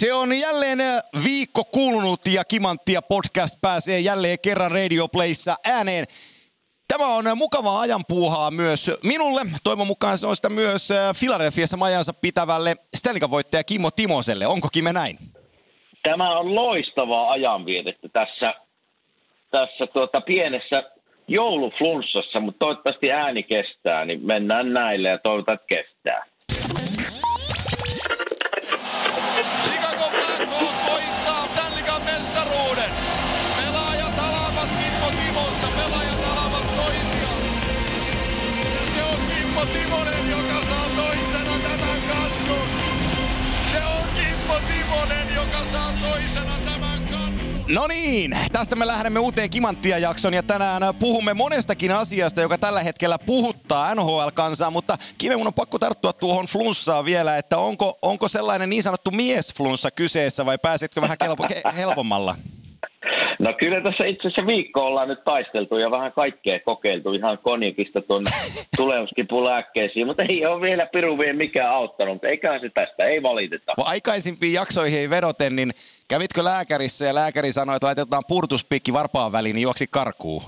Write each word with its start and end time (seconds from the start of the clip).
Se 0.00 0.14
on 0.14 0.38
jälleen 0.40 0.78
viikko 1.24 1.64
kulunut 1.64 2.20
ja 2.26 2.44
Kimanttia 2.44 3.02
podcast 3.02 3.60
pääsee 3.60 4.00
jälleen 4.00 4.38
kerran 4.42 4.72
Radio 4.72 5.08
Playssa 5.08 5.56
ääneen. 5.64 6.04
Tämä 6.88 7.06
on 7.06 7.24
mukavaa 7.34 7.80
ajanpuuhaa 7.80 8.50
myös 8.50 8.90
minulle. 9.04 9.40
Toivon 9.64 9.86
mukaan 9.86 10.18
se 10.18 10.26
on 10.26 10.36
sitä 10.36 10.48
myös 10.48 10.88
Filadelfiassa 11.16 11.76
majansa 11.76 12.12
pitävälle 12.12 12.76
Stanley 12.96 13.30
voittaja 13.30 13.64
Kimmo 13.64 13.90
Timoselle. 13.90 14.46
Onko 14.46 14.68
Kime 14.72 14.92
näin? 14.92 15.18
Tämä 16.02 16.38
on 16.38 16.54
loistavaa 16.54 17.30
ajanvietettä 17.30 18.08
tässä, 18.08 18.54
tässä 19.50 19.86
tuota 19.86 20.20
pienessä 20.20 20.82
jouluflunssassa, 21.28 22.40
mutta 22.40 22.58
toivottavasti 22.58 23.12
ääni 23.12 23.42
kestää, 23.42 24.04
niin 24.04 24.26
mennään 24.26 24.72
näille 24.72 25.08
ja 25.08 25.18
toivotaan, 25.18 25.54
että 25.54 25.66
kestää. 25.66 26.26
No 47.74 47.86
niin, 47.86 48.36
tästä 48.52 48.76
me 48.76 48.86
lähdemme 48.86 49.18
uuteen 49.20 49.50
Kimanttia 49.50 49.98
jakson 49.98 50.34
ja 50.34 50.42
tänään 50.42 50.82
puhumme 50.98 51.34
monestakin 51.34 51.92
asiasta, 51.92 52.40
joka 52.40 52.58
tällä 52.58 52.82
hetkellä 52.82 53.18
puhuttaa 53.18 53.94
NHL-kansaa, 53.94 54.70
mutta 54.70 54.98
Kime, 55.18 55.36
mun 55.36 55.46
on 55.46 55.54
pakko 55.54 55.78
tarttua 55.78 56.12
tuohon 56.12 56.46
flunssaan 56.46 57.04
vielä, 57.04 57.36
että 57.36 57.58
onko, 57.58 57.98
onko 58.02 58.28
sellainen 58.28 58.70
niin 58.70 58.82
sanottu 58.82 59.10
miesflunssa 59.10 59.90
kyseessä 59.90 60.46
vai 60.46 60.58
pääsetkö 60.58 61.00
vähän 61.00 61.18
kelpo, 61.18 61.46
helpommalla? 61.76 62.36
No 63.40 63.54
kyllä 63.58 63.80
tässä 63.80 64.04
itse 64.04 64.28
asiassa 64.28 64.46
viikko 64.46 64.86
ollaan 64.86 65.08
nyt 65.08 65.24
taisteltu 65.24 65.76
ja 65.76 65.90
vähän 65.90 66.12
kaikkea 66.12 66.60
kokeiltu 66.60 67.12
ihan 67.12 67.38
konjakista 67.38 68.00
tuon 68.00 68.22
tulemuskipulääkkeisiin, 68.76 70.06
mutta 70.06 70.22
ei 70.22 70.46
ole 70.46 70.60
vielä 70.60 70.86
piru 70.86 71.18
vielä 71.18 71.32
mikään 71.32 71.70
auttanut, 71.70 72.14
mutta 72.14 72.28
eiköhän 72.28 72.60
se 72.60 72.70
tästä, 72.74 73.04
ei 73.04 73.22
valiteta. 73.22 73.72
Aikaisimpiin 73.76 74.52
jaksoihin 74.52 75.00
ei 75.00 75.10
vedoten, 75.10 75.56
niin 75.56 75.70
kävitkö 76.08 76.44
lääkärissä 76.44 77.04
ja 77.04 77.14
lääkäri 77.14 77.52
sanoi, 77.52 77.76
että 77.76 77.86
laitetaan 77.86 78.22
purtuspiikki 78.28 78.92
varpaan 78.92 79.32
väliin, 79.32 79.54
niin 79.54 79.62
juoksi 79.62 79.86
karkuun? 79.90 80.42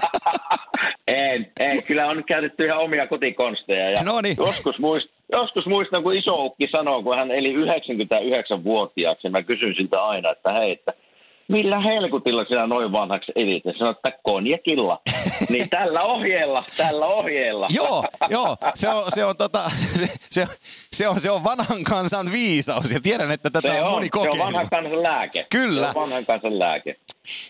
en, 1.06 1.52
en, 1.60 1.82
kyllä 1.82 2.06
on 2.06 2.24
käytetty 2.24 2.64
ihan 2.64 2.78
omia 2.78 3.06
kotikonsteja. 3.06 3.84
Ja 3.90 4.02
no 4.04 4.20
niin. 4.20 4.36
Joskus, 4.38 4.78
muist, 4.78 5.08
joskus 5.32 5.66
muistan, 5.66 6.02
kun 6.02 6.14
iso 6.14 6.44
ukki 6.44 6.68
sanoo, 6.72 7.02
kun 7.02 7.16
hän 7.16 7.30
eli 7.30 7.54
99-vuotiaaksi, 7.54 9.28
mä 9.28 9.42
kysyn 9.42 9.74
siltä 9.74 10.04
aina, 10.04 10.30
että 10.30 10.52
hei, 10.52 10.72
että– 10.72 10.92
millä 11.48 11.80
helkutilla 11.80 12.44
sinä 12.44 12.66
noin 12.66 12.92
vanhaksi 12.92 13.32
edit? 13.36 13.64
Ja 13.64 13.72
sanoit, 13.78 13.96
että 13.96 14.18
konjakilla. 14.22 15.00
niin 15.50 15.68
tällä 15.68 16.02
ohjeella, 16.02 16.64
tällä 16.76 17.06
ohjeella. 17.06 17.66
joo, 17.70 18.04
joo, 18.28 18.56
se 18.74 18.88
on, 18.88 19.04
se 19.08 19.24
on, 19.24 19.36
tota, 19.36 19.70
se, 19.70 20.06
se, 20.30 20.46
se, 20.92 21.08
on, 21.08 21.20
se 21.20 21.30
on 21.30 21.44
vanhan 21.44 21.84
kansan 21.84 22.32
viisaus 22.32 22.90
ja 22.90 23.00
tiedän, 23.00 23.30
että 23.30 23.50
tätä 23.50 23.68
se 23.68 23.80
on, 23.80 23.86
on 23.86 23.92
moni 23.92 24.08
kokeillut. 24.08 24.38
Se 24.38 24.42
on 24.42 24.46
vanhan 24.46 24.68
kansan 24.70 25.02
lääke. 25.02 25.46
Kyllä. 25.50 25.92
Se 25.92 25.98
on 25.98 26.02
vanhan 26.02 26.26
kansan 26.26 26.58
lääke. 26.58 26.96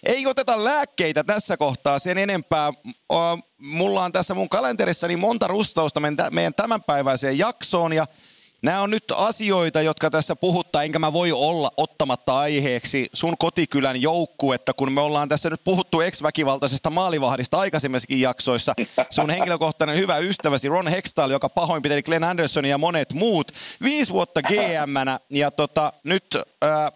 Ei 0.07 0.27
oteta 0.27 0.65
lääkkeitä 0.65 1.25
tässä 1.25 1.57
kohtaa 1.57 1.99
sen 1.99 2.19
enempää. 2.19 2.73
Mulla 3.59 4.05
on 4.05 4.12
tässä 4.12 4.35
mun 4.35 4.49
kalenterissani 4.49 5.17
monta 5.17 5.47
rustausta 5.47 6.01
meidän 6.31 6.55
tämänpäiväiseen 6.55 7.39
jaksoon 7.39 7.93
ja 7.93 8.07
Nämä 8.62 8.83
on 8.83 8.91
nyt 8.91 9.05
asioita, 9.14 9.83
jotka 9.83 10.11
tässä 10.11 10.37
puhuttaa, 10.37 10.83
enkä 10.83 10.98
mä 10.98 11.12
voi 11.12 11.33
olla 11.33 11.70
ottamatta 11.77 12.39
aiheeksi 12.39 13.06
sun 13.12 13.39
kotikylän 13.39 14.03
joukkuetta, 14.03 14.73
kun 14.73 14.92
me 14.92 15.00
ollaan 15.00 15.28
tässä 15.28 15.50
nyt 15.50 15.65
puhuttu 15.65 16.00
ex-väkivaltaisesta 16.00 16.91
maalivahdista 16.91 17.59
aikaisemmissakin 17.59 18.20
jaksoissa. 18.20 18.75
Sun 19.10 19.31
henkilökohtainen 19.31 19.97
hyvä 19.97 20.16
ystäväsi 20.19 20.69
Ron 20.69 20.88
Hextall, 20.88 21.31
joka 21.31 21.49
pahoinpiteli 21.49 22.03
Glenn 22.03 22.25
Anderson 22.25 22.65
ja 22.65 22.78
monet 22.78 23.12
muut. 23.12 23.53
Viisi 23.83 24.12
vuotta 24.12 24.43
gm 24.43 25.19
ja 25.31 25.50
tota, 25.50 25.93
nyt 26.04 26.25
äh, 26.65 26.93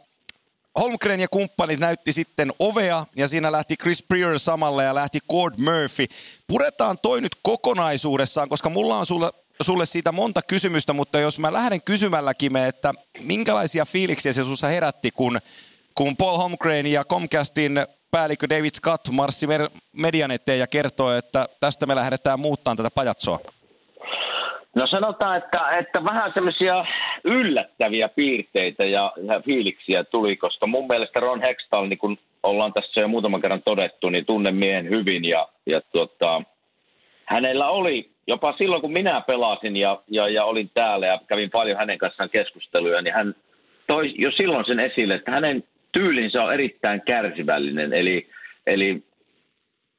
Holmgren 0.79 1.21
ja 1.21 1.29
kumppanit 1.29 1.81
näytti 1.81 2.13
sitten 2.13 2.53
ovea 2.59 3.07
ja 3.17 3.29
siinä 3.29 3.53
lähti 3.53 3.77
Chris 3.77 4.03
Prior 4.03 4.39
samalle 4.39 4.85
ja 4.85 4.95
lähti 4.95 5.19
Gord 5.29 5.55
Murphy. 5.59 6.07
Puretaan 6.47 6.99
toi 7.03 7.21
nyt 7.21 7.37
kokonaisuudessaan, 7.43 8.49
koska 8.49 8.69
mulla 8.69 8.97
on 8.97 9.07
sulle 9.07 9.33
sulle 9.63 9.87
siitä 9.87 10.13
monta 10.13 10.41
kysymystä, 10.43 10.93
mutta 10.93 11.21
jos 11.21 11.39
mä 11.39 11.53
lähden 11.53 11.83
kysymälläkin 11.83 12.57
että 12.57 12.93
minkälaisia 13.23 13.85
fiiliksiä 13.85 14.33
se 14.33 14.45
sussa 14.45 14.67
herätti, 14.67 15.11
kun, 15.11 15.39
kun 15.95 16.17
Paul 16.17 16.37
Holmgren 16.37 16.87
ja 16.87 17.05
Comcastin 17.05 17.73
päällikkö 18.11 18.47
David 18.51 18.71
Scott 18.75 19.09
marssi 19.13 19.47
median 20.01 20.31
eteen 20.31 20.59
ja 20.59 20.67
kertoi, 20.67 21.19
että 21.19 21.47
tästä 21.61 21.87
me 21.87 21.95
lähdetään 21.95 22.41
muuttaa 22.41 22.77
tätä 22.77 22.89
pajatsoa? 22.95 23.39
No 24.77 24.87
sanotaan, 24.87 25.37
että, 25.37 25.71
että 25.79 26.05
vähän 26.05 26.33
semmoisia 26.35 26.85
yllättäviä 27.25 28.09
piirteitä 28.09 28.85
ja, 28.85 29.13
ja 29.17 29.41
fiiliksiä 29.41 30.05
tuli, 30.05 30.37
koska 30.37 30.67
mun 30.67 30.87
mielestä 30.87 31.21
Ron 31.21 31.41
Hextall, 31.41 31.87
niin 31.87 31.99
kun 31.99 32.19
ollaan 32.43 32.73
tässä 32.73 33.01
jo 33.01 33.09
muutaman 33.09 33.41
kerran 33.41 33.63
todettu, 33.63 34.11
niin 34.11 34.27
tunnen 34.27 34.55
miehen 34.55 34.91
hyvin 34.91 35.25
ja, 35.25 35.49
ja 35.67 35.81
tuota, 35.93 36.43
hänellä 37.25 37.69
oli 37.69 38.12
jopa 38.27 38.53
silloin, 38.53 38.83
kun 38.83 38.93
minä 38.93 39.21
pelasin 39.21 39.77
ja, 39.77 40.03
ja, 40.09 40.29
ja 40.29 40.45
olin 40.45 40.71
täällä 40.75 41.07
ja 41.07 41.19
kävin 41.27 41.51
paljon 41.51 41.79
hänen 41.79 41.99
kanssaan 41.99 42.31
keskusteluja, 42.31 43.03
niin 43.03 43.15
hän 43.15 43.35
toi 43.87 44.15
jo 44.19 44.31
silloin 44.31 44.65
sen 44.65 44.81
esille, 44.81 45.15
että 45.15 45.31
hänen 45.31 45.65
tyylinsä 45.93 46.43
on 46.43 46.55
erittäin 46.55 47.03
kärsivällinen. 47.07 47.93
Eli, 47.93 48.29
eli 48.67 49.03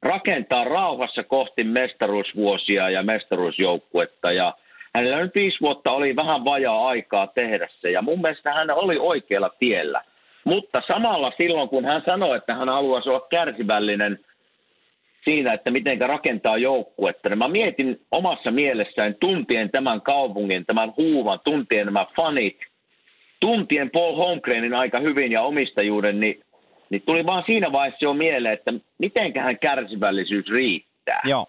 rakentaa 0.02 0.64
rauhassa 0.64 1.22
kohti 1.22 1.64
mestaruusvuosia 1.64 2.90
ja 2.90 3.02
mestaruusjoukkuetta 3.02 4.32
ja 4.32 4.54
hänellä 4.94 5.20
nyt 5.20 5.34
viisi 5.34 5.60
vuotta 5.60 5.90
oli 5.90 6.16
vähän 6.16 6.44
vajaa 6.44 6.88
aikaa 6.88 7.26
tehdä 7.26 7.68
se 7.80 7.90
ja 7.90 8.02
mun 8.02 8.20
mielestä 8.20 8.52
hän 8.52 8.70
oli 8.70 8.98
oikealla 8.98 9.50
tiellä. 9.58 10.04
Mutta 10.44 10.82
samalla 10.86 11.32
silloin, 11.36 11.68
kun 11.68 11.84
hän 11.84 12.02
sanoi, 12.06 12.36
että 12.36 12.54
hän 12.54 12.68
haluaisi 12.68 13.08
olla 13.08 13.26
kärsivällinen– 13.30 14.18
siinä, 15.24 15.52
että 15.52 15.70
miten 15.70 16.00
rakentaa 16.00 16.58
joukkuetta. 16.58 17.28
Niin 17.28 17.38
mä 17.38 17.48
mietin 17.48 18.00
omassa 18.10 18.50
mielessäni 18.50 19.14
tuntien 19.20 19.70
tämän 19.70 20.00
kaupungin, 20.00 20.66
tämän 20.66 20.92
huuvan, 20.96 21.40
tuntien 21.44 21.86
nämä 21.86 22.06
fanit, 22.16 22.58
tuntien 23.40 23.90
Paul 23.90 24.16
Holmgrenin 24.16 24.74
aika 24.74 25.00
hyvin 25.00 25.32
ja 25.32 25.42
omistajuuden, 25.42 26.20
niin, 26.20 26.40
niin 26.90 27.02
tuli 27.02 27.26
vaan 27.26 27.42
siinä 27.46 27.72
vaiheessa 27.72 28.04
jo 28.04 28.14
mieleen, 28.14 28.54
että 28.54 28.72
mitenköhän 28.98 29.58
kärsivällisyys 29.58 30.46
riittää. 30.48 31.20
Joo. 31.28 31.46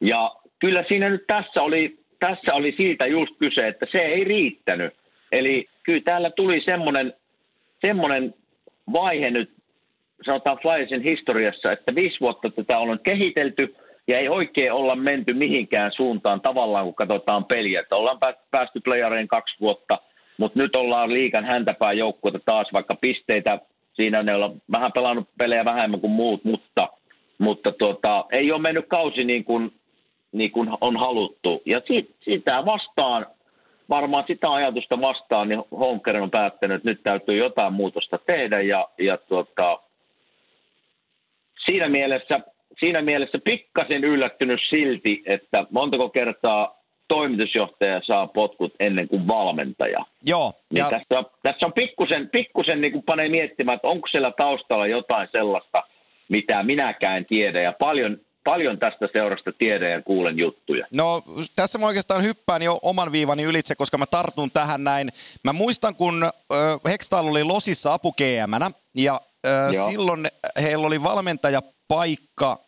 Ja 0.00 0.34
kyllä 0.58 0.84
siinä 0.88 1.10
nyt 1.10 1.26
tässä 1.26 1.62
oli, 1.62 1.98
tässä 2.18 2.54
oli 2.54 2.74
siitä 2.76 3.06
just 3.06 3.34
kyse, 3.38 3.68
että 3.68 3.86
se 3.92 3.98
ei 3.98 4.24
riittänyt. 4.24 4.94
Eli 5.32 5.66
kyllä 5.82 6.02
täällä 6.04 6.30
tuli 6.30 6.60
semmoinen, 6.64 7.12
semmoinen 7.80 8.34
vaihe 8.92 9.30
nyt 9.30 9.50
sanotaan 10.24 10.58
Flyersin 10.62 11.02
historiassa, 11.02 11.72
että 11.72 11.94
viisi 11.94 12.20
vuotta 12.20 12.50
tätä 12.50 12.78
on 12.78 12.98
kehitelty 13.02 13.76
ja 14.06 14.18
ei 14.18 14.28
oikein 14.28 14.72
olla 14.72 14.96
menty 14.96 15.34
mihinkään 15.34 15.92
suuntaan 15.92 16.40
tavallaan, 16.40 16.84
kun 16.84 16.94
katsotaan 16.94 17.44
peliä. 17.44 17.80
Että 17.80 17.96
ollaan 17.96 18.18
päästy 18.50 18.80
playareen 18.80 19.28
kaksi 19.28 19.56
vuotta, 19.60 19.98
mutta 20.38 20.62
nyt 20.62 20.76
ollaan 20.76 21.12
liikan 21.12 21.44
häntäpää 21.44 21.92
joukkuetta 21.92 22.40
taas, 22.44 22.72
vaikka 22.72 22.94
pisteitä 22.94 23.58
siinä 23.94 24.22
ne 24.22 24.34
on 24.34 24.62
vähän 24.72 24.92
pelannut 24.92 25.28
pelejä 25.38 25.64
vähemmän 25.64 26.00
kuin 26.00 26.10
muut, 26.10 26.44
mutta, 26.44 26.88
mutta 27.38 27.72
tuota, 27.72 28.24
ei 28.32 28.52
ole 28.52 28.62
mennyt 28.62 28.86
kausi 28.88 29.24
niin 29.24 29.44
kuin, 29.44 29.72
niin 30.32 30.50
kuin 30.50 30.70
on 30.80 30.96
haluttu. 30.96 31.62
Ja 31.66 31.80
sitä 32.20 32.62
vastaan, 32.66 33.26
varmaan 33.88 34.24
sitä 34.26 34.52
ajatusta 34.52 35.00
vastaan, 35.00 35.48
niin 35.48 35.62
Holmgren 35.70 36.22
on 36.22 36.30
päättänyt, 36.30 36.76
että 36.76 36.90
nyt 36.90 37.02
täytyy 37.02 37.36
jotain 37.36 37.72
muutosta 37.72 38.18
tehdä 38.18 38.60
ja, 38.60 38.88
ja 38.98 39.16
tuota, 39.16 39.80
siinä 41.66 41.88
mielessä, 41.88 42.40
siinä 42.80 43.02
mielessä 43.02 43.38
pikkasen 43.44 44.04
yllättynyt 44.04 44.60
silti, 44.70 45.22
että 45.26 45.66
montako 45.70 46.08
kertaa 46.08 46.84
toimitusjohtaja 47.08 48.00
saa 48.06 48.26
potkut 48.26 48.74
ennen 48.80 49.08
kuin 49.08 49.26
valmentaja. 49.26 50.04
Joo. 50.26 50.52
Niin 50.70 50.78
ja... 50.78 50.90
tässä, 50.90 51.30
tässä 51.42 51.66
on 51.66 51.72
pikkusen, 51.72 52.28
pikkusen 52.28 52.80
niin 52.80 52.92
kuin 52.92 53.04
panee 53.04 53.28
miettimään, 53.28 53.76
että 53.76 53.88
onko 53.88 54.08
siellä 54.08 54.32
taustalla 54.36 54.86
jotain 54.86 55.28
sellaista, 55.32 55.82
mitä 56.28 56.62
minäkään 56.62 57.24
tiedä. 57.28 57.62
Ja 57.62 57.72
paljon, 57.72 58.18
paljon 58.44 58.78
tästä 58.78 59.08
seurasta 59.12 59.52
tiedän 59.52 59.90
ja 59.90 60.02
kuulen 60.02 60.38
juttuja. 60.38 60.86
No 60.96 61.22
tässä 61.56 61.78
mä 61.78 61.86
oikeastaan 61.86 62.22
hyppään 62.22 62.62
jo 62.62 62.78
oman 62.82 63.12
viivani 63.12 63.42
ylitse, 63.42 63.74
koska 63.74 63.98
mä 63.98 64.06
tartun 64.06 64.50
tähän 64.50 64.84
näin. 64.84 65.08
Mä 65.44 65.52
muistan, 65.52 65.96
kun 65.96 66.30
Hextall 66.88 67.28
oli 67.28 67.44
Losissa 67.44 67.92
apu 67.92 68.14
ja 68.96 69.20
Joo. 69.72 69.90
silloin 69.90 70.28
heillä 70.62 70.86
oli 70.86 71.02
valmentajapaikka, 71.02 72.58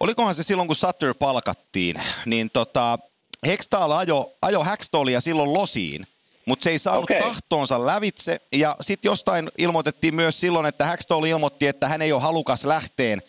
olikohan 0.00 0.34
se 0.34 0.42
silloin 0.42 0.66
kun 0.66 0.76
Sutter 0.76 1.14
palkattiin, 1.18 1.96
niin 2.26 2.50
tota, 2.50 2.98
Hextall 3.46 3.92
ajo, 3.92 4.32
ajo 4.42 4.64
Hackstallia 4.64 5.20
silloin 5.20 5.54
Losiin. 5.54 6.06
mutta 6.46 6.64
se 6.64 6.70
ei 6.70 6.78
saanut 6.78 7.04
okay. 7.04 7.18
tahtoonsa 7.18 7.86
lävitse. 7.86 8.40
Ja 8.52 8.76
sitten 8.80 9.08
jostain 9.08 9.50
ilmoitettiin 9.58 10.14
myös 10.14 10.40
silloin, 10.40 10.66
että 10.66 10.86
Hackstall 10.86 11.24
ilmoitti, 11.24 11.66
että 11.66 11.88
hän 11.88 12.02
ei 12.02 12.12
ole 12.12 12.22
halukas 12.22 12.64
lähteen, 12.64 13.22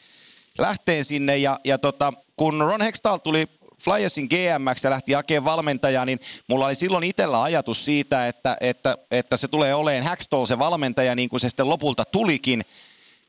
lähteen 0.58 1.06
sinne. 1.06 1.38
Ja, 1.38 1.60
ja 1.64 1.78
tota, 1.78 2.14
kun 2.38 2.62
Ron 2.62 2.82
Hextall 2.82 3.18
tuli 3.18 3.46
Flyersin 3.84 4.28
GMX 4.28 4.84
ja 4.84 4.90
lähti 4.90 5.14
hakemaan 5.14 5.46
valmentajaa, 5.46 6.06
niin 6.06 6.20
mulla 6.50 6.66
oli 6.66 6.76
silloin 6.76 7.04
itsellä 7.04 7.44
ajatus 7.44 7.86
siitä, 7.86 8.28
että, 8.28 8.58
että, 8.62 8.98
että 9.12 9.38
se 9.38 9.48
tulee 9.48 9.76
oleen 9.76 10.04
Hackstall 10.04 10.46
se 10.46 10.60
valmentaja, 10.60 11.16
niin 11.16 11.30
kuin 11.30 11.40
se 11.40 11.50
sitten 11.50 11.70
lopulta 11.70 12.06
tulikin. 12.06 12.62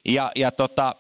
Ja, 0.09 0.33
ja 0.37 0.51
tota, 0.53 0.93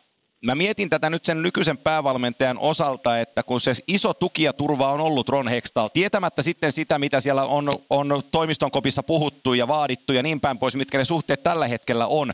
mä 0.44 0.54
mietin 0.54 0.90
tätä 0.90 1.10
nyt 1.10 1.24
sen 1.24 1.42
nykyisen 1.42 1.78
päävalmentajan 1.78 2.58
osalta, 2.58 3.20
että 3.20 3.42
kun 3.42 3.60
se 3.60 3.72
iso 3.88 4.14
tuki 4.14 4.42
ja 4.42 4.52
turva 4.52 4.92
on 4.92 5.00
ollut 5.00 5.28
Ron 5.28 5.48
Hextall, 5.48 5.88
tietämättä 5.88 6.42
sitten 6.42 6.72
sitä, 6.72 6.98
mitä 6.98 7.20
siellä 7.20 7.44
on, 7.44 7.78
on 7.90 8.22
toimiston 8.30 8.70
kopissa 8.70 9.02
puhuttu 9.02 9.54
ja 9.54 9.68
vaadittu 9.68 10.12
ja 10.12 10.22
niin 10.22 10.40
päin 10.40 10.58
pois, 10.58 10.76
mitkä 10.76 10.98
ne 10.98 11.04
suhteet 11.04 11.42
tällä 11.42 11.66
hetkellä 11.66 12.06
on. 12.06 12.32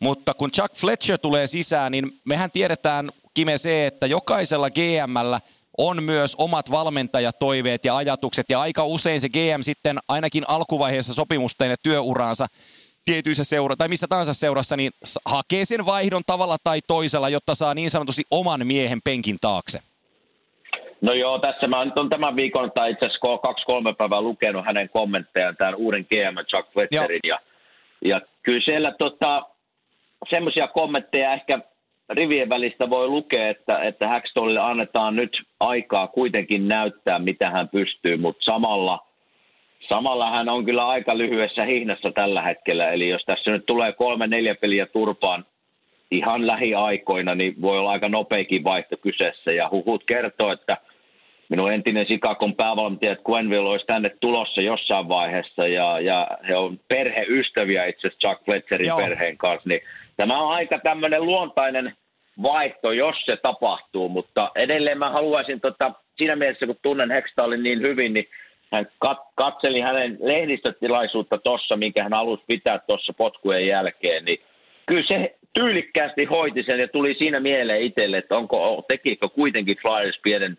Mutta 0.00 0.34
kun 0.34 0.50
Chuck 0.50 0.76
Fletcher 0.76 1.18
tulee 1.18 1.46
sisään, 1.46 1.92
niin 1.92 2.20
mehän 2.24 2.50
tiedetään, 2.50 3.10
Kime, 3.34 3.58
se, 3.58 3.86
että 3.86 4.06
jokaisella 4.06 4.70
GMllä 4.70 5.40
on 5.78 6.02
myös 6.02 6.34
omat 6.38 6.70
valmentajatoiveet 6.70 7.84
ja 7.84 7.96
ajatukset, 7.96 8.46
ja 8.50 8.60
aika 8.60 8.84
usein 8.84 9.20
se 9.20 9.28
GM 9.28 9.60
sitten 9.60 9.98
ainakin 10.08 10.44
alkuvaiheessa 10.48 11.14
sopimusten 11.14 11.70
ja 11.70 11.76
työuraansa 11.82 12.46
tietyissä 13.04 13.44
seura 13.44 13.76
tai 13.76 13.88
missä 13.88 14.06
tahansa 14.08 14.34
seurassa, 14.34 14.76
niin 14.76 14.92
hakee 15.26 15.64
sen 15.64 15.86
vaihdon 15.86 16.22
tavalla 16.26 16.56
tai 16.64 16.80
toisella, 16.86 17.28
jotta 17.28 17.54
saa 17.54 17.74
niin 17.74 17.90
sanotusti 17.90 18.22
oman 18.30 18.66
miehen 18.66 18.98
penkin 19.04 19.36
taakse. 19.40 19.78
No 21.00 21.12
joo, 21.12 21.38
tässä 21.38 21.66
mä 21.66 21.84
nyt 21.84 21.98
on 21.98 22.08
tämän 22.08 22.36
viikon, 22.36 22.72
tai 22.72 22.90
itse 22.90 23.06
asiassa 23.06 23.38
kaksi-kolme 23.38 23.94
päivää 23.94 24.20
lukenut 24.20 24.64
hänen 24.64 24.88
kommenttejaan 24.88 25.56
tämän 25.56 25.74
uuden 25.74 26.06
GM 26.08 26.46
Chuck 26.46 26.72
Fletcherin, 26.72 27.20
ja, 27.24 27.38
ja 28.04 28.20
kyllä 28.42 28.60
siellä 28.64 28.94
tota, 28.98 29.42
semmoisia 30.30 30.68
kommentteja 30.68 31.34
ehkä 31.34 31.58
rivien 32.08 32.48
välistä 32.48 32.90
voi 32.90 33.08
lukea, 33.08 33.48
että, 33.48 33.78
että 33.78 34.08
Hackstallille 34.08 34.60
annetaan 34.60 35.16
nyt 35.16 35.42
aikaa 35.60 36.06
kuitenkin 36.08 36.68
näyttää, 36.68 37.18
mitä 37.18 37.50
hän 37.50 37.68
pystyy, 37.68 38.16
mutta 38.16 38.44
samalla– 38.44 38.98
Samalla 39.88 40.30
hän 40.30 40.48
on 40.48 40.64
kyllä 40.64 40.86
aika 40.86 41.18
lyhyessä 41.18 41.64
hihnassa 41.64 42.10
tällä 42.12 42.42
hetkellä, 42.42 42.90
eli 42.90 43.08
jos 43.08 43.24
tässä 43.24 43.50
nyt 43.50 43.66
tulee 43.66 43.92
kolme 43.92 44.26
neljä 44.26 44.54
peliä 44.54 44.86
turpaan 44.86 45.44
ihan 46.10 46.46
lähiaikoina, 46.46 47.34
niin 47.34 47.54
voi 47.62 47.78
olla 47.78 47.90
aika 47.90 48.08
nopeikin 48.08 48.64
vaihto 48.64 48.96
kyseessä. 48.96 49.52
Ja 49.52 49.68
huhut 49.70 50.04
kertoo, 50.06 50.52
että 50.52 50.76
minun 51.48 51.72
entinen 51.72 52.06
Sikakon 52.06 52.54
päävalmentaja 52.54 53.16
Quenville 53.30 53.68
olisi 53.68 53.86
tänne 53.86 54.10
tulossa 54.20 54.60
jossain 54.60 55.08
vaiheessa, 55.08 55.66
ja, 55.66 56.00
ja 56.00 56.28
he 56.48 56.56
on 56.56 56.80
perheystäviä 56.88 57.84
itse 57.84 58.08
asiassa 58.08 58.28
Chuck 58.28 58.44
Fletcherin 58.44 58.88
Joo. 58.88 58.96
perheen 58.96 59.36
kanssa, 59.36 59.68
niin 59.68 59.80
tämä 60.16 60.38
on 60.38 60.52
aika 60.52 60.78
tämmöinen 60.78 61.22
luontainen 61.22 61.92
vaihto, 62.42 62.92
jos 62.92 63.16
se 63.24 63.36
tapahtuu, 63.36 64.08
mutta 64.08 64.50
edelleen 64.54 64.98
mä 64.98 65.10
haluaisin 65.10 65.60
tota, 65.60 65.92
siinä 66.16 66.36
mielessä, 66.36 66.66
kun 66.66 66.76
tunnen 66.82 67.10
Hextallin 67.10 67.62
niin 67.62 67.82
hyvin, 67.82 68.14
niin 68.14 68.26
hän 68.72 68.86
kat- 69.06 69.32
katseli 69.34 69.80
hänen 69.80 70.16
lehdistötilaisuutta 70.20 71.38
tuossa, 71.38 71.76
minkä 71.76 72.02
hän 72.02 72.12
halusi 72.12 72.44
pitää 72.46 72.78
tuossa 72.78 73.12
potkujen 73.12 73.66
jälkeen, 73.66 74.24
niin 74.24 74.38
kyllä 74.86 75.06
se 75.08 75.36
tyylikkäästi 75.52 76.24
hoiti 76.24 76.62
sen 76.62 76.80
ja 76.80 76.88
tuli 76.88 77.14
siinä 77.14 77.40
mieleen 77.40 77.82
itselle, 77.82 78.18
että 78.18 78.36
onko, 78.36 78.84
tekikö 78.88 79.28
kuitenkin 79.28 79.76
Flyers 79.82 80.20
pienen, 80.22 80.58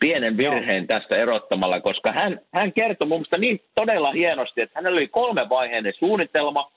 pienen 0.00 0.36
virheen 0.36 0.86
Joo. 0.88 0.98
tästä 0.98 1.16
erottamalla, 1.16 1.80
koska 1.80 2.12
hän, 2.12 2.40
hän 2.54 2.72
kertoi 2.72 3.08
mun 3.08 3.18
mielestä 3.18 3.38
niin 3.38 3.60
todella 3.74 4.12
hienosti, 4.12 4.60
että 4.60 4.78
hänellä 4.78 4.96
oli 4.96 5.08
kolme 5.08 5.48
vaiheinen 5.48 5.92
suunnitelma. 5.98 6.72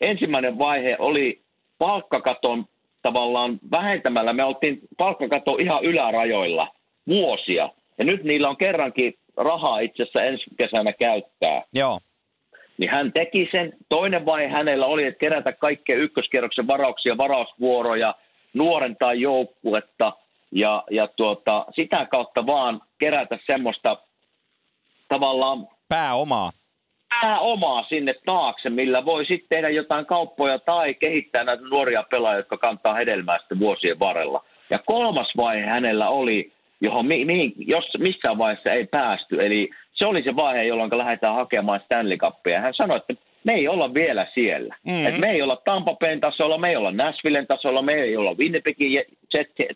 Ensimmäinen 0.00 0.58
vaihe 0.58 0.96
oli 0.98 1.40
palkkakaton 1.78 2.64
tavallaan 3.02 3.58
vähentämällä. 3.70 4.32
Me 4.32 4.44
oltiin 4.44 4.80
palkkakato 4.96 5.56
ihan 5.56 5.84
ylärajoilla 5.84 6.68
vuosia. 7.08 7.68
Ja 7.98 8.04
nyt 8.04 8.24
niillä 8.24 8.48
on 8.48 8.56
kerrankin 8.56 9.14
rahaa 9.36 9.80
itse 9.80 10.02
asiassa 10.02 10.22
ensi 10.22 10.44
kesänä 10.58 10.92
käyttää. 10.92 11.62
Joo. 11.76 11.98
Niin 12.78 12.90
hän 12.90 13.12
teki 13.12 13.48
sen. 13.52 13.72
Toinen 13.88 14.26
vaihe 14.26 14.48
hänellä 14.48 14.86
oli, 14.86 15.04
että 15.04 15.18
kerätä 15.18 15.52
kaikkea 15.52 15.96
ykköskierroksen 15.96 16.66
varauksia, 16.66 17.16
varausvuoroja, 17.16 18.14
nuorentaa 18.54 19.14
joukkuetta 19.14 20.12
ja, 20.52 20.84
ja 20.90 21.08
tuota, 21.16 21.66
sitä 21.74 22.06
kautta 22.06 22.46
vaan 22.46 22.80
kerätä 22.98 23.38
semmoista 23.46 23.96
tavallaan... 25.08 25.68
Pääomaa. 25.88 26.50
Pääomaa 27.10 27.82
sinne 27.82 28.14
taakse, 28.24 28.70
millä 28.70 29.04
voi 29.04 29.24
sitten 29.24 29.48
tehdä 29.48 29.68
jotain 29.68 30.06
kauppoja 30.06 30.58
tai 30.58 30.94
kehittää 30.94 31.44
näitä 31.44 31.62
nuoria 31.70 32.02
pelaajia, 32.10 32.38
jotka 32.38 32.56
kantaa 32.56 32.94
hedelmää 32.94 33.38
sitten 33.38 33.60
vuosien 33.60 33.98
varrella. 33.98 34.44
Ja 34.70 34.78
kolmas 34.78 35.32
vaihe 35.36 35.66
hänellä 35.66 36.08
oli 36.08 36.52
johon 36.80 37.06
mi, 37.06 37.24
mihin, 37.24 37.52
jos 37.58 37.84
missään 37.98 38.38
vaiheessa 38.38 38.72
ei 38.72 38.86
päästy. 38.86 39.46
Eli 39.46 39.70
se 39.92 40.06
oli 40.06 40.22
se 40.22 40.36
vaihe, 40.36 40.64
jolloin 40.64 40.98
lähdetään 40.98 41.34
hakemaan 41.34 41.80
Stanley 41.84 42.16
Cupia. 42.16 42.60
Hän 42.60 42.74
sanoi, 42.74 42.96
että 42.96 43.14
me 43.44 43.54
ei 43.54 43.68
olla 43.68 43.94
vielä 43.94 44.26
siellä. 44.34 44.76
Mm-hmm. 44.88 45.06
Et 45.06 45.18
me 45.18 45.30
ei 45.30 45.42
olla 45.42 45.56
Tampa 45.64 45.94
Bayn 45.94 46.20
tasolla, 46.20 46.58
me 46.58 46.68
ei 46.68 46.76
olla 46.76 46.90
Nashvillen 46.90 47.46
tasolla, 47.46 47.82
me 47.82 47.92
ei 47.92 48.16
olla 48.16 48.34
Winnipegin 48.34 49.04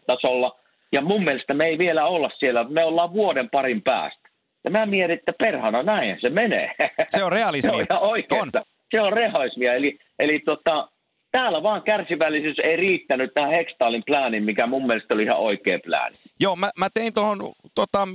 tasolla. 0.06 0.56
Ja 0.92 1.00
mun 1.00 1.24
mielestä 1.24 1.54
me 1.54 1.66
ei 1.66 1.78
vielä 1.78 2.06
olla 2.06 2.30
siellä, 2.38 2.64
me 2.64 2.84
ollaan 2.84 3.12
vuoden 3.12 3.50
parin 3.50 3.82
päästä. 3.82 4.21
Ja 4.64 4.70
mä 4.70 4.86
mietin, 4.86 5.18
että 5.18 5.32
perhana 5.38 5.82
näin 5.82 6.18
se 6.20 6.30
menee. 6.30 6.74
Se 7.08 7.24
on 7.24 7.32
realismia. 7.32 7.72
se 7.88 7.94
on 7.94 8.18
ihan 8.18 8.40
On. 8.40 8.50
Se 8.90 9.00
on 9.00 9.12
realismia. 9.12 9.74
Eli, 9.74 9.98
eli 10.18 10.38
tota, 10.38 10.88
täällä 11.30 11.62
vaan 11.62 11.82
kärsivällisyys 11.82 12.58
ei 12.58 12.76
riittänyt 12.76 13.34
tähän 13.34 13.50
Hextalin 13.50 14.02
plääniin, 14.06 14.44
mikä 14.44 14.66
mun 14.66 14.86
mielestä 14.86 15.14
oli 15.14 15.22
ihan 15.22 15.38
oikea 15.38 15.78
plääni. 15.84 16.16
Joo, 16.40 16.56
mä, 16.56 16.70
mä 16.78 16.88
tein 16.94 17.12
tuohon 17.12 17.52
tota, 17.74 18.08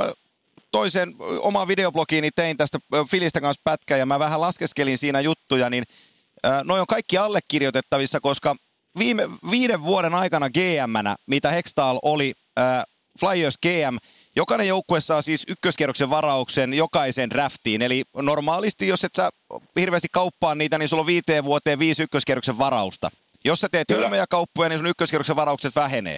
toisen 0.72 1.14
oma 1.42 1.68
videoblogiini 1.68 2.30
tein 2.36 2.58
tästä 2.58 2.78
Filistä 3.12 3.42
kanssa 3.42 3.62
pätkää 3.64 3.98
ja 3.98 4.06
mä 4.06 4.20
vähän 4.20 4.42
laskeskelin 4.42 4.98
siinä 4.98 5.22
juttuja, 5.22 5.70
niin 5.70 5.84
noin 6.64 6.82
on 6.82 6.88
kaikki 6.88 7.18
allekirjoitettavissa, 7.18 8.20
koska 8.20 8.56
viime, 9.00 9.24
viiden 9.52 9.84
vuoden 9.84 10.14
aikana 10.14 10.50
gm 10.50 11.10
mitä 11.28 11.52
Hextal 11.52 12.00
oli 12.04 12.34
Flyers 13.20 13.58
GM, 13.58 13.98
jokainen 14.36 14.68
joukkue 14.68 15.02
saa 15.02 15.22
siis 15.22 15.44
ykköskierroksen 15.48 16.10
varauksen 16.10 16.74
jokaisen 16.74 17.30
draftiin. 17.30 17.82
Eli 17.82 18.04
normaalisti, 18.16 18.88
jos 18.88 19.04
et 19.04 19.16
sä 19.16 19.30
hirveästi 19.80 20.08
kauppaa 20.12 20.56
niitä, 20.56 20.78
niin 20.78 20.90
sulla 20.90 21.02
on 21.02 21.08
viiteen 21.08 21.44
vuoteen 21.44 21.80
viisi 21.80 22.04
ykköskierroksen 22.04 22.58
varausta. 22.58 23.10
Jos 23.46 23.60
sä 23.60 23.70
teet 23.70 23.92
hölmöjä 23.92 24.26
kauppoja, 24.30 24.70
niin 24.70 24.80
sun 24.80 24.88
ykköskierroksen 24.88 25.36
varaukset 25.36 25.76
vähenee. 25.76 26.18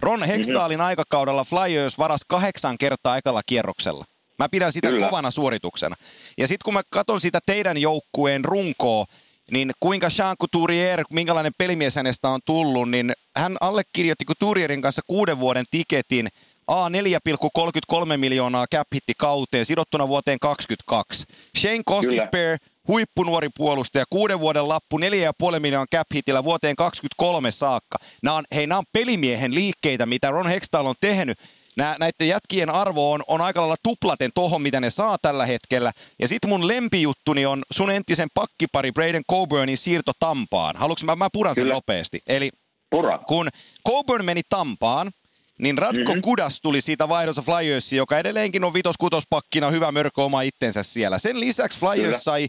Ron 0.00 0.22
Hextaalin 0.22 0.78
mm-hmm. 0.78 0.86
aikakaudella 0.86 1.44
Flyers 1.44 1.98
varas 1.98 2.20
kahdeksan 2.28 2.78
kertaa 2.78 3.16
ekalla 3.16 3.42
kierroksella. 3.46 4.04
Mä 4.38 4.48
pidän 4.48 4.72
sitä 4.72 4.88
Kyllä. 4.88 5.06
kovana 5.06 5.30
suorituksena. 5.30 5.96
Ja 6.38 6.48
sitten 6.48 6.64
kun 6.64 6.74
mä 6.74 6.82
katson 6.90 7.20
sitä 7.20 7.40
teidän 7.46 7.78
joukkueen 7.78 8.44
runkoa, 8.44 9.04
niin 9.50 9.70
kuinka 9.80 10.08
Jean 10.18 10.36
Couturier, 10.40 11.04
minkälainen 11.10 11.52
pelimies 11.58 11.96
hänestä 11.96 12.28
on 12.28 12.40
tullut, 12.44 12.90
niin 12.90 13.12
hän 13.36 13.56
allekirjoitti 13.60 14.24
Couturierin 14.24 14.82
kanssa 14.82 15.02
kuuden 15.06 15.40
vuoden 15.40 15.64
tiketin 15.70 16.28
A 16.66 16.88
4,33 16.88 18.16
miljoonaa 18.16 18.66
cap 18.74 18.86
hitti 18.94 19.12
kauteen 19.18 19.66
sidottuna 19.66 20.08
vuoteen 20.08 20.38
2022. 20.40 21.24
Shane 21.58 21.82
Costisbehere, 21.88 22.56
huippunuori 22.88 23.48
puolustaja, 23.56 24.04
kuuden 24.10 24.40
vuoden 24.40 24.68
lappu, 24.68 24.98
4,5 24.98 25.60
miljoonaa 25.60 25.86
cap 25.94 26.06
hitillä 26.14 26.44
vuoteen 26.44 26.76
2023 26.76 27.50
saakka. 27.50 27.98
Nämä 28.22 28.36
on, 28.36 28.44
hei, 28.54 28.66
nämä 28.66 28.78
on 28.78 28.84
pelimiehen 28.92 29.54
liikkeitä, 29.54 30.06
mitä 30.06 30.30
Ron 30.30 30.46
Hextall 30.46 30.86
on 30.86 30.94
tehnyt. 31.00 31.38
Nää, 31.76 31.94
näiden 32.00 32.28
jätkien 32.28 32.70
arvo 32.70 33.12
on, 33.12 33.22
on 33.28 33.40
aika 33.40 33.60
lailla 33.60 33.76
tuplaten 33.82 34.30
tohon, 34.34 34.62
mitä 34.62 34.80
ne 34.80 34.90
saa 34.90 35.16
tällä 35.22 35.46
hetkellä. 35.46 35.92
Ja 36.18 36.28
sitten 36.28 36.50
mun 36.50 36.68
lempijuttuni 36.68 37.46
on 37.46 37.62
sun 37.70 37.90
entisen 37.90 38.28
pakkipari 38.34 38.92
Braden 38.92 39.22
Coburnin 39.30 39.78
siirto 39.78 40.12
Tampaan. 40.18 40.76
Haluatko 40.76 41.06
mä, 41.06 41.16
mä 41.16 41.28
puran 41.32 41.54
sen 41.54 41.62
Kyllä. 41.62 41.74
nopeasti? 41.74 42.20
Eli 42.26 42.50
Pura. 42.90 43.10
kun 43.26 43.48
Coburn 43.88 44.24
meni 44.24 44.42
Tampaan, 44.48 45.10
niin 45.58 45.78
Ratko 45.78 46.00
mm-hmm. 46.04 46.20
Kudas 46.20 46.60
tuli 46.60 46.80
siitä 46.80 47.08
vaihdossa 47.08 47.42
Flyersiin, 47.42 47.96
joka 47.96 48.18
edelleenkin 48.18 48.64
on 48.64 48.74
vitos-kutospakkina 48.74 49.70
hyvä 49.70 49.92
mörkö 49.92 50.22
oma 50.22 50.42
itsensä 50.42 50.82
siellä. 50.82 51.18
Sen 51.18 51.40
lisäksi 51.40 51.78
Flyers 51.78 52.02
Kyllä. 52.02 52.18
sai 52.18 52.46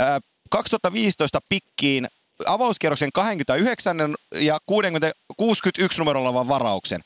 äh, 0.00 0.08
2015 0.50 1.38
pikkiin 1.48 2.08
avauskierroksen 2.46 3.10
29 3.12 4.14
ja 4.34 4.58
60, 4.66 5.12
61 5.36 5.98
numerolla 5.98 6.28
olevan 6.28 6.48
varauksen. 6.48 7.00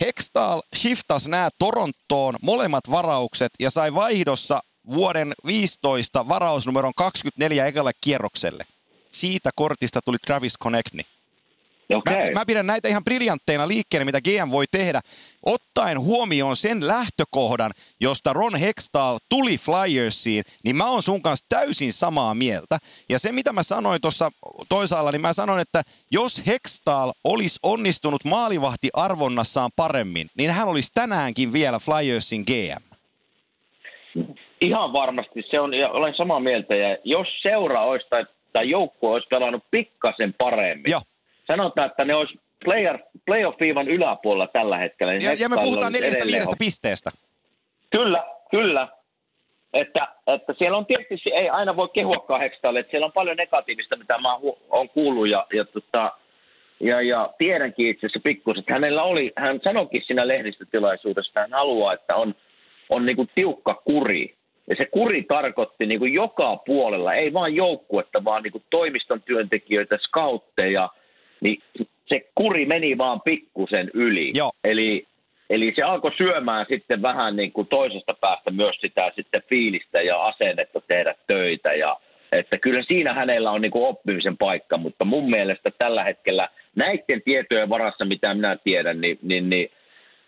Hextall 0.00 0.60
shiftas 0.76 1.28
nämä 1.28 1.48
Torontoon 1.58 2.34
molemmat 2.42 2.90
varaukset 2.90 3.50
ja 3.60 3.70
sai 3.70 3.94
vaihdossa 3.94 4.62
vuoden 4.90 5.32
15 5.46 6.28
varausnumeron 6.28 6.92
24 6.96 7.66
ekalle 7.66 7.92
kierrokselle. 8.00 8.64
Siitä 9.12 9.50
kortista 9.54 10.02
tuli 10.02 10.16
Travis 10.26 10.58
Connectni. 10.62 11.02
Okay. 11.94 12.16
Mä, 12.16 12.30
mä 12.40 12.46
pidän 12.46 12.66
näitä 12.66 12.88
ihan 12.88 13.04
briljantteina 13.04 13.68
liikkeelle, 13.68 14.04
mitä 14.04 14.20
GM 14.20 14.50
voi 14.50 14.64
tehdä, 14.70 15.00
ottaen 15.46 16.00
huomioon 16.00 16.56
sen 16.56 16.86
lähtökohdan, 16.86 17.70
josta 18.00 18.32
Ron 18.32 18.56
Hextall 18.56 19.18
tuli 19.28 19.58
Flyersiin, 19.58 20.42
niin 20.64 20.76
mä 20.76 20.86
oon 20.86 21.02
sun 21.02 21.22
kanssa 21.22 21.46
täysin 21.48 21.92
samaa 21.92 22.34
mieltä. 22.34 22.78
Ja 23.08 23.18
se, 23.18 23.32
mitä 23.32 23.52
mä 23.52 23.62
sanoin 23.62 24.00
tuossa 24.00 24.30
toisaalla, 24.68 25.12
niin 25.12 25.22
mä 25.22 25.32
sanoin, 25.32 25.60
että 25.60 25.82
jos 26.10 26.46
Hextall 26.46 27.10
olisi 27.24 27.58
onnistunut 27.62 28.24
maalivahti 28.24 28.88
arvonnassaan 28.94 29.70
paremmin, 29.76 30.26
niin 30.38 30.50
hän 30.50 30.68
olisi 30.68 30.92
tänäänkin 30.94 31.52
vielä 31.52 31.78
Flyersin 31.78 32.44
GM. 32.46 32.82
Ihan 34.60 34.92
varmasti, 34.92 35.42
se 35.50 35.60
on, 35.60 35.74
ja 35.74 35.88
olen 35.88 36.14
samaa 36.16 36.40
mieltä. 36.40 36.74
Ja 36.74 36.96
jos 37.04 37.26
seura 37.42 37.84
olisi 37.84 38.06
tai, 38.10 38.26
tai 38.52 38.70
joukkue 38.70 39.10
olisi 39.10 39.28
pelannut 39.28 39.62
pikkasen 39.70 40.34
paremmin, 40.38 40.90
Joo. 40.90 41.00
Sanotaan, 41.46 41.90
että 41.90 42.04
ne 42.04 42.14
olisi 42.14 42.40
player, 42.64 42.98
playoff-viivan 43.26 43.88
yläpuolella 43.88 44.46
tällä 44.46 44.78
hetkellä. 44.78 45.12
Niin 45.12 45.24
Ja, 45.24 45.34
ja 45.38 45.48
me 45.48 45.56
puhutaan 45.62 45.92
neljästä 45.92 46.26
viidestä 46.26 46.56
pisteestä. 46.58 47.10
Kyllä, 47.90 48.24
kyllä. 48.50 48.88
Että, 49.72 50.08
että 50.26 50.54
siellä 50.58 50.78
on 50.78 50.86
tietysti, 50.86 51.30
ei 51.32 51.48
aina 51.48 51.76
voi 51.76 51.88
kehuakaan 51.88 52.40
Hextalle, 52.40 52.80
että 52.80 52.90
siellä 52.90 53.06
on 53.06 53.12
paljon 53.12 53.36
negatiivista, 53.36 53.96
mitä 53.96 54.18
mä 54.18 54.36
oon 54.70 54.88
kuullut 54.88 55.28
ja, 55.28 55.46
ja, 55.52 55.64
tota, 55.64 56.12
ja, 56.80 57.02
ja 57.02 57.30
tiedänkin 57.38 57.88
itse 57.88 58.06
asiassa 58.06 58.20
pikkusen, 58.22 58.60
että 58.60 58.72
hänellä 58.72 59.02
oli, 59.02 59.32
hän 59.36 59.60
sanoikin 59.64 60.02
siinä 60.06 60.28
lehdistötilaisuudessa, 60.28 61.30
että 61.30 61.40
hän 61.40 61.52
haluaa, 61.52 61.92
että 61.92 62.14
on, 62.14 62.34
on 62.88 63.06
niin 63.06 63.16
kuin 63.16 63.30
tiukka 63.34 63.74
kuri. 63.74 64.34
Ja 64.70 64.76
se 64.76 64.84
kuri 64.84 65.22
tarkoitti 65.22 65.86
niin 65.86 65.98
kuin 65.98 66.12
joka 66.12 66.56
puolella, 66.56 67.14
ei 67.14 67.32
vain 67.32 67.56
joukkuetta, 67.56 68.24
vaan 68.24 68.42
niin 68.42 68.52
kuin 68.52 68.64
toimiston 68.70 69.22
työntekijöitä, 69.22 69.98
scoutteja, 69.98 70.88
niin 71.42 71.62
se 72.06 72.26
kuri 72.34 72.66
meni 72.66 72.98
vaan 72.98 73.20
pikkusen 73.20 73.90
yli. 73.94 74.30
Joo. 74.34 74.52
Eli, 74.64 75.06
eli 75.50 75.72
se 75.76 75.82
alkoi 75.82 76.12
syömään 76.16 76.66
sitten 76.68 77.02
vähän 77.02 77.36
niin 77.36 77.52
kuin 77.52 77.66
toisesta 77.66 78.14
päästä 78.20 78.50
myös 78.50 78.76
sitä 78.80 79.12
sitten 79.16 79.42
fiilistä 79.48 80.02
ja 80.02 80.24
asennetta 80.26 80.80
tehdä 80.88 81.14
töitä. 81.26 81.72
Ja, 81.74 81.96
että 82.32 82.58
kyllä 82.58 82.82
siinä 82.88 83.14
hänellä 83.14 83.50
on 83.50 83.60
niin 83.60 83.72
kuin 83.72 83.88
oppimisen 83.88 84.36
paikka, 84.36 84.76
mutta 84.76 85.04
mun 85.04 85.30
mielestä 85.30 85.70
tällä 85.78 86.04
hetkellä 86.04 86.48
näiden 86.76 87.22
tietojen 87.24 87.68
varassa, 87.68 88.04
mitä 88.04 88.34
minä 88.34 88.56
tiedän, 88.64 89.00
niin, 89.00 89.18
niin, 89.22 89.50
niin 89.50 89.70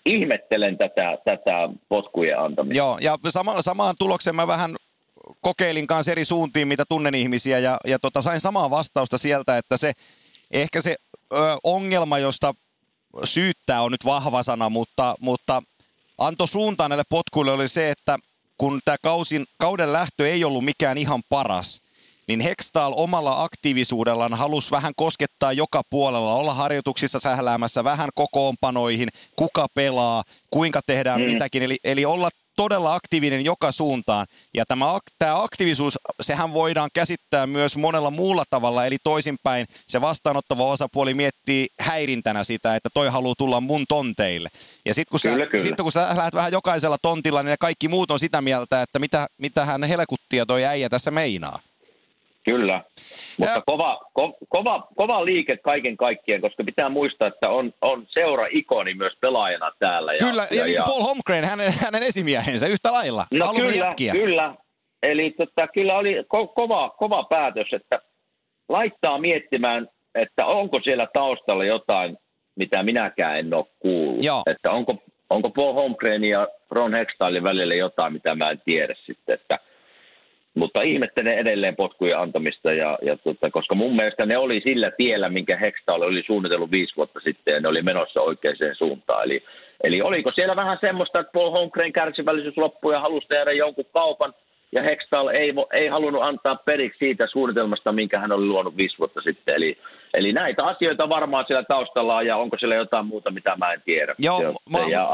ihmettelen 0.06 0.78
tätä, 0.78 1.18
tätä 1.25 1.68
potkujen 1.88 2.38
antamista. 2.38 2.78
Joo, 2.78 2.99
ja 3.00 3.18
sama, 3.28 3.62
samaan 3.62 3.94
tulokseen 3.99 4.37
mä 4.37 4.47
vähän 4.47 4.76
kokeilin 5.40 5.87
kanssa 5.87 6.12
eri 6.12 6.25
suuntiin, 6.25 6.68
mitä 6.68 6.85
tunnen 6.88 7.14
ihmisiä, 7.14 7.59
ja, 7.59 7.76
ja 7.87 7.99
tota, 7.99 8.23
sain 8.23 8.40
samaa 8.40 8.71
vastausta 8.71 9.18
sieltä, 9.18 9.59
että 9.59 9.76
se 9.76 9.92
ehkä 10.50 10.80
se 10.80 10.96
ö, 11.32 11.36
ongelma, 11.64 12.18
josta 12.18 12.54
syyttää 13.24 13.82
on 13.82 13.92
nyt 13.92 14.04
vahva 14.04 14.42
sana, 14.42 14.68
mutta, 14.68 15.14
mutta 15.20 15.62
anto 16.18 16.46
suuntaan 16.46 16.90
näille 16.90 17.04
potkuille 17.08 17.52
oli 17.52 17.68
se, 17.68 17.90
että 17.90 18.18
kun 18.58 18.80
tämä 18.84 18.96
kausin, 19.02 19.44
kauden 19.58 19.92
lähtö 19.92 20.28
ei 20.28 20.44
ollut 20.44 20.64
mikään 20.64 20.98
ihan 20.98 21.22
paras, 21.28 21.80
niin 22.28 22.40
Hextall 22.40 22.94
omalla 22.96 23.42
aktiivisuudellaan 23.42 24.34
halusi 24.34 24.70
vähän 24.70 24.92
koskettaa 24.96 25.52
joka 25.52 25.82
puolella, 25.90 26.34
olla 26.34 26.54
harjoituksissa 26.54 27.20
sähläämässä 27.20 27.84
vähän 27.84 28.10
kokoonpanoihin, 28.14 29.08
kuka 29.36 29.66
pelaa, 29.74 30.24
kuinka 30.50 30.80
tehdään 30.86 31.20
mm. 31.20 31.26
mitäkin, 31.26 31.62
eli, 31.62 31.76
eli 31.84 32.04
olla 32.04 32.28
todella 32.56 32.94
aktiivinen 32.94 33.44
joka 33.44 33.73
suuntaan. 33.73 34.26
Ja 34.54 34.64
tämä, 34.66 34.87
tämä 35.18 35.42
aktiivisuus, 35.42 35.99
sehän 36.20 36.52
voidaan 36.52 36.90
käsittää 36.94 37.46
myös 37.46 37.76
monella 37.76 38.11
muulla 38.11 38.44
tavalla, 38.50 38.87
eli 38.87 38.96
toisinpäin 39.04 39.66
se 39.88 40.00
vastaanottava 40.00 40.64
osapuoli 40.64 41.14
miettii 41.14 41.66
häirintänä 41.80 42.44
sitä, 42.44 42.76
että 42.76 42.88
toi 42.94 43.08
haluaa 43.08 43.34
tulla 43.38 43.61
mun 43.61 43.84
tonteille. 43.88 44.49
Ja 44.87 44.94
sitten 44.94 45.11
kun, 45.11 45.20
Kyllä, 45.23 45.44
sä, 45.44 45.50
kyllä. 45.50 45.62
sit 45.64 45.76
kun 45.82 45.92
sä 45.92 46.16
lähdet 46.16 46.34
vähän 46.34 46.52
jokaisella 46.52 46.96
tontilla, 47.02 47.42
niin 47.42 47.50
ne 47.50 47.56
kaikki 47.61 47.88
muut 47.88 48.11
on 48.11 48.18
sitä 48.18 48.42
mieltä, 48.42 48.82
että 48.82 48.99
mitä, 48.99 49.26
mitä 49.38 49.64
hän 49.64 49.84
helkuttia 49.84 50.46
toi 50.46 50.64
äijä 50.64 50.88
tässä 50.88 51.11
meinaa. 51.11 51.58
Kyllä, 52.44 52.80
mutta 53.38 53.54
Ja- 53.54 53.62
kova, 53.66 54.00
ko, 54.12 54.36
kova, 54.48 54.88
kova 54.96 55.24
liike 55.24 55.56
kaiken 55.56 55.96
kaikkien, 55.96 56.40
koska 56.40 56.64
pitää 56.64 56.88
muistaa, 56.88 57.28
että 57.28 57.48
on, 57.48 57.72
on 57.80 58.06
seura-ikoni 58.08 58.94
myös 58.94 59.12
pelaajana 59.20 59.72
täällä. 59.78 60.12
Ja, 60.12 60.18
Kyllä, 60.18 60.46
ja, 60.50 60.56
ja 60.56 60.64
niin 60.64 60.76
kuin 60.76 60.84
Paul 60.84 61.02
Holmgren, 61.02 61.44
hänen, 61.44 61.72
hänen 61.84 62.02
esimiehensä 62.02 62.66
yhtä 62.66 62.92
lailla. 62.92 63.26
No 63.30 63.52
kyllä, 63.56 63.72
jätkiä. 63.84 64.12
kyllä. 64.12 64.54
Eli 65.02 65.30
tota, 65.30 65.68
kyllä 65.68 65.98
oli 65.98 66.20
ko- 66.20 66.52
kova, 66.54 66.90
kova 66.90 67.24
päätös, 67.24 67.66
että 67.72 67.98
laittaa 68.68 69.18
miettimään, 69.18 69.88
että 70.14 70.46
onko 70.46 70.80
siellä 70.80 71.08
taustalla 71.12 71.64
jotain, 71.64 72.16
mitä 72.56 72.82
minäkään 72.82 73.38
en 73.38 73.54
ole 73.54 73.64
kuullut. 73.78 74.24
Joo. 74.24 74.42
Että 74.46 74.70
onko, 74.70 75.02
onko 75.30 75.50
Paul 75.50 75.72
Holmgren 75.74 76.24
ja 76.24 76.48
Ron 76.70 76.94
Hextallin 76.94 77.42
välillä 77.42 77.74
jotain, 77.74 78.12
mitä 78.12 78.34
mä 78.34 78.50
en 78.50 78.62
tiedä 78.64 78.94
sitten. 79.06 79.34
Että, 79.34 79.58
mutta 80.54 80.82
ihmettelen 80.82 81.38
edelleen 81.38 81.76
potkujen 81.76 82.18
antamista, 82.18 82.73
ja, 82.73 82.99
ja 83.02 83.16
tota, 83.16 83.50
koska 83.50 83.75
mun 83.75 83.96
mielestä 83.96 84.26
ne 84.26 84.38
oli 84.38 84.61
sillä 84.64 84.90
tiellä, 84.90 85.28
minkä 85.28 85.56
Hextall 85.56 86.02
oli 86.02 86.23
suunnitellut 86.26 86.70
viisi 86.70 86.96
vuotta 86.96 87.20
sitten, 87.20 87.54
ja 87.54 87.61
ne 87.61 87.68
oli 87.68 87.82
menossa 87.82 88.20
oikeaan 88.20 88.56
suuntaan. 88.78 89.25
Eli, 89.25 89.42
eli 89.84 90.02
oliko 90.02 90.32
siellä 90.34 90.56
vähän 90.56 90.78
semmoista, 90.80 91.20
että 91.20 91.32
Paul 91.32 91.50
Holmgren 91.50 91.92
kärsivällisyys 91.92 92.56
loppui 92.56 92.94
ja 92.94 93.00
halusi 93.00 93.28
tehdä 93.28 93.52
jonkun 93.52 93.84
kaupan, 93.92 94.34
ja 94.73 94.82
Hextall 94.82 95.28
ei, 95.28 95.54
ei 95.73 95.88
halunnut 95.88 96.23
antaa 96.23 96.56
periksi 96.56 96.99
siitä 96.99 97.26
suunnitelmasta, 97.26 97.92
minkä 97.92 98.18
hän 98.18 98.32
oli 98.32 98.46
luonut 98.46 98.76
viisi 98.76 98.99
vuotta 98.99 99.20
sitten. 99.20 99.54
Eli, 99.54 99.78
eli 100.14 100.32
näitä 100.32 100.64
asioita 100.64 101.08
varmaan 101.08 101.44
siellä 101.46 101.64
taustalla 101.68 102.16
on, 102.16 102.26
ja 102.26 102.37
onko 102.37 102.58
siellä 102.58 102.75
jotain 102.75 103.06
muuta, 103.06 103.30
mitä 103.30 103.56
mä 103.56 103.73
en 103.73 103.82
tiedä. 103.84 104.14
Joo, 104.18 104.38
se, 104.38 104.44
mä- 104.70 104.78
se 104.78 104.90
jää 104.90 105.08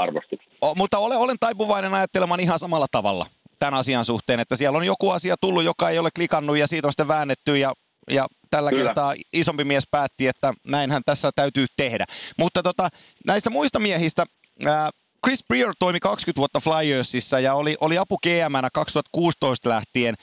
mutta 0.77 0.99
olen, 0.99 1.19
olen 1.19 1.37
taipuvainen 1.41 1.95
ajattelemaan 1.95 2.41
ihan 2.41 2.59
samalla 2.59 2.87
tavalla 2.93 3.25
tämän 3.61 3.81
asian 3.81 4.05
suhteen, 4.05 4.41
että 4.41 4.57
siellä 4.57 4.79
on 4.79 4.87
joku 4.87 5.11
asia 5.11 5.35
tullut, 5.41 5.65
joka 5.65 5.91
ei 5.91 5.99
ole 5.99 6.09
klikannut 6.17 6.59
ja 6.59 6.67
siitä 6.67 6.89
on 6.89 6.93
sitten 6.93 7.09
väännetty 7.09 7.59
ja, 7.59 7.73
ja 8.11 8.27
tällä 8.51 8.71
Kyllä. 8.71 8.85
kertaa 8.85 9.15
isompi 9.33 9.65
mies 9.65 9.85
päätti, 9.91 10.27
että 10.27 10.53
näinhän 10.67 11.03
tässä 11.07 11.31
täytyy 11.37 11.67
tehdä. 11.77 12.05
Mutta 12.39 12.63
tota, 12.63 12.89
näistä 13.27 13.51
muista 13.51 13.79
miehistä, 13.79 14.25
ää, 14.67 14.91
Chris 15.27 15.45
Breer 15.49 15.73
toimi 15.79 16.01
20 16.01 16.39
vuotta 16.39 16.61
Flyersissa 16.61 17.41
ja 17.41 17.55
oli, 17.55 17.77
oli 17.81 17.99
apu 17.99 18.19
GM 18.19 18.55
2016 18.75 19.69
lähtien. 19.69 20.15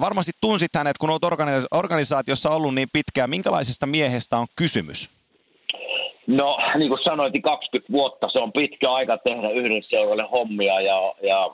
Varmasti 0.00 0.32
tunsit 0.40 0.70
hänet, 0.74 0.98
kun 0.98 1.10
olet 1.10 1.24
organi- 1.24 1.66
organisaatiossa 1.70 2.50
ollut 2.50 2.74
niin 2.74 2.88
pitkään. 2.92 3.30
Minkälaisesta 3.30 3.86
miehestä 3.86 4.36
on 4.36 4.46
kysymys? 4.56 5.10
No, 6.26 6.58
niin 6.78 6.88
kuin 6.88 7.04
sanoit, 7.04 7.32
niin 7.32 7.42
20 7.42 7.92
vuotta 7.92 8.28
se 8.28 8.38
on 8.38 8.52
pitkä 8.52 8.92
aika 8.92 9.18
tehdä 9.18 9.50
yhdelle 9.50 9.82
seuralle 9.90 10.22
hommia 10.32 10.80
ja, 10.80 11.14
ja 11.22 11.50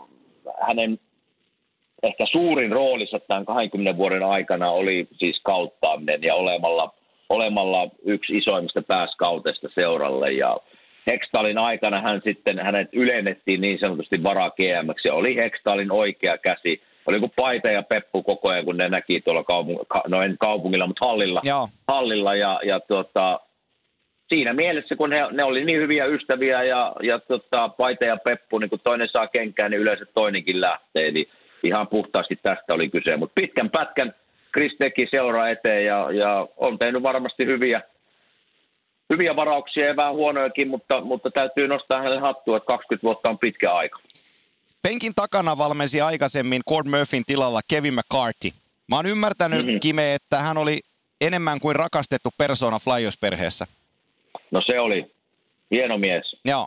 hänen 0.66 0.98
ehkä 2.02 2.26
suurin 2.26 2.72
roolinsa 2.72 3.20
tämän 3.20 3.46
20 3.46 3.98
vuoden 3.98 4.22
aikana 4.22 4.70
oli 4.70 5.08
siis 5.18 5.40
kauttaaminen 5.44 6.22
ja 6.22 6.34
olemalla, 6.34 6.94
olemalla 7.28 7.88
yksi 8.04 8.36
isoimmista 8.36 8.82
pääskauteista 8.82 9.68
seuralle 9.74 10.32
ja 10.32 10.56
Hextalin 11.10 11.58
aikana 11.58 12.00
hän 12.00 12.20
sitten, 12.24 12.58
hänet 12.58 12.88
ylennettiin 12.92 13.60
niin 13.60 13.78
sanotusti 13.78 14.22
vara 14.22 14.50
ja 15.04 15.14
oli 15.14 15.36
Hextalin 15.36 15.92
oikea 15.92 16.38
käsi. 16.38 16.82
Oli 17.06 17.20
kuin 17.20 17.32
paita 17.36 17.68
ja 17.68 17.82
peppu 17.82 18.22
koko 18.22 18.48
ajan, 18.48 18.64
kun 18.64 18.76
ne 18.76 18.88
näki 18.88 19.20
tuolla 19.20 19.42
kaupung- 19.42 19.84
ka- 19.88 20.04
no 20.08 20.22
en 20.22 20.36
kaupungilla, 20.38 20.86
mutta 20.86 21.06
hallilla, 21.06 21.40
Joo. 21.44 21.68
hallilla 21.88 22.34
ja, 22.34 22.60
ja 22.64 22.80
tuota, 22.80 23.40
siinä 24.28 24.52
mielessä, 24.52 24.96
kun 24.96 25.12
he, 25.12 25.26
ne 25.32 25.44
oli 25.44 25.64
niin 25.64 25.80
hyviä 25.80 26.06
ystäviä 26.06 26.62
ja, 26.62 26.92
ja 27.02 27.18
tota, 27.18 27.68
Paite 27.68 28.06
ja 28.06 28.16
Peppu, 28.16 28.58
niin 28.58 28.70
kun 28.70 28.80
toinen 28.84 29.08
saa 29.08 29.26
kenkää, 29.26 29.68
niin 29.68 29.80
yleensä 29.80 30.06
toinenkin 30.14 30.60
lähtee. 30.60 31.08
Eli 31.08 31.28
ihan 31.68 31.88
puhtaasti 31.88 32.36
tästä 32.42 32.74
oli 32.74 32.88
kyse. 32.88 33.16
Mutta 33.16 33.34
pitkän 33.34 33.70
pätkän 33.70 34.14
Chris 34.52 34.72
teki 34.78 35.08
seuraa 35.10 35.48
eteen 35.50 35.84
ja, 35.84 36.08
ja 36.12 36.46
on 36.56 36.78
tehnyt 36.78 37.02
varmasti 37.02 37.46
hyviä, 37.46 37.82
hyviä 39.10 39.36
varauksia 39.36 39.86
ja 39.86 39.96
vähän 39.96 40.14
huonojakin, 40.14 40.68
mutta, 40.68 41.00
mutta 41.00 41.30
täytyy 41.30 41.68
nostaa 41.68 41.98
hänelle 41.98 42.20
hattua, 42.20 42.56
että 42.56 42.66
20 42.66 43.02
vuotta 43.04 43.28
on 43.28 43.38
pitkä 43.38 43.72
aika. 43.74 43.98
Penkin 44.82 45.14
takana 45.14 45.58
valmensi 45.58 46.00
aikaisemmin 46.00 46.62
Cord 46.68 46.86
Murphyn 46.88 47.22
tilalla 47.26 47.60
Kevin 47.70 47.94
McCarthy. 47.94 48.50
Mä 48.88 48.96
oon 48.96 49.06
ymmärtänyt, 49.06 49.58
Mhm. 49.58 49.66
mm-hmm. 49.66 49.80
Kime, 49.80 50.14
että 50.14 50.38
hän 50.38 50.58
oli 50.58 50.80
enemmän 51.20 51.60
kuin 51.60 51.76
rakastettu 51.76 52.28
persona 52.38 52.78
Flyers-perheessä. 52.78 53.66
No 54.50 54.60
se 54.66 54.80
oli 54.80 55.10
hieno 55.70 55.98
mies. 55.98 56.36
Joo. 56.44 56.66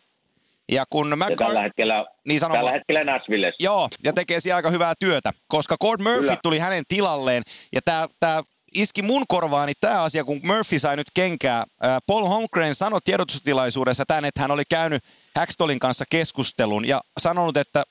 Ja 0.72 0.84
kun 0.90 1.18
Ja 1.30 1.36
tällä 1.38 1.62
hetkellä, 1.62 2.06
Niin 2.28 2.40
sano 2.40 2.54
tällä 2.56 2.72
hetkellä 2.72 3.04
Nashvillessä. 3.04 3.64
Joo, 3.66 3.90
ja 4.04 4.14
tekee 4.14 4.40
siellä 4.40 4.56
aika 4.56 4.70
hyvää 4.70 4.94
työtä, 5.00 5.32
koska 5.48 5.78
Cord 5.78 6.02
Murphy 6.02 6.22
Kyllä. 6.22 6.38
tuli 6.44 6.60
hänen 6.60 6.84
tilalleen, 6.88 7.44
ja 7.74 7.82
tämä 7.82 8.08
tää 8.20 8.42
iski 8.74 9.02
mun 9.02 9.24
korvaani 9.28 9.74
tämä 9.82 10.02
asia, 10.04 10.24
kun 10.24 10.42
Murphy 10.46 10.80
sai 10.80 10.96
nyt 10.96 11.08
kenkää. 11.14 11.64
Ää, 11.82 12.00
Paul 12.08 12.26
Holmgren 12.26 12.76
sanoi 12.76 13.00
tiedotustilaisuudessa 13.04 14.06
tämän, 14.08 14.26
että 14.26 14.42
hän 14.42 14.52
oli 14.52 14.64
käynyt 14.70 15.04
Hackstolin 15.36 15.80
kanssa 15.80 16.06
keskustelun 16.12 16.88
ja 16.88 17.02
sanonut, 17.20 17.58
että 17.58 17.84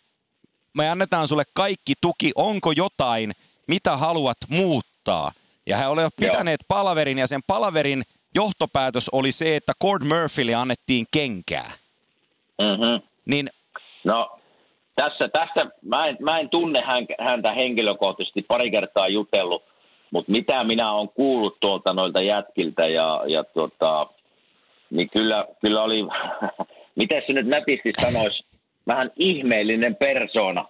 me 0.77 0.91
annetaan 0.91 1.29
sulle 1.29 1.45
kaikki 1.55 1.95
tuki, 2.01 2.33
onko 2.35 2.73
jotain, 2.73 3.33
mitä 3.69 3.97
haluat 3.97 4.39
muuttaa. 4.49 5.33
Ja 5.67 5.77
he 5.77 5.87
olivat 5.87 6.15
pitäneet 6.21 6.61
palaverin 6.69 7.19
ja 7.19 7.27
sen 7.27 7.41
palaverin 7.47 8.03
johtopäätös 8.35 9.09
oli 9.09 9.33
se, 9.33 9.57
että 9.57 9.73
Cord 9.83 10.05
Murphylle 10.05 10.55
annettiin 10.55 11.07
kenkää. 11.13 11.71
Mm-hmm. 12.63 13.03
Niin 13.27 13.47
No 14.05 14.39
tässä, 14.95 15.29
tästä 15.29 15.67
mä 15.83 16.07
en, 16.07 16.17
mä 16.21 16.39
en 16.39 16.49
tunne 16.49 16.83
häntä 17.19 17.53
henkilökohtaisesti 17.53 18.43
pari 18.49 18.71
kertaa 18.71 19.09
jutellut, 19.09 19.73
mutta 20.11 20.33
mitä 20.33 20.65
minä 20.65 20.93
olen 20.93 21.09
kuullut 21.09 21.57
tuolta 21.61 21.93
noilta 21.93 22.23
jätkiltä 22.23 22.87
ja, 22.87 23.23
ja 23.27 23.45
tuota, 23.45 24.07
niin 24.91 25.11
kyllä, 25.11 25.47
kyllä 25.61 25.83
oli, 25.83 26.03
miten 27.01 27.23
se 27.27 27.33
nyt 27.33 27.47
nätisti 27.47 27.91
sanoisi, 27.99 28.45
vähän 28.87 29.11
ihmeellinen 29.17 29.97
persona. 29.97 30.65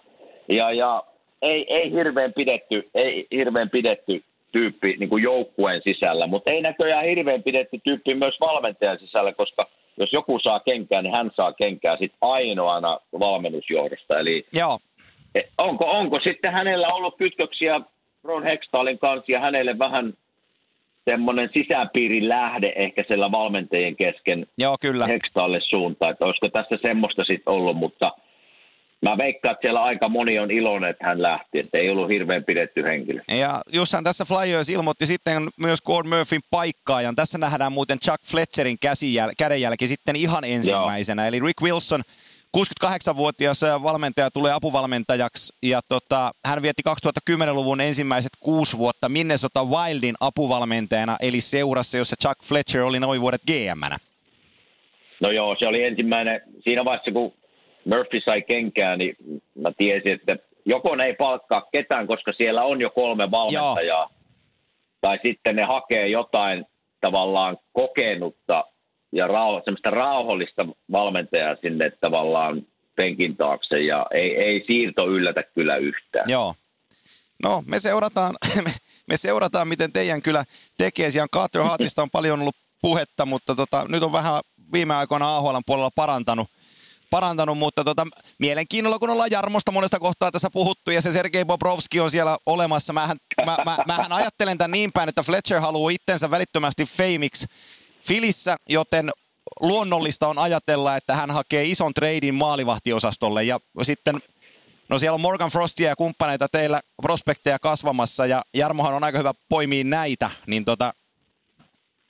Ja, 0.47 0.71
ja 0.71 1.03
ei, 1.41 1.73
ei, 1.73 1.91
hirveän 1.91 2.33
pidetty, 2.33 2.89
ei 2.95 3.27
hirveän 3.31 3.69
pidetty 3.69 4.23
tyyppi 4.53 4.95
niin 4.99 5.09
kuin 5.09 5.23
joukkueen 5.23 5.81
sisällä, 5.83 6.27
mutta 6.27 6.51
ei 6.51 6.61
näköjään 6.61 7.05
hirveän 7.05 7.43
pidetty 7.43 7.79
tyyppi 7.83 8.15
myös 8.15 8.39
valmentajan 8.39 8.99
sisällä, 8.99 9.33
koska 9.33 9.67
jos 9.97 10.13
joku 10.13 10.39
saa 10.39 10.59
kenkää, 10.59 11.01
niin 11.01 11.13
hän 11.13 11.31
saa 11.35 11.53
kenkää 11.53 11.97
sitten 11.97 12.17
ainoana 12.21 12.99
valmennusjohdosta. 13.19 14.19
Eli 14.19 14.45
Joo. 14.59 14.79
E, 15.35 15.41
onko, 15.57 15.85
onko 15.85 16.19
sitten 16.19 16.53
hänellä 16.53 16.87
ollut 16.87 17.17
kytköksiä 17.17 17.81
Ron 18.23 18.43
Hextalin 18.43 18.99
kanssa 18.99 19.31
ja 19.31 19.39
hänelle 19.39 19.79
vähän 19.79 20.13
semmoinen 21.05 21.49
sisäpiirin 21.53 22.29
lähde 22.29 22.73
ehkä 22.75 23.03
siellä 23.07 23.31
valmentajien 23.31 23.95
kesken 23.95 24.47
Joo, 24.57 24.77
kyllä. 24.81 25.05
Hextalle 25.05 25.59
suuntaan, 25.61 26.11
että 26.11 26.25
olisiko 26.25 26.49
tässä 26.49 26.77
semmoista 26.81 27.23
sitten 27.23 27.53
ollut, 27.53 27.77
mutta 27.77 28.11
mä 29.03 29.17
veikkaan, 29.17 29.51
että 29.51 29.61
siellä 29.61 29.83
aika 29.83 30.09
moni 30.09 30.39
on 30.39 30.51
iloinen, 30.51 30.89
että 30.89 31.05
hän 31.05 31.21
lähti, 31.21 31.59
että 31.59 31.77
ei 31.77 31.89
ollut 31.89 32.09
hirveän 32.09 32.43
pidetty 32.43 32.83
henkilö. 32.83 33.21
Ja 33.27 33.61
justhan 33.73 34.03
tässä 34.03 34.25
Flyers 34.25 34.69
ilmoitti 34.69 35.05
sitten 35.05 35.43
myös 35.59 35.81
Gord 35.81 36.07
Murphyn 36.07 36.41
paikkaajan. 36.51 37.15
Tässä 37.15 37.37
nähdään 37.37 37.71
muuten 37.71 37.99
Chuck 37.99 38.23
Fletcherin 38.25 38.77
käsijäl- 38.85 39.33
kädenjälki 39.37 39.87
sitten 39.87 40.15
ihan 40.15 40.43
ensimmäisenä. 40.43 41.21
Joo. 41.21 41.27
Eli 41.27 41.39
Rick 41.39 41.61
Wilson 41.61 42.01
68-vuotias 42.57 43.61
valmentaja 43.83 44.31
tulee 44.31 44.53
apuvalmentajaksi 44.53 45.53
ja 45.63 45.81
tota, 45.89 46.31
hän 46.45 46.61
vietti 46.61 46.83
2010-luvun 46.89 47.81
ensimmäiset 47.81 48.31
kuusi 48.39 48.77
vuotta 48.77 49.09
Minnesota 49.09 49.63
Wildin 49.63 50.15
apuvalmentajana, 50.19 51.17
eli 51.21 51.41
seurassa, 51.41 51.97
jossa 51.97 52.15
Chuck 52.21 52.43
Fletcher 52.43 52.81
oli 52.81 52.99
noin 52.99 53.21
vuodet 53.21 53.41
gm 53.47 53.95
No 55.19 55.31
joo, 55.31 55.55
se 55.59 55.67
oli 55.67 55.83
ensimmäinen, 55.83 56.41
siinä 56.63 56.85
vaiheessa 56.85 57.11
kun 57.11 57.33
Murphy 57.85 58.21
sai 58.25 58.41
kenkää, 58.41 58.97
niin 58.97 59.15
mä 59.55 59.71
tiesin, 59.77 60.11
että 60.11 60.37
joko 60.65 60.95
ne 60.95 61.05
ei 61.05 61.13
palkkaa 61.13 61.67
ketään, 61.71 62.07
koska 62.07 62.33
siellä 62.33 62.63
on 62.63 62.81
jo 62.81 62.89
kolme 62.89 63.31
valmentajaa, 63.31 63.81
joo. 63.81 64.09
tai 65.01 65.19
sitten 65.23 65.55
ne 65.55 65.63
hakee 65.63 66.07
jotain 66.07 66.65
tavallaan 67.01 67.57
kokenutta 67.73 68.63
ja 69.11 69.27
rauho, 69.27 69.61
semmoista 69.65 69.89
rauhallista 69.89 70.65
valmentajaa 70.91 71.55
sinne 71.61 71.91
tavallaan 72.01 72.61
penkin 72.95 73.37
taakse 73.37 73.79
ja 73.79 74.05
ei, 74.11 74.35
ei 74.37 74.63
siirto 74.67 75.07
yllätä 75.07 75.43
kyllä 75.43 75.75
yhtään. 75.77 76.25
Joo. 76.27 76.55
No, 77.43 77.63
me 77.67 77.79
seurataan, 77.79 78.35
me, 78.65 78.71
me 79.07 79.17
seurataan, 79.17 79.67
miten 79.67 79.91
teidän 79.91 80.21
kyllä 80.21 80.43
tekee. 80.77 81.11
Siellä 81.11 81.27
Carter 81.33 81.61
Hartista 81.61 82.01
on 82.01 82.09
paljon 82.09 82.39
ollut 82.39 82.55
puhetta, 82.81 83.25
mutta 83.25 83.55
tota, 83.55 83.85
nyt 83.87 84.03
on 84.03 84.11
vähän 84.11 84.41
viime 84.73 84.95
aikoina 84.95 85.35
AHL 85.35 85.57
puolella 85.65 85.89
parantanut, 85.95 86.47
parantanut 87.13 87.57
mutta 87.57 87.83
tota, 87.83 88.07
mielenkiinnolla, 88.39 88.99
kun 88.99 89.09
ollaan 89.09 89.31
Jarmosta 89.31 89.71
monesta 89.71 89.99
kohtaa 89.99 90.31
tässä 90.31 90.49
puhuttu, 90.53 90.91
ja 90.91 91.01
se 91.01 91.11
Sergei 91.11 91.45
Bobrovski 91.45 91.99
on 91.99 92.11
siellä 92.11 92.37
olemassa. 92.45 92.93
Mähän, 92.93 93.17
mä, 93.45 93.57
mä, 93.65 93.77
mähän 93.87 94.11
ajattelen 94.11 94.57
tämän 94.57 94.71
niin 94.71 94.91
päin, 94.93 95.09
että 95.09 95.23
Fletcher 95.23 95.59
haluaa 95.59 95.91
itsensä 95.91 96.31
välittömästi 96.31 96.85
feimiksi 96.85 97.45
Filissä, 98.07 98.55
joten 98.69 99.11
luonnollista 99.61 100.27
on 100.27 100.37
ajatella, 100.37 100.95
että 100.95 101.15
hän 101.15 101.31
hakee 101.31 101.65
ison 101.65 101.93
treidin 101.93 102.35
maalivahtiosastolle 102.35 103.43
ja 103.43 103.59
sitten 103.81 104.19
No 104.89 104.99
siellä 104.99 105.15
on 105.15 105.21
Morgan 105.21 105.49
Frostia 105.49 105.89
ja 105.89 105.95
kumppaneita 105.95 106.47
teillä 106.51 106.81
prospekteja 107.01 107.59
kasvamassa 107.59 108.25
ja 108.25 108.41
Jarmohan 108.53 108.93
on 108.93 109.03
aika 109.03 109.17
hyvä 109.17 109.33
poimia 109.49 109.83
näitä, 109.83 110.29
niin 110.47 110.65
tota, 110.65 110.93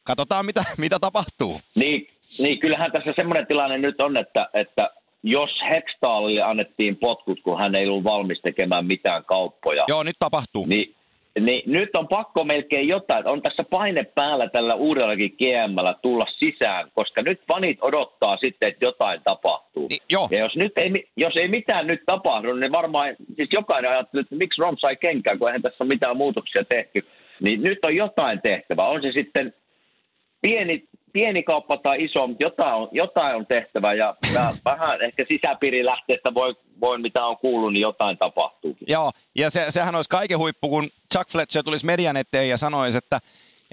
katsotaan 0.03 0.45
mitä, 0.45 0.63
mitä 0.77 1.00
tapahtuu. 1.00 1.62
Niin, 1.75 2.07
niin, 2.39 2.60
kyllähän 2.60 2.91
tässä 2.91 3.13
semmoinen 3.15 3.47
tilanne 3.47 3.77
nyt 3.77 4.01
on, 4.01 4.17
että, 4.17 4.49
että 4.54 4.89
jos 5.23 5.49
Hextaalille 5.69 6.41
annettiin 6.41 6.95
potkut, 6.95 7.39
kun 7.43 7.59
hän 7.59 7.75
ei 7.75 7.88
ollut 7.88 8.03
valmis 8.03 8.41
tekemään 8.41 8.86
mitään 8.86 9.25
kauppoja. 9.25 9.86
Joo, 9.88 10.03
nyt 10.03 10.15
tapahtuu. 10.19 10.65
Niin 10.65 10.95
niin 11.39 11.63
nyt 11.65 11.95
on 11.95 12.07
pakko 12.07 12.43
melkein 12.43 12.88
jotain, 12.88 13.27
on 13.27 13.41
tässä 13.41 13.63
paine 13.63 14.03
päällä 14.03 14.49
tällä 14.49 14.75
uudellakin 14.75 15.36
GMllä 15.38 15.95
tulla 16.01 16.25
sisään, 16.38 16.91
koska 16.93 17.21
nyt 17.21 17.41
fanit 17.47 17.77
odottaa 17.81 18.38
sitten, 18.38 18.69
että 18.69 18.86
jotain 18.86 19.21
tapahtuu. 19.23 19.88
Niin, 19.88 19.99
joo. 20.09 20.27
Ja 20.31 20.39
jos, 20.39 20.55
nyt 20.55 20.71
ei, 20.77 21.09
jos 21.15 21.38
ei 21.38 21.47
mitään 21.47 21.88
nyt 21.88 22.01
tapahdu, 22.05 22.53
niin 22.53 22.71
varmaan, 22.71 23.15
siis 23.36 23.49
jokainen 23.51 23.91
ajattelee, 23.91 24.21
että 24.21 24.36
miksi 24.36 24.62
Rom 24.62 24.77
sai 24.77 24.95
kenkään, 24.95 25.39
kun 25.39 25.47
eihän 25.47 25.62
tässä 25.62 25.83
ole 25.83 25.88
mitään 25.88 26.17
muutoksia 26.17 26.65
tehty. 26.65 27.05
Niin 27.41 27.63
nyt 27.63 27.86
on 27.86 27.95
jotain 27.95 28.41
tehtävä. 28.41 28.88
On 28.88 29.01
se 29.01 29.12
sitten 29.12 29.53
pieni, 30.41 30.83
pieni 31.13 31.43
kauppa 31.43 31.78
tai 31.78 32.04
iso, 32.04 32.28
mutta 32.28 32.43
jotain 32.43 32.73
on, 32.73 32.89
jotain 32.91 33.36
on 33.36 33.45
tehtävä 33.47 33.93
ja, 33.93 34.15
ja 34.34 34.54
vähän 34.65 35.02
ehkä 35.02 35.26
sisäpiirilähteestä 35.28 36.34
voi, 36.34 36.56
voi, 36.82 36.97
mitä 36.97 37.26
on 37.26 37.38
kuullut, 37.38 37.73
niin 37.73 37.82
jotain 37.82 38.17
tapahtuu. 38.17 38.78
Joo, 38.88 39.12
ja 39.36 39.49
se, 39.49 39.65
sehän 39.69 39.95
olisi 39.95 40.10
kaiken 40.10 40.39
huippu, 40.39 40.69
kun 40.69 40.84
Chuck 41.13 41.32
Fletcher 41.32 41.63
tulisi 41.63 41.86
median 41.86 42.17
eteen 42.17 42.49
ja 42.49 42.58
sanoisi, 42.58 42.97
että 42.97 43.19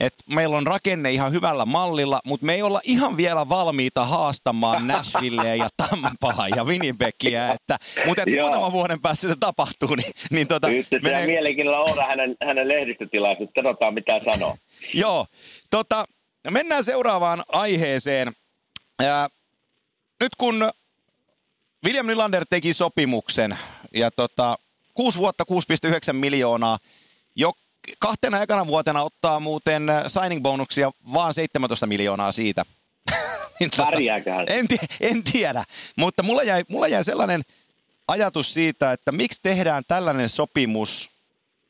että 0.01 0.25
meillä 0.35 0.57
on 0.57 0.67
rakenne 0.67 1.13
ihan 1.13 1.33
hyvällä 1.33 1.67
mallilla, 1.67 2.21
mutta 2.25 2.47
me 2.47 2.55
ei 2.55 2.63
olla 2.63 2.81
ihan 2.85 3.17
vielä 3.17 3.49
valmiita 3.49 4.05
haastamaan 4.05 4.87
Nashvillea 4.89 5.55
ja 5.55 5.69
Tampaa 5.77 6.49
ja 6.57 6.65
Winnipegia, 6.65 7.53
että, 7.55 7.79
mutta 8.07 8.23
että 8.23 8.41
muutaman 8.41 8.73
vuoden 8.73 9.01
päässä 9.01 9.29
se 9.29 9.35
tapahtuu, 9.41 9.95
niin, 9.95 10.13
niin 10.31 10.49
tota, 10.49 10.69
se 10.83 10.99
menee... 10.99 11.27
mielenkiinnolla 11.27 11.81
on 11.81 12.09
hänen, 12.09 12.37
hänen 12.47 12.69
lehdistötilaisuus, 12.69 13.51
katsotaan 13.55 13.95
mitä 13.95 14.21
sanoo. 14.33 14.55
Joo, 14.95 15.27
tota, 15.71 16.05
mennään 16.51 16.85
seuraavaan 16.85 17.43
aiheeseen. 17.49 18.33
Ja 19.03 19.29
nyt 20.21 20.37
kun 20.39 20.71
William 21.85 22.07
Nylander 22.07 22.47
teki 22.51 22.73
sopimuksen 22.73 23.59
ja 23.95 24.11
tota, 24.11 24.59
6 24.95 25.19
vuotta 25.19 25.45
6,9 26.09 26.13
miljoonaa, 26.13 26.79
jo 27.37 27.53
kahtena 27.99 28.43
ekana 28.43 28.67
vuotena 28.67 29.03
ottaa 29.03 29.41
muuten 29.41 29.89
signing 30.09 30.43
bonuksia 30.43 30.91
vaan 31.13 31.35
17 31.35 31.87
miljoonaa 31.87 32.33
siitä. 32.33 32.65
niin, 33.61 33.71
tota, 33.71 33.91
en, 34.47 34.67
en 35.01 35.25
tiedä, 35.25 35.65
mutta 35.97 36.23
mulla 36.23 36.43
jäi, 36.43 36.65
mulla 36.69 36.89
jäi 36.89 37.05
sellainen 37.05 37.43
ajatus 38.09 38.55
siitä, 38.55 38.93
että 38.93 39.13
miksi 39.13 39.43
tehdään 39.43 39.83
tällainen 39.89 40.29
sopimus 40.29 41.11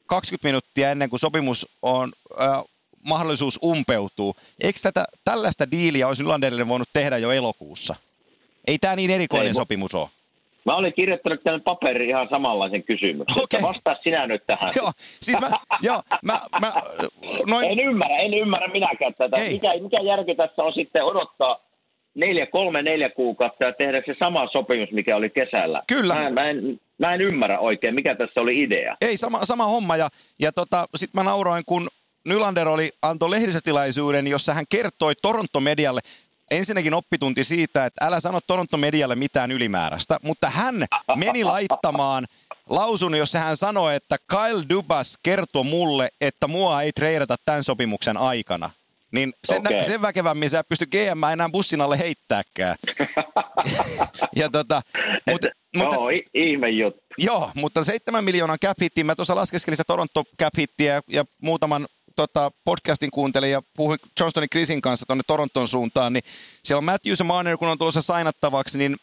20 0.06 0.48
minuuttia 0.48 0.90
ennen 0.90 1.10
kuin 1.10 1.20
sopimus 1.20 1.66
on 1.82 2.12
äh, 2.40 2.64
mahdollisuus 3.08 3.58
umpeutuu. 3.64 4.34
Eikö 4.60 4.78
tätä, 4.82 5.04
tällaista 5.24 5.70
diiliä 5.70 6.08
olisi 6.08 6.22
Nylanderille 6.22 6.68
voinut 6.68 6.88
tehdä 6.92 7.18
jo 7.18 7.30
elokuussa? 7.30 7.94
Ei 8.66 8.78
tämä 8.78 8.96
niin 8.96 9.10
erikoinen 9.10 9.46
Ei, 9.46 9.54
sopimus 9.54 9.94
ole. 9.94 10.08
Mä 10.64 10.76
olin 10.76 10.92
kirjoittanut 10.92 11.40
tänne 11.44 11.60
paperiin 11.60 12.10
ihan 12.10 12.28
samanlaisen 12.30 12.82
kysymyksen. 12.82 13.42
Okay. 13.42 13.62
Vastaa 13.62 13.96
sinä 14.02 14.26
nyt 14.26 14.42
tähän. 14.46 14.70
joo, 14.76 14.92
siis 14.96 15.40
mä, 15.40 15.50
joo, 15.82 16.02
mä, 16.22 16.40
mä, 16.60 16.72
noin... 17.46 17.66
En 17.70 17.80
ymmärrä, 17.80 18.16
en 18.16 18.34
ymmärrä 18.34 18.68
minäkään 18.68 19.14
tätä. 19.14 19.40
Ei. 19.40 19.52
Mikä, 19.52 19.68
mikä 19.82 20.00
järki 20.00 20.34
tässä 20.34 20.62
on 20.62 20.72
sitten 20.72 21.04
odottaa 21.04 21.60
neljä, 22.14 22.46
kolme, 22.46 22.82
neljä 22.82 23.10
kuukautta 23.10 23.64
ja 23.64 23.72
tehdä 23.72 24.02
se 24.06 24.14
sama 24.18 24.48
sopimus, 24.52 24.90
mikä 24.92 25.16
oli 25.16 25.30
kesällä. 25.30 25.82
Kyllä. 25.86 26.14
Mä, 26.14 26.30
mä, 26.30 26.50
en, 26.50 26.80
mä 26.98 27.14
en 27.14 27.20
ymmärrä 27.20 27.58
oikein, 27.58 27.94
mikä 27.94 28.14
tässä 28.14 28.40
oli 28.40 28.62
idea. 28.62 28.96
Ei, 29.00 29.16
sama, 29.16 29.44
sama 29.44 29.64
homma. 29.66 29.96
Ja, 29.96 30.08
ja 30.40 30.52
tota, 30.52 30.86
sitten 30.96 31.24
mä 31.24 31.30
nauroin, 31.30 31.62
kun 31.66 31.88
Nylander 32.28 32.68
oli, 32.68 32.90
antoi 33.02 33.30
lehdistötilaisuuden, 33.30 34.26
jossa 34.26 34.54
hän 34.54 34.64
kertoi 34.68 35.14
Toronto-medialle, 35.22 36.00
ensinnäkin 36.50 36.94
oppitunti 36.94 37.44
siitä, 37.44 37.84
että 37.84 38.06
älä 38.06 38.20
sano 38.20 38.40
Toronto-medialle 38.46 39.14
mitään 39.14 39.50
ylimääräistä, 39.50 40.16
mutta 40.22 40.50
hän 40.50 40.86
meni 41.16 41.44
laittamaan 41.44 42.24
lausun, 42.68 43.14
jossa 43.14 43.38
hän 43.38 43.56
sanoi, 43.56 43.94
että 43.94 44.16
Kyle 44.26 44.64
Dubas 44.68 45.18
kertoi 45.22 45.64
mulle, 45.64 46.08
että 46.20 46.46
mua 46.48 46.82
ei 46.82 46.92
treidata 46.92 47.36
tämän 47.44 47.64
sopimuksen 47.64 48.16
aikana. 48.16 48.70
Niin 49.12 49.32
sen, 49.44 49.60
okay. 49.60 49.84
sen 49.84 50.02
väkevämmin 50.02 50.50
sä 50.50 50.64
pysty 50.64 50.86
GM 50.86 51.24
enää 51.32 51.48
bussin 51.48 51.80
alle 51.80 51.98
heittääkään. 51.98 52.76
ja 54.36 54.50
tota, 54.50 54.82
mutta, 55.30 55.48
mutta, 55.76 55.96
oh, 56.00 56.08
ihme 56.34 56.70
juttu. 56.70 57.00
Joo, 57.18 57.50
mutta 57.54 57.84
seitsemän 57.84 58.24
miljoonan 58.24 58.58
cap 58.64 58.80
hittiin, 58.82 59.06
mä 59.06 59.14
tuossa 59.14 59.36
laskeskelin 59.36 59.76
sitä 59.76 59.84
Toronto 59.86 60.24
cap 60.40 60.54
hittiä 60.58 61.00
ja 61.08 61.24
muutaman 61.42 61.86
tota, 62.20 62.50
podcastin 62.64 63.10
kuuntelin 63.10 63.50
ja 63.50 63.62
puhuin 63.76 63.98
Johnstonin 64.20 64.50
Chrisin 64.50 64.80
kanssa 64.80 65.06
tuonne 65.06 65.22
Toronton 65.26 65.68
suuntaan, 65.68 66.12
niin 66.12 66.22
siellä 66.62 66.78
on 66.78 66.84
Matthews 66.84 67.18
ja 67.18 67.24
Marner, 67.24 67.56
kun 67.56 67.68
on 67.68 67.78
tulossa 67.78 68.02
sainattavaksi, 68.02 68.78
niin 68.78 68.96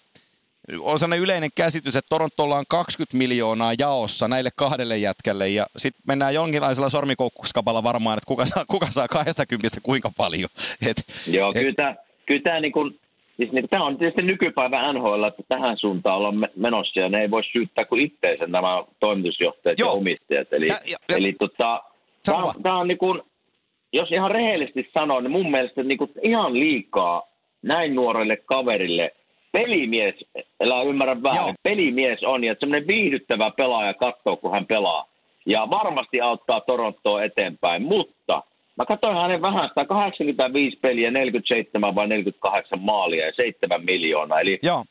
on 0.79 0.99
sellainen 0.99 1.23
yleinen 1.23 1.49
käsitys, 1.55 1.95
että 1.95 2.09
Torontolla 2.09 2.55
on 2.55 2.63
20 2.69 3.17
miljoonaa 3.17 3.71
jaossa 3.79 4.27
näille 4.27 4.49
kahdelle 4.55 4.97
jätkälle 4.97 5.49
ja 5.49 5.65
sitten 5.77 6.01
mennään 6.07 6.33
jonkinlaisella 6.33 6.89
sormikoukkuskapalla 6.89 7.83
varmaan, 7.83 8.17
että 8.17 8.27
kuka 8.27 8.45
saa, 8.45 8.65
kuka 8.67 8.85
saa 8.89 9.07
20 9.07 9.77
kuinka 9.83 10.11
paljon. 10.17 10.49
Et, 10.87 10.97
Joo, 11.31 11.51
et, 11.55 11.61
kyllä 11.61 11.73
tämä, 11.75 11.95
kyllä 12.25 12.41
tämä 12.41 12.59
niin 12.59 12.71
kuin, 12.71 12.99
siis 13.37 13.51
niin, 13.51 13.69
tämä 13.69 13.85
on 13.85 13.97
tietysti 13.97 14.21
nykypäivän 14.21 14.95
NHL, 14.95 15.23
että 15.23 15.43
tähän 15.47 15.77
suuntaan 15.77 16.17
ollaan 16.17 16.47
menossa 16.55 16.99
ja 16.99 17.09
ne 17.09 17.21
ei 17.21 17.31
voi 17.31 17.43
syyttää 17.51 17.85
kuin 17.85 18.01
itteensä 18.01 18.47
nämä 18.47 18.83
toimitusjohtajat 18.99 19.79
Joo. 19.79 19.89
ja 19.89 19.93
omistajat. 19.93 20.53
Eli, 20.53 20.67
ja, 20.67 20.77
ja, 20.85 21.15
eli 21.17 21.33
tota, 21.39 21.83
tämä, 22.31 22.43
on, 22.43 22.63
tämä 22.63 22.77
on 22.77 22.87
niin 22.87 22.97
kuin, 22.97 23.21
jos 23.93 24.11
ihan 24.11 24.31
rehellisesti 24.31 24.89
sanoo, 24.93 25.21
niin 25.21 25.31
mun 25.31 25.51
mielestä 25.51 25.83
niin 25.83 25.97
kuin 25.97 26.11
ihan 26.21 26.53
liikaa 26.53 27.23
näin 27.61 27.95
nuorelle 27.95 28.37
kaverille 28.37 29.11
pelimies, 29.51 30.15
älä 30.63 30.81
ymmärrä 30.81 31.23
väärin, 31.23 31.41
Joo. 31.41 31.53
pelimies 31.63 32.23
on 32.23 32.43
ja 32.43 32.55
semmoinen 32.59 32.87
viihdyttävä 32.87 33.51
pelaaja 33.51 33.93
katsoo, 33.93 34.37
kun 34.37 34.51
hän 34.51 34.65
pelaa. 34.65 35.05
Ja 35.45 35.67
varmasti 35.69 36.21
auttaa 36.21 36.61
Torontoa 36.61 37.23
eteenpäin, 37.23 37.81
mutta 37.81 38.43
mä 38.77 38.85
katsoin 38.85 39.17
hänen 39.17 39.41
vähän 39.41 39.69
sitä 39.69 39.85
85 39.85 40.77
peliä, 40.77 41.11
47 41.11 41.95
vai 41.95 42.07
48 42.07 42.79
maalia 42.81 43.25
ja 43.25 43.31
7 43.35 43.85
miljoonaa. 43.85 44.39
Eli 44.39 44.59
Joo. 44.63 44.83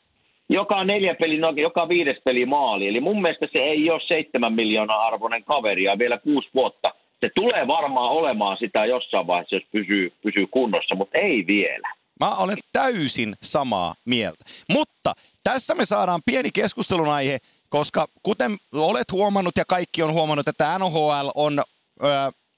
joka 0.49 0.83
neljä 0.83 1.15
peli, 1.15 1.37
no, 1.37 1.53
joka 1.55 1.89
viides 1.89 2.17
peli 2.23 2.45
maali. 2.45 2.87
Eli 2.87 2.99
mun 2.99 3.21
mielestä 3.21 3.47
se 3.51 3.59
ei 3.59 3.91
ole 3.91 4.01
7 4.07 4.53
miljoonaa 4.53 5.07
arvoinen 5.07 5.43
kaveri 5.43 5.83
ja 5.83 5.99
vielä 5.99 6.17
kuusi 6.17 6.49
vuotta. 6.55 6.93
Se 7.19 7.29
tulee 7.35 7.67
varmaan 7.67 8.11
olemaan 8.11 8.57
sitä 8.57 8.85
jossain 8.85 9.27
vaiheessa, 9.27 9.55
jos 9.55 9.63
pysyy, 9.71 10.13
pysyy 10.23 10.47
kunnossa, 10.47 10.95
mutta 10.95 11.17
ei 11.17 11.47
vielä. 11.47 11.93
Mä 12.19 12.35
olen 12.35 12.57
täysin 12.73 13.35
samaa 13.41 13.95
mieltä. 14.05 14.45
Mutta 14.73 15.13
tästä 15.43 15.75
me 15.75 15.85
saadaan 15.85 16.21
pieni 16.25 16.49
keskustelun 16.53 17.09
aihe, 17.09 17.37
koska 17.69 18.05
kuten 18.23 18.57
olet 18.75 19.11
huomannut 19.11 19.57
ja 19.57 19.65
kaikki 19.67 20.03
on 20.03 20.13
huomannut, 20.13 20.47
että 20.47 20.79
NHL 20.79 21.29
on 21.35 21.59
ö, 21.59 22.05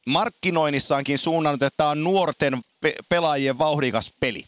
markkinoinnissaankin 0.08 1.18
suunnannut, 1.18 1.64
että 1.64 1.78
tämä 1.78 1.90
on 1.90 2.04
nuorten 2.04 2.54
pe- 2.82 2.96
pelaajien 3.10 3.58
vauhdikas 3.60 4.14
peli. 4.20 4.44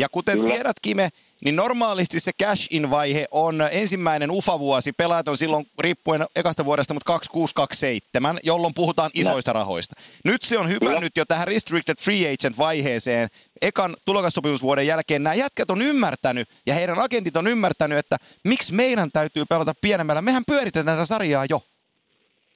Ja 0.00 0.08
kuten 0.08 0.34
Kyllä. 0.34 0.46
tiedät, 0.46 0.76
Kime, 0.82 1.08
niin 1.44 1.56
normaalisti 1.56 2.20
se 2.20 2.32
cash-in-vaihe 2.42 3.26
on 3.30 3.54
ensimmäinen 3.72 4.30
UFA-vuosi. 4.30 4.92
Pelaajat 4.92 5.28
on 5.28 5.36
silloin 5.36 5.66
riippuen 5.80 6.24
ekasta 6.36 6.64
vuodesta, 6.64 6.94
mutta 6.94 7.12
2627, 7.12 8.38
jolloin 8.42 8.74
puhutaan 8.74 9.10
isoista 9.14 9.52
rahoista. 9.52 9.94
Nyt 10.24 10.42
se 10.42 10.58
on 10.58 10.68
hypännyt 10.68 11.12
jo 11.16 11.24
tähän 11.24 11.46
restricted 11.46 11.94
free 12.00 12.32
agent-vaiheeseen. 12.32 13.28
Ekan 13.62 13.94
tulokassopimusvuoden 14.04 14.86
jälkeen 14.86 15.22
nämä 15.22 15.34
jätkät 15.34 15.70
on 15.70 15.82
ymmärtänyt, 15.82 16.48
ja 16.66 16.74
heidän 16.74 16.98
agentit 16.98 17.36
on 17.36 17.46
ymmärtänyt, 17.46 17.98
että 17.98 18.16
miksi 18.44 18.74
meidän 18.74 19.10
täytyy 19.12 19.44
pelata 19.48 19.72
pienemmällä. 19.80 20.22
Mehän 20.22 20.42
pyöritetään 20.46 20.86
tätä 20.86 21.06
sarjaa 21.06 21.46
jo. 21.50 21.60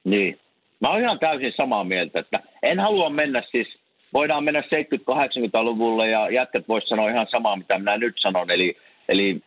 Niin. 0.05 0.41
Mä 0.81 0.91
oon 0.91 1.01
ihan 1.01 1.19
täysin 1.19 1.53
samaa 1.57 1.85
mieltä, 1.85 2.19
että 2.19 2.41
en 2.63 2.81
halua 2.81 3.11
mennä 3.11 3.43
siis– 3.53 3.69
voidaan 4.15 4.45
mennä 4.45 4.61
70-80-luvulle 4.61 6.09
ja 6.09 6.31
jätkät 6.31 6.69
voisi 6.69 6.89
sanoa 6.89 7.11
ihan 7.11 7.27
samaa, 7.31 7.57
mitä 7.57 7.79
minä 7.79 7.97
nyt 7.97 8.15
sanon. 8.19 8.51
Eli, 8.51 8.77
eli 9.09 9.41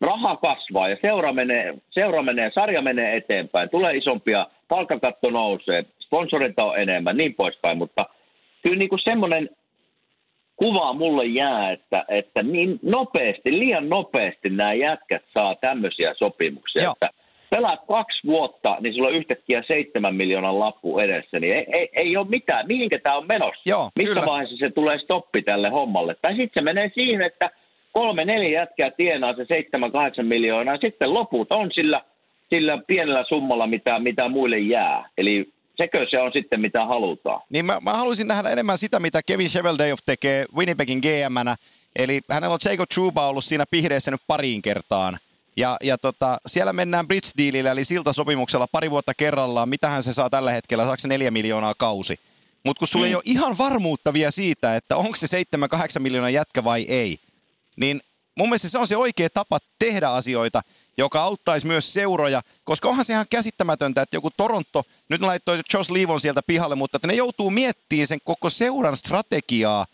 raha 0.00 0.36
kasvaa 0.36 0.88
ja 0.88 0.96
seura 1.02 1.32
menee, 1.32 1.74
seura 1.90 2.22
menee, 2.22 2.50
sarja 2.54 2.82
menee 2.82 3.16
eteenpäin, 3.16 3.70
tulee 3.70 3.96
isompia, 3.96 4.46
palkkakatto 4.68 5.30
nousee, 5.30 5.84
sponsoreita 6.00 6.64
on 6.64 6.78
enemmän, 6.78 7.16
niin 7.16 7.34
poispäin, 7.34 7.78
mutta 7.78 8.06
kyllä 8.62 8.78
niin 8.78 8.88
kuin 8.88 9.02
semmoinen 9.04 9.50
kuva 10.56 10.92
mulle 10.92 11.26
jää, 11.26 11.72
että, 11.72 12.04
että 12.08 12.42
niin 12.42 12.78
nopeasti, 12.82 13.58
liian 13.58 13.88
nopeasti 13.88 14.50
nämä 14.50 14.74
jätkät 14.74 15.22
saa 15.34 15.54
tämmöisiä 15.54 16.14
sopimuksia, 16.14 16.82
Joo. 16.82 16.92
että 16.92 17.17
pelaat 17.50 17.80
kaksi 17.88 18.26
vuotta, 18.26 18.76
niin 18.80 18.94
sulla 18.94 19.08
on 19.08 19.14
yhtäkkiä 19.14 19.62
seitsemän 19.66 20.14
miljoonan 20.14 20.60
lappu 20.60 20.98
edessä, 20.98 21.40
niin 21.40 21.52
ei, 21.54 21.66
ei, 21.72 21.88
ei 21.92 22.16
ole 22.16 22.28
mitään. 22.28 22.66
Mihinkä 22.66 22.98
tämä 22.98 23.16
on 23.16 23.26
menossa? 23.26 23.62
Joo, 23.66 23.90
Missä 23.96 24.14
kyllä. 24.14 24.26
vaiheessa 24.26 24.56
se 24.56 24.70
tulee 24.70 24.98
stoppi 24.98 25.42
tälle 25.42 25.68
hommalle? 25.68 26.16
Tai 26.22 26.36
sitten 26.36 26.50
se 26.54 26.64
menee 26.64 26.90
siihen, 26.94 27.22
että 27.22 27.50
kolme, 27.92 28.24
neljä 28.24 28.60
jätkää 28.60 28.90
tienaa 28.90 29.34
se 29.34 29.44
seitsemän, 29.44 29.92
kahdeksan 29.92 30.26
miljoonaa, 30.26 30.76
sitten 30.76 31.14
loput 31.14 31.52
on 31.52 31.70
sillä, 31.74 32.02
sillä 32.50 32.78
pienellä 32.86 33.24
summalla, 33.28 33.66
mitä, 33.66 33.98
mitä 33.98 34.28
muille 34.28 34.58
jää. 34.58 35.10
Eli 35.18 35.52
sekö 35.76 36.06
se 36.10 36.20
on 36.20 36.32
sitten, 36.32 36.60
mitä 36.60 36.86
halutaan. 36.86 37.40
Niin 37.52 37.64
mä, 37.64 37.78
mä 37.84 37.94
haluaisin 37.94 38.28
nähdä 38.28 38.50
enemmän 38.50 38.78
sitä, 38.78 39.00
mitä 39.00 39.20
Kevin 39.26 39.48
Sheveldayoff 39.48 40.02
tekee 40.06 40.44
Winnipegin 40.56 40.98
GM-nä. 40.98 41.56
Eli 41.98 42.20
hänellä 42.30 42.54
on 42.54 42.60
Jacob 42.70 42.88
Truba 42.94 43.28
ollut 43.28 43.44
siinä 43.44 43.64
pihdeessä 43.70 44.10
nyt 44.10 44.20
pariin 44.26 44.62
kertaan– 44.62 45.18
ja, 45.58 45.76
ja 45.82 45.98
tota, 45.98 46.38
siellä 46.46 46.72
mennään 46.72 47.06
bridge 47.06 47.28
dealillä, 47.38 47.70
eli 47.70 47.84
siltasopimuksella 47.84 48.66
pari 48.66 48.90
vuotta 48.90 49.14
kerrallaan. 49.14 49.68
Mitähän 49.68 50.02
se 50.02 50.12
saa 50.12 50.30
tällä 50.30 50.50
hetkellä? 50.50 50.84
Saako 50.84 50.98
se 50.98 51.08
neljä 51.08 51.30
miljoonaa 51.30 51.74
kausi? 51.74 52.20
Mutta 52.64 52.78
kun 52.78 52.88
sulla 52.88 53.06
mm. 53.06 53.08
ei 53.08 53.14
ole 53.14 53.22
ihan 53.26 53.58
varmuutta 53.58 54.12
vielä 54.12 54.30
siitä, 54.30 54.76
että 54.76 54.96
onko 54.96 55.16
se 55.16 55.44
7-8 55.56 55.98
miljoonaa 55.98 56.30
jätkä 56.30 56.64
vai 56.64 56.82
ei, 56.88 57.18
niin 57.76 58.00
mun 58.38 58.48
mielestä 58.48 58.68
se 58.68 58.78
on 58.78 58.88
se 58.88 58.96
oikea 58.96 59.30
tapa 59.30 59.58
tehdä 59.78 60.08
asioita, 60.08 60.62
joka 60.98 61.22
auttaisi 61.22 61.66
myös 61.66 61.92
seuroja, 61.92 62.42
koska 62.64 62.88
onhan 62.88 63.04
se 63.04 63.12
ihan 63.12 63.26
käsittämätöntä, 63.30 64.02
että 64.02 64.16
joku 64.16 64.30
Toronto, 64.30 64.82
nyt 65.08 65.20
laittoi 65.20 65.60
Josh 65.74 65.90
Leavon 65.90 66.20
sieltä 66.20 66.42
pihalle, 66.46 66.74
mutta 66.74 66.96
että 66.96 67.08
ne 67.08 67.14
joutuu 67.14 67.50
miettimään 67.50 68.06
sen 68.06 68.18
koko 68.24 68.50
seuran 68.50 68.96
strategiaa, 68.96 69.86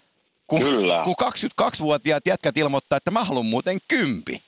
kun, 0.47 0.61
kun 1.05 1.15
22-vuotiaat 1.63 2.27
jätkät 2.27 2.57
ilmoittaa, 2.57 2.97
että 2.97 3.11
mä 3.11 3.25
haluan 3.25 3.47
muuten 3.47 3.79
kympi. 3.89 4.43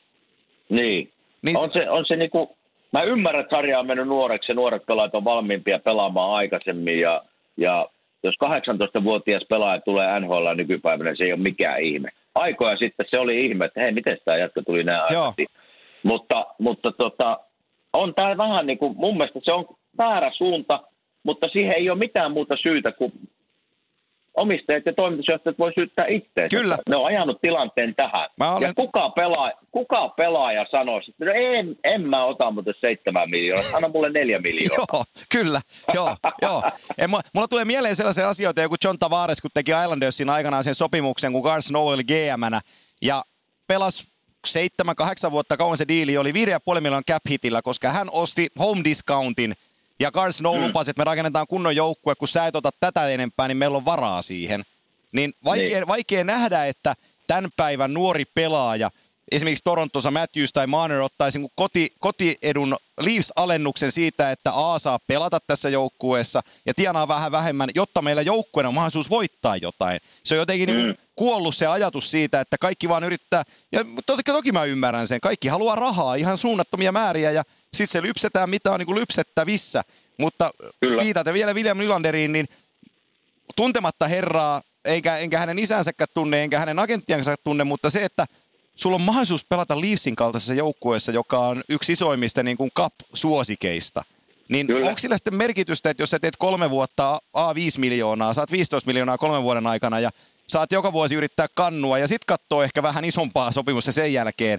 Niin. 0.68 1.11
niin 1.42 1.59
on, 1.59 1.68
se, 1.72 1.90
on 1.90 2.07
se 2.07 2.16
niinku, 2.16 2.57
mä 2.92 3.02
ymmärrän, 3.02 3.40
että 3.40 3.57
sarja 3.57 3.81
on 3.81 3.87
mennyt 3.87 4.09
nuoreksi 4.09 4.52
ja 4.52 4.57
nuoret 4.57 4.87
pelaajat 4.87 5.14
on 5.14 5.24
valmiimpia 5.24 5.79
pelaamaan 5.79 6.35
aikaisemmin 6.37 7.00
ja, 7.00 7.22
ja 7.57 7.87
jos 8.22 8.35
18-vuotias 8.44 9.42
pelaaja 9.48 9.81
tulee 9.81 10.20
NHL 10.20 10.55
nykypäivänä, 10.55 11.14
se 11.14 11.24
ei 11.24 11.33
ole 11.33 11.40
mikään 11.42 11.83
ihme. 11.83 12.09
Aikoja 12.35 12.76
sitten 12.76 13.07
se 13.11 13.18
oli 13.18 13.46
ihme, 13.46 13.64
että 13.64 13.81
hei, 13.81 13.92
miten 13.92 14.18
tämä 14.24 14.37
jatka 14.37 14.62
tuli 14.62 14.85
näin 14.85 15.00
aikaisin. 15.00 15.46
Mutta, 16.02 16.46
mutta 16.59 16.92
tota, 16.92 17.38
on 17.92 18.14
tämä 18.14 18.37
vähän 18.37 18.66
niin 18.66 18.79
kuin, 18.79 18.96
mun 18.96 19.16
mielestä 19.16 19.40
se 19.42 19.52
on 19.52 19.66
väärä 19.98 20.31
suunta, 20.37 20.81
mutta 21.22 21.48
siihen 21.48 21.76
ei 21.76 21.90
ole 21.90 21.98
mitään 21.98 22.33
muuta 22.33 22.57
syytä 22.57 22.92
kuin 22.92 23.12
omistajat 24.37 24.87
ja 24.87 24.92
toimitusjohtajat 24.92 25.59
voi 25.59 25.72
syyttää 25.75 26.07
itseensä. 26.07 26.57
Kyllä. 26.57 26.77
Ne 26.88 26.96
on 26.96 27.07
ajanut 27.07 27.40
tilanteen 27.40 27.94
tähän. 27.94 28.29
Mä 28.38 28.53
olen... 28.53 28.68
Ja 28.68 28.75
kuka, 28.75 29.11
pelaa, 29.11 29.53
kuka 29.70 30.09
pelaaja 30.09 30.66
sanoo, 30.70 31.01
että 31.09 31.25
no 31.25 31.33
en, 31.35 31.77
en 31.85 32.09
mä 32.09 32.25
ota 32.25 32.51
muuten 32.51 32.75
seitsemän 32.81 33.31
miljoonaa, 33.31 33.77
anna 33.77 33.88
mulle 33.88 34.11
neljä 34.11 34.38
miljoonaa. 34.38 34.87
joo, 34.92 35.05
kyllä. 35.33 35.61
Joo, 35.94 36.16
joo. 36.42 36.62
En, 36.99 37.11
mulla 37.11 37.49
tulee 37.49 37.64
mieleen 37.64 37.96
sellaisia 37.96 38.29
asioita, 38.29 38.62
joku 38.62 38.77
John 38.85 38.99
Tavares, 38.99 39.40
kun 39.40 39.51
teki 39.55 39.72
Islandersin 39.85 40.31
aikanaan 40.31 40.64
sen 40.64 40.75
sopimuksen, 40.75 41.33
kun 41.33 41.42
Carson 41.42 41.77
oli 41.77 42.05
gm 42.05 42.57
ja 43.03 43.25
pelasi 43.66 44.09
seitsemän, 44.46 44.96
kahdeksan 44.96 45.33
vuotta 45.33 45.57
kauan 45.57 45.77
se 45.77 45.88
diili 45.88 46.18
oli 46.18 46.33
5,5 46.33 46.35
miljoonan 46.81 47.05
cap 47.11 47.22
hitillä, 47.31 47.62
koska 47.62 47.90
hän 47.90 48.09
osti 48.12 48.49
home 48.59 48.85
discountin– 48.85 49.55
ja 50.00 50.11
Carson 50.11 50.32
Snow 50.32 50.59
mm. 50.59 50.66
lupasi, 50.66 50.90
että 50.90 51.00
me 51.00 51.04
rakennetaan 51.04 51.46
kunnon 51.46 51.76
joukkue, 51.76 52.14
kun 52.14 52.28
sä 52.28 52.46
et 52.46 52.56
ota 52.56 52.70
tätä 52.80 53.09
enempää, 53.09 53.48
niin 53.48 53.56
meillä 53.56 53.76
on 53.76 53.85
varaa 53.85 54.22
siihen. 54.22 54.62
Niin 55.12 55.32
vaikea, 55.44 55.78
niin. 55.78 55.87
vaikea 55.87 56.24
nähdä, 56.24 56.66
että 56.66 56.94
tämän 57.26 57.50
päivän 57.56 57.94
nuori 57.94 58.24
pelaaja, 58.24 58.90
esimerkiksi 59.33 59.65
Torontossa 59.65 60.11
Matthews 60.11 60.53
tai 60.53 60.67
Marner 60.67 61.01
ottaisi 61.01 61.39
niin 61.39 61.51
koti, 61.55 61.89
kotiedun 61.99 62.77
Leafs-alennuksen 63.01 63.93
siitä, 63.93 64.31
että 64.31 64.53
A 64.55 64.79
saa 64.79 64.99
pelata 64.99 65.41
tässä 65.47 65.69
joukkueessa 65.69 66.43
ja 66.67 66.75
tienaa 66.75 67.09
vähän 67.09 67.33
vähemmän, 67.33 67.71
jotta 67.75 68.03
meillä 68.03 68.23
joukkueena 68.23 68.69
on 68.69 68.75
mahdollisuus 68.75 69.11
voittaa 69.11 69.57
jotain. 69.57 70.01
Se 70.23 70.35
on 70.35 70.39
jotenkin 70.39 70.67
niin 70.67 70.79
mm. 70.79 70.87
niin 70.87 70.99
kuollut 71.17 71.57
se 71.57 71.67
ajatus 71.67 72.11
siitä, 72.11 72.41
että 72.41 72.59
kaikki 72.59 72.89
vaan 72.89 73.05
yrittää, 73.05 73.43
ja 73.73 73.85
toki, 74.07 74.23
toki 74.23 74.53
mä 74.53 74.65
ymmärrän 74.65 75.09
sen, 75.09 75.21
kaikki 75.21 75.49
haluaa 75.49 75.77
rahaa, 75.77 76.15
ihan 76.15 76.39
suunnattomia 76.39 76.93
määriä, 76.93 77.31
ja 77.31 77.45
sitten 77.73 77.93
se 77.93 78.03
lypsetään, 78.03 78.51
mitä 78.51 78.73
on 78.73 78.79
niin 78.79 78.87
kuin 78.87 78.99
lypsettävissä. 78.99 79.85
Mutta 80.19 80.51
Kyllä. 80.81 81.03
viitaten 81.03 81.35
vielä 81.35 81.55
William 81.55 81.79
Nylanderiin, 81.79 82.33
niin 82.33 82.49
tuntematta 83.57 84.07
herraa, 84.07 84.62
eikä, 84.85 85.17
enkä 85.17 85.39
hänen 85.39 85.59
isänsäkään 85.59 86.09
tunne, 86.15 86.43
enkä 86.43 86.59
hänen 86.59 86.79
agenttiansa 86.79 87.35
tunne, 87.45 87.65
mutta 87.65 87.91
se, 87.91 88.05
että 88.05 88.27
sulla 88.77 88.95
on 88.95 89.03
mahdollisuus 89.03 89.45
pelata 89.45 89.81
Leafsin 89.81 90.17
kaltaisessa 90.17 90.55
joukkueessa, 90.55 91.12
joka 91.12 91.39
on 91.39 91.62
yksi 91.69 91.93
isoimmista 91.93 92.43
niin 92.43 92.57
kuin 92.57 92.71
cup-suosikeista. 92.79 94.03
Niin 94.49 94.67
Kyllä. 94.67 94.89
onko 94.89 94.99
sillä 94.99 95.17
sitten 95.17 95.37
merkitystä, 95.37 95.91
että 95.91 96.03
jos 96.03 96.11
sä 96.11 96.19
teet 96.19 96.37
kolme 96.37 96.71
vuotta 96.71 97.21
A5 97.37 97.79
miljoonaa, 97.79 98.33
saat 98.33 98.53
15 98.53 98.87
miljoonaa 98.87 99.19
kolmen 99.19 99.43
vuoden 99.43 99.67
aikana 99.67 100.01
ja 100.01 100.11
saat 100.47 100.73
joka 100.73 100.93
vuosi 100.93 101.15
yrittää 101.15 101.47
kannua 101.55 101.99
ja 101.99 102.09
sitten 102.09 102.27
katsoo 102.27 102.62
ehkä 102.62 102.83
vähän 102.83 103.05
isompaa 103.05 103.53
sopimusta 103.53 103.93
sen 103.93 104.12
jälkeen, 104.12 104.59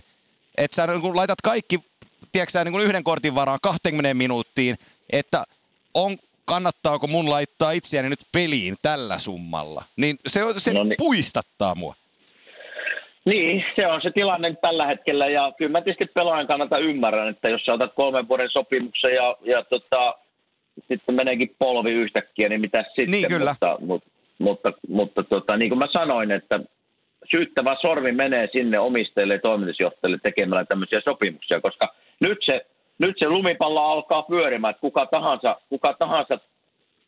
että 0.57 0.75
sä 0.75 0.87
niin 0.87 1.15
laitat 1.15 1.41
kaikki, 1.41 1.79
tiedätkö 2.31 2.51
sä, 2.51 2.63
niin 2.63 2.81
yhden 2.81 3.03
kortin 3.03 3.35
varaan 3.35 3.59
20 3.61 4.13
minuuttiin, 4.13 4.77
että 5.09 5.43
on, 5.93 6.17
kannattaako 6.45 7.07
mun 7.07 7.29
laittaa 7.29 7.71
itseäni 7.71 8.09
nyt 8.09 8.27
peliin 8.31 8.75
tällä 8.81 9.19
summalla. 9.19 9.83
Niin 9.95 10.19
se, 10.27 10.41
se 10.57 10.73
no 10.73 10.83
niin. 10.83 10.97
puistattaa 10.97 11.75
mua. 11.75 11.95
Niin, 13.27 13.65
se 13.75 13.87
on 13.87 14.01
se 14.01 14.11
tilanne 14.11 14.55
tällä 14.61 14.87
hetkellä 14.87 15.27
ja 15.27 15.51
kyllä 15.57 15.71
mä 15.71 15.81
tietysti 15.81 16.05
pelaajan 16.13 16.47
kannalta 16.47 16.77
ymmärrän, 16.77 17.27
että 17.27 17.49
jos 17.49 17.65
sä 17.65 17.73
otat 17.73 17.93
kolmen 17.95 18.27
vuoden 18.27 18.49
sopimuksen 18.49 19.15
ja, 19.15 19.35
ja 19.41 19.63
tota, 19.63 20.15
sitten 20.87 21.15
meneekin 21.15 21.55
polvi 21.59 21.91
yhtäkkiä, 21.91 22.49
niin 22.49 22.61
mitä 22.61 22.83
sitten? 22.83 23.11
Niin, 23.11 23.27
kyllä. 23.27 23.51
Mutta, 23.51 23.77
mutta, 23.79 24.09
mutta, 24.39 24.71
mutta 24.87 25.23
tota, 25.23 25.57
niin 25.57 25.69
kuin 25.69 25.79
mä 25.79 25.87
sanoin, 25.91 26.31
että 26.31 26.59
syyttävä 27.31 27.75
sormi 27.81 28.11
menee 28.11 28.49
sinne 28.51 28.77
omistajille 28.81 29.33
ja 29.33 29.39
toimitusjohtajille 29.39 30.19
tekemällä 30.23 30.65
tämmöisiä 30.65 31.01
sopimuksia, 31.01 31.61
koska 31.61 31.93
nyt 32.19 32.37
se, 32.45 32.65
nyt 32.97 33.15
se 33.19 33.29
lumipallo 33.29 33.81
alkaa 33.81 34.23
pyörimään, 34.23 34.71
että 34.71 34.81
kuka 34.81 35.05
tahansa, 35.05 35.61
kuka 35.69 35.93
tahansa 35.93 36.39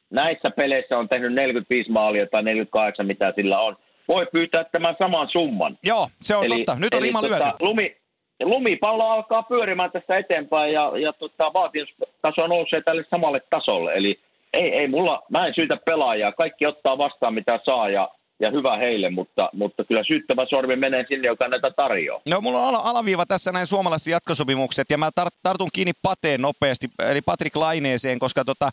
näissä 0.09 0.51
peleissä 0.51 0.97
on 0.97 1.09
tehnyt 1.09 1.33
45 1.33 1.91
maalia 1.91 2.27
tai 2.27 2.43
48, 2.43 3.05
mitä 3.05 3.33
sillä 3.35 3.59
on, 3.59 3.77
voi 4.09 4.27
pyytää 4.31 4.63
tämän 4.63 4.95
saman 4.99 5.29
summan. 5.31 5.77
Joo, 5.83 6.07
se 6.21 6.35
on 6.35 6.45
eli, 6.45 6.55
totta. 6.55 6.79
Nyt 6.79 6.93
on 6.93 7.01
rima 7.01 7.21
tota, 7.21 7.53
Lumi, 7.59 7.95
lumipallo 8.43 9.09
alkaa 9.09 9.43
pyörimään 9.43 9.91
tästä 9.91 10.17
eteenpäin 10.17 10.73
ja, 10.73 10.91
ja 10.97 11.13
tota, 11.13 11.53
vaatimustaso 11.53 12.47
nousee 12.47 12.81
tälle 12.81 13.05
samalle 13.09 13.41
tasolle. 13.49 13.93
Eli 13.93 14.19
ei, 14.53 14.73
ei 14.73 14.87
mulla, 14.87 15.21
mä 15.29 15.47
en 15.47 15.53
syytä 15.53 15.77
pelaajaa. 15.85 16.31
Kaikki 16.31 16.65
ottaa 16.65 16.97
vastaan 16.97 17.33
mitä 17.33 17.59
saa 17.65 17.89
ja 17.89 18.09
ja 18.39 18.51
hyvä 18.51 18.77
heille, 18.77 19.09
mutta, 19.09 19.49
mutta 19.53 19.83
kyllä 19.83 20.03
syyttävä 20.03 20.45
sormi 20.49 20.75
menee 20.75 21.05
sinne, 21.07 21.27
joka 21.27 21.47
näitä 21.47 21.71
tarjoaa. 21.71 22.21
No 22.29 22.41
mulla 22.41 22.67
on 22.67 22.75
alaviiva 22.83 23.25
tässä 23.25 23.51
näin 23.51 23.67
suomalaiset 23.67 24.07
jatkosopimukset 24.07 24.89
ja 24.89 24.97
mä 24.97 25.09
tar- 25.19 25.37
tartun 25.43 25.69
kiinni 25.73 25.91
Pateen 26.01 26.41
nopeasti, 26.41 26.87
eli 27.11 27.21
Patrick 27.21 27.55
Laineeseen, 27.55 28.19
koska 28.19 28.45
tota, 28.45 28.69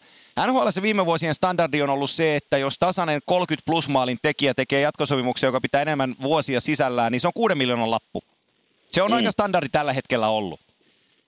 NHL 0.47 0.69
viime 0.83 1.07
vuosien 1.07 1.35
standardi 1.35 1.83
on 1.83 1.91
ollut 1.91 2.11
se, 2.11 2.37
että 2.37 2.59
jos 2.59 2.79
tasainen 2.79 3.21
30 3.27 3.67
plus 3.67 3.89
maalin 3.89 4.19
tekijä 4.23 4.55
tekee 4.55 4.81
jatkosopimuksen, 4.81 5.49
joka 5.49 5.61
pitää 5.61 5.83
enemmän 5.83 6.15
vuosia 6.23 6.61
sisällään, 6.61 7.13
niin 7.13 7.21
se 7.21 7.27
on 7.27 7.33
6 7.35 7.55
miljoonan 7.55 7.91
lappu. 7.91 8.23
Se 8.89 9.03
on 9.03 9.11
mm. 9.11 9.17
aika 9.17 9.31
standardi 9.31 9.69
tällä 9.69 9.93
hetkellä 9.93 10.29
ollut. 10.29 10.66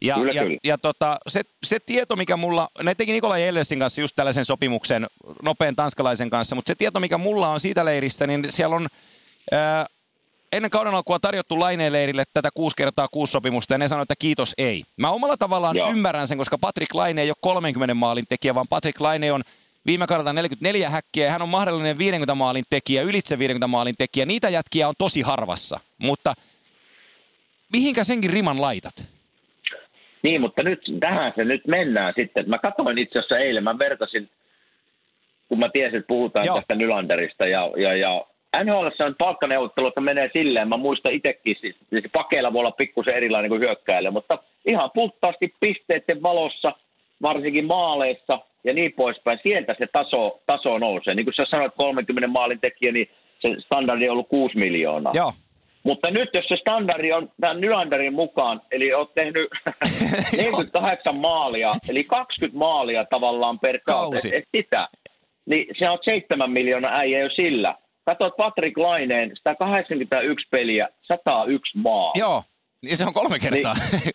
Ja, 0.01 0.15
kyllä, 0.15 0.33
ja, 0.33 0.43
kyllä. 0.43 0.59
ja 0.65 0.79
tota, 0.79 1.19
se, 1.27 1.43
se 1.67 1.81
tieto, 1.81 2.17
mikä 2.17 2.37
mulla, 2.37 2.69
ne 2.83 2.95
teki 2.95 3.13
Nikolai 3.13 3.43
Ellersin 3.43 3.79
kanssa 3.79 4.01
just 4.01 4.17
tällaisen 4.17 4.45
sopimuksen 4.45 5.07
nopean 5.43 5.77
tanskalaisen 5.77 6.31
kanssa, 6.31 6.57
mutta 6.57 6.71
se 6.71 6.75
tieto, 6.75 7.01
mikä 7.01 7.19
mulla 7.19 7.49
on 7.49 7.61
siitä 7.61 7.85
leiristä, 7.85 8.27
niin 8.27 8.47
siellä 8.49 8.77
on 8.77 8.87
ää, 9.53 9.87
ennen 10.53 10.71
kauden 10.71 10.95
alkua 10.95 11.19
tarjottu 11.19 11.61
Laineen 11.61 11.93
leirille 11.93 12.25
tätä 12.35 12.49
kuusi 12.55 12.77
kertaa 12.77 13.09
kuusi 13.09 13.31
sopimusta 13.31 13.75
ja 13.75 13.79
ne 13.79 13.89
sanoivat, 13.89 14.11
että 14.11 14.21
kiitos 14.21 14.55
ei. 14.59 14.85
Mä 14.97 15.11
omalla 15.11 15.37
tavallaan 15.37 15.77
Joo. 15.77 15.91
ymmärrän 15.91 16.29
sen, 16.29 16.39
koska 16.39 16.59
Patrick 16.59 16.95
Laine 16.95 17.23
ei 17.23 17.31
ole 17.31 17.37
30 17.41 17.95
maalin 17.95 18.27
tekijä, 18.29 18.55
vaan 18.55 18.69
Patrick 18.69 19.01
Laine 19.01 19.33
on 19.33 19.43
viime 19.87 20.07
kaudelta 20.07 20.33
44 20.33 20.91
häkkiä 20.91 21.25
ja 21.25 21.31
hän 21.31 21.43
on 21.43 21.49
mahdollinen 21.49 21.99
50 21.99 22.35
maalin 22.35 22.65
tekijä, 22.71 23.03
ylitse 23.03 23.39
50 23.39 23.67
maalin 23.67 23.95
tekijä. 23.99 24.27
Niitä 24.27 24.49
jätkiä 24.49 24.89
on 24.89 24.95
tosi 24.99 25.21
harvassa, 25.21 25.81
mutta 25.99 26.35
mihinkä 27.73 28.05
senkin 28.05 28.31
riman 28.31 28.61
laitat? 28.61 29.18
Niin, 30.23 30.41
mutta 30.41 30.63
nyt 30.63 30.81
tähän 31.01 31.33
se 31.37 31.45
nyt 31.45 31.67
mennään 31.67 32.13
sitten. 32.17 32.49
Mä 32.49 32.59
katsoin 32.59 32.99
itse 32.99 33.19
asiassa 33.19 33.39
eilen, 33.39 33.65
mä 33.65 33.79
vertasin, 33.79 34.29
kun 35.49 35.59
mä 35.59 35.69
tiesin, 35.69 35.99
että 35.99 36.09
puhutaan 36.09 36.47
Joo. 36.47 36.55
tästä 36.55 36.75
Nylanderista 36.75 37.47
ja, 37.47 37.71
ja, 37.77 37.97
ja 37.97 38.25
NHL 38.65 39.05
on 39.05 39.15
palkkaneuvottelut 39.19 39.95
menee 40.01 40.31
silleen, 40.33 40.69
mä 40.69 40.77
muistan 40.77 41.13
itsekin, 41.13 41.57
siis, 41.61 41.77
siis 41.91 42.05
pakeilla 42.13 42.53
voi 42.53 42.61
olla 42.61 42.71
pikkusen 42.71 43.15
erilainen 43.15 43.49
kuin 43.49 43.61
hyökkäillä, 43.61 44.11
mutta 44.11 44.39
ihan 44.67 44.91
puhtaasti 44.95 45.55
pisteiden 45.61 46.23
valossa, 46.23 46.73
varsinkin 47.23 47.65
maaleissa 47.65 48.39
ja 48.65 48.75
niin 48.75 48.93
poispäin, 48.93 49.39
sieltä 49.43 49.75
se 49.79 49.87
taso, 49.93 50.41
taso 50.47 50.79
nousee. 50.79 51.15
Niin 51.15 51.27
kuin 51.27 51.35
sä 51.35 51.47
sanoit 51.51 51.73
30 51.77 52.29
maalin 52.29 52.61
tekijä, 52.61 52.93
niin 52.93 53.11
se 53.39 53.49
standardi 53.61 54.09
on 54.09 54.13
ollut 54.13 54.29
6 54.29 54.59
miljoonaa. 54.59 55.13
Joo. 55.17 55.33
Mutta 55.89 56.11
nyt 56.11 56.29
jos 56.35 56.45
se 56.49 56.57
standardi 56.57 57.13
on 57.13 57.33
tämän 57.41 57.61
Nyanderin 57.61 58.15
mukaan, 58.15 58.61
eli 58.71 58.95
olet 58.95 59.15
tehnyt 59.15 59.49
48 60.37 61.17
maalia, 61.17 61.73
eli 61.89 62.05
20 62.05 62.59
maalia 62.59 63.05
tavallaan 63.05 63.59
per 63.59 63.81
kausi, 63.87 64.29
et, 64.29 64.35
et 64.35 64.45
sitä, 64.57 64.89
niin 65.47 65.67
se 65.79 65.91
on 65.91 65.99
7 66.05 66.51
miljoonaa 66.51 66.99
äijä 66.99 67.19
jo 67.19 67.31
sillä. 67.31 67.75
Katsoit 68.05 68.37
Patrick 68.37 68.79
Laineen, 68.79 69.37
181 69.37 70.47
peliä, 70.51 70.89
101 71.03 71.79
maa. 71.79 72.13
Joo, 72.19 72.43
niin 72.83 72.97
se 72.97 73.05
on 73.07 73.13
kolme 73.13 73.39
kertaa. 73.39 73.75
Niin, 73.93 74.13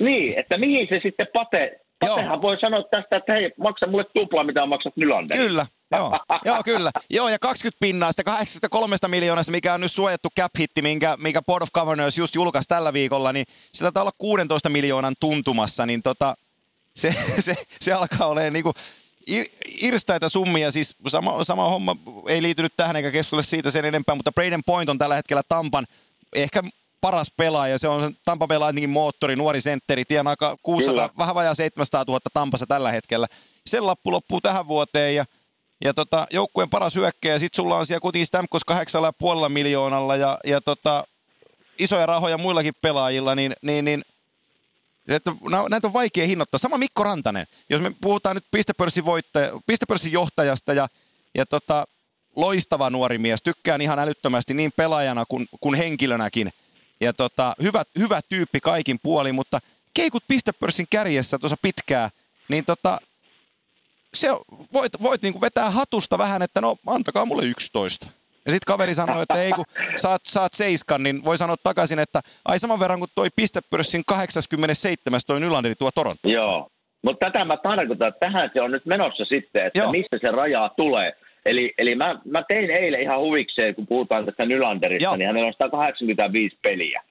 niin 0.00 0.38
että 0.38 0.58
mihin 0.58 0.88
se 0.88 1.00
sitten 1.02 1.26
Pate, 1.32 1.80
Patehan 2.00 2.42
voi 2.42 2.60
sanoa 2.60 2.82
tästä, 2.82 3.16
että 3.16 3.32
hei, 3.32 3.52
maksa 3.58 3.86
mulle 3.86 4.04
tupla, 4.14 4.44
mitä 4.44 4.66
maksat 4.66 4.96
Nylander. 4.96 5.38
Kyllä, 5.38 5.66
Joo, 5.96 6.20
joo, 6.44 6.62
kyllä. 6.64 6.90
Joo, 7.10 7.28
ja 7.28 7.38
20 7.38 7.76
pinnaa 7.80 8.12
sitä 8.12 8.24
83 8.24 8.96
miljoonasta, 9.08 9.52
mikä 9.52 9.74
on 9.74 9.80
nyt 9.80 9.92
suojattu 9.92 10.28
cap-hitti, 10.40 10.82
minkä, 10.82 11.16
minkä 11.22 11.42
Board 11.42 11.62
of 11.62 11.68
Governors 11.72 12.18
just 12.18 12.34
julkaisi 12.34 12.68
tällä 12.68 12.92
viikolla, 12.92 13.32
niin 13.32 13.44
se 13.72 13.84
taitaa 13.84 14.02
olla 14.02 14.12
16 14.18 14.68
miljoonan 14.68 15.14
tuntumassa, 15.20 15.86
niin 15.86 16.02
tota, 16.02 16.34
se, 16.96 17.14
se, 17.46 17.54
se 17.80 17.92
alkaa 17.92 18.26
olemaan 18.26 18.52
niinku 18.52 18.72
ir, 19.26 19.46
irstaita 19.82 20.28
summia, 20.28 20.70
siis 20.70 20.96
sama, 21.08 21.44
sama 21.44 21.68
homma 21.68 21.96
ei 22.28 22.42
liity 22.42 22.68
tähän 22.76 22.96
eikä 22.96 23.10
keskustele 23.10 23.42
siitä 23.42 23.70
sen 23.70 23.84
enempää, 23.84 24.14
mutta 24.14 24.32
Braden 24.32 24.64
Point 24.66 24.88
on 24.88 24.98
tällä 24.98 25.16
hetkellä 25.16 25.42
Tampan 25.48 25.84
ehkä 26.36 26.62
paras 27.00 27.32
pelaaja. 27.36 27.78
Se 27.78 27.88
on 27.88 28.14
Tampa 28.24 28.46
pelaa 28.46 28.72
moottori, 28.88 29.36
nuori 29.36 29.60
sentteri, 29.60 30.04
tienaa 30.04 30.36
600, 30.62 30.94
Kyllä. 30.94 31.18
vähän 31.18 31.34
vajaa 31.34 31.54
700 31.54 32.04
000 32.08 32.20
Tampassa 32.34 32.66
tällä 32.66 32.90
hetkellä. 32.90 33.26
Sen 33.66 33.86
lappu 33.86 34.12
loppuu 34.12 34.40
tähän 34.40 34.68
vuoteen 34.68 35.14
ja 35.14 35.24
ja 35.84 35.94
tota, 35.94 36.26
joukkueen 36.30 36.70
paras 36.70 36.94
hyökkäjä, 36.94 37.38
sitten 37.38 37.56
sulla 37.56 37.76
on 37.76 37.86
siellä 37.86 38.00
kuitenkin 38.00 38.26
Stamkos 38.26 38.62
8,5 38.72 39.48
miljoonalla 39.48 40.16
ja, 40.16 40.38
ja 40.44 40.60
tota, 40.60 41.04
isoja 41.78 42.06
rahoja 42.06 42.38
muillakin 42.38 42.74
pelaajilla, 42.82 43.34
niin, 43.34 43.52
niin, 43.62 43.84
niin 43.84 44.02
että 45.08 45.32
näitä 45.70 45.86
on 45.86 45.92
vaikea 45.92 46.26
hinnoittaa. 46.26 46.58
Sama 46.58 46.78
Mikko 46.78 47.04
Rantanen, 47.04 47.46
jos 47.70 47.82
me 47.82 47.92
puhutaan 48.00 48.36
nyt 48.36 48.44
pistepörssin, 48.50 49.04
voittaja, 49.04 49.52
pistepörssin 49.66 50.12
johtajasta 50.12 50.72
ja, 50.72 50.88
ja 51.34 51.46
tota, 51.46 51.84
loistava 52.36 52.90
nuori 52.90 53.18
mies, 53.18 53.42
tykkään 53.42 53.80
ihan 53.80 53.98
älyttömästi 53.98 54.54
niin 54.54 54.72
pelaajana 54.76 55.24
kuin, 55.28 55.46
kuin 55.60 55.74
henkilönäkin. 55.74 56.50
Ja 57.00 57.12
tota, 57.12 57.54
hyvä, 57.62 57.82
hyvä 57.98 58.20
tyyppi 58.28 58.60
kaikin 58.60 58.98
puolin, 59.02 59.34
mutta 59.34 59.58
keikut 59.94 60.24
pistepörssin 60.28 60.86
kärjessä 60.90 61.38
tuossa 61.38 61.56
pitkää, 61.62 62.08
niin 62.48 62.64
tota, 62.64 62.98
se, 64.14 64.28
voit, 64.72 64.92
voit 65.02 65.22
niin 65.22 65.40
vetää 65.40 65.70
hatusta 65.70 66.18
vähän, 66.18 66.42
että 66.42 66.60
no 66.60 66.76
antakaa 66.86 67.24
mulle 67.24 67.42
11. 67.44 68.06
Ja 68.46 68.52
sitten 68.52 68.72
kaveri 68.72 68.94
sanoi, 68.94 69.22
että 69.22 69.42
ei 69.42 69.52
kun 69.52 69.64
saat, 69.96 70.20
saat 70.24 70.52
seiskan, 70.54 71.02
niin 71.02 71.24
voi 71.24 71.38
sanoa 71.38 71.56
takaisin, 71.62 71.98
että 71.98 72.20
ai 72.44 72.58
saman 72.58 72.80
verran 72.80 72.98
kuin 72.98 73.10
toi 73.14 73.28
pistepörssin 73.36 74.02
87 74.06 75.20
toi 75.26 75.40
Nylanderi 75.40 75.74
tuo 75.74 75.90
Torontossa. 75.94 76.28
Joo, 76.28 76.68
mutta 77.02 77.26
tätä 77.26 77.44
mä 77.44 77.56
tarkoitan, 77.56 78.08
että 78.08 78.20
tähän 78.20 78.50
se 78.52 78.60
on 78.60 78.70
nyt 78.70 78.86
menossa 78.86 79.24
sitten, 79.24 79.66
että 79.66 79.78
Joo. 79.78 79.92
mistä 79.92 80.18
se 80.20 80.30
raja 80.30 80.70
tulee. 80.76 81.12
Eli, 81.46 81.74
eli 81.78 81.94
mä, 81.94 82.20
mä 82.24 82.42
tein 82.48 82.70
eilen 82.70 83.02
ihan 83.02 83.20
huvikseen, 83.20 83.74
kun 83.74 83.86
puhutaan 83.86 84.24
tästä 84.24 84.46
Nylanderista, 84.46 85.04
Joo. 85.04 85.16
niin 85.16 85.26
hänellä 85.26 85.46
on 85.46 85.52
185 85.52 86.58
peliä. 86.62 87.02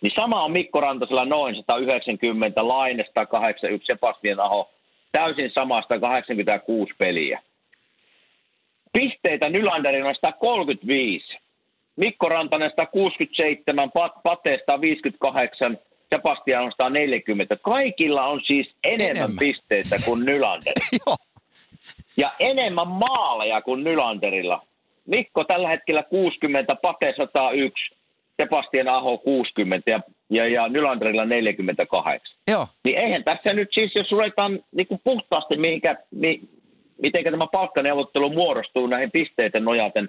Niin 0.00 0.12
sama 0.16 0.44
on 0.44 0.52
Mikko 0.52 0.80
Rantasella 0.80 1.24
noin 1.24 1.54
190, 1.54 2.68
Laine 2.68 3.04
181, 3.04 3.86
Sebastian 3.86 4.40
Aho 4.40 4.70
täysin 5.12 5.50
samasta 5.54 5.98
86 5.98 6.92
peliä. 6.98 7.42
Pisteitä 8.92 9.48
Nylanderin 9.48 10.04
on 10.04 10.14
135. 10.14 11.38
Mikko 11.96 12.28
Rantanen 12.28 12.70
167, 12.70 13.90
Pate 14.22 14.58
158, 14.66 15.78
Sebastian 16.10 16.64
on 16.64 16.72
140. 16.72 17.56
Kaikilla 17.56 18.24
on 18.26 18.40
siis 18.46 18.74
enemmän, 18.84 19.16
enemmän. 19.16 19.36
pisteitä 19.38 19.96
kuin 20.04 20.24
Nylander. 20.24 20.72
ja 22.16 22.32
enemmän 22.38 22.88
maaleja 22.88 23.62
kuin 23.62 23.84
Nylanderilla. 23.84 24.62
Mikko 25.06 25.44
tällä 25.44 25.68
hetkellä 25.68 26.02
60, 26.02 26.76
Pate 26.82 27.14
101, 27.16 27.94
Sebastian 28.36 28.88
Aho 28.88 29.18
60 29.18 29.90
ja, 29.90 30.00
ja, 30.30 30.48
ja 30.48 30.68
Nylanderilla 30.68 31.24
48. 31.24 32.36
Joo. 32.50 32.66
Niin 32.84 32.98
eihän 32.98 33.24
tässä 33.24 33.52
nyt 33.52 33.68
siis, 33.72 33.94
jos 33.94 34.10
ruvetaan 34.10 34.60
niin 34.72 34.86
kuin 34.86 35.00
puhtaasti, 35.04 35.56
mihinkä, 35.56 35.96
mi, 36.10 36.40
miten 37.02 37.24
tämä 37.24 37.46
palkkaneuvottelu 37.52 38.30
muodostuu 38.30 38.86
näihin 38.86 39.10
pisteiden 39.10 39.64
nojaten, 39.64 40.08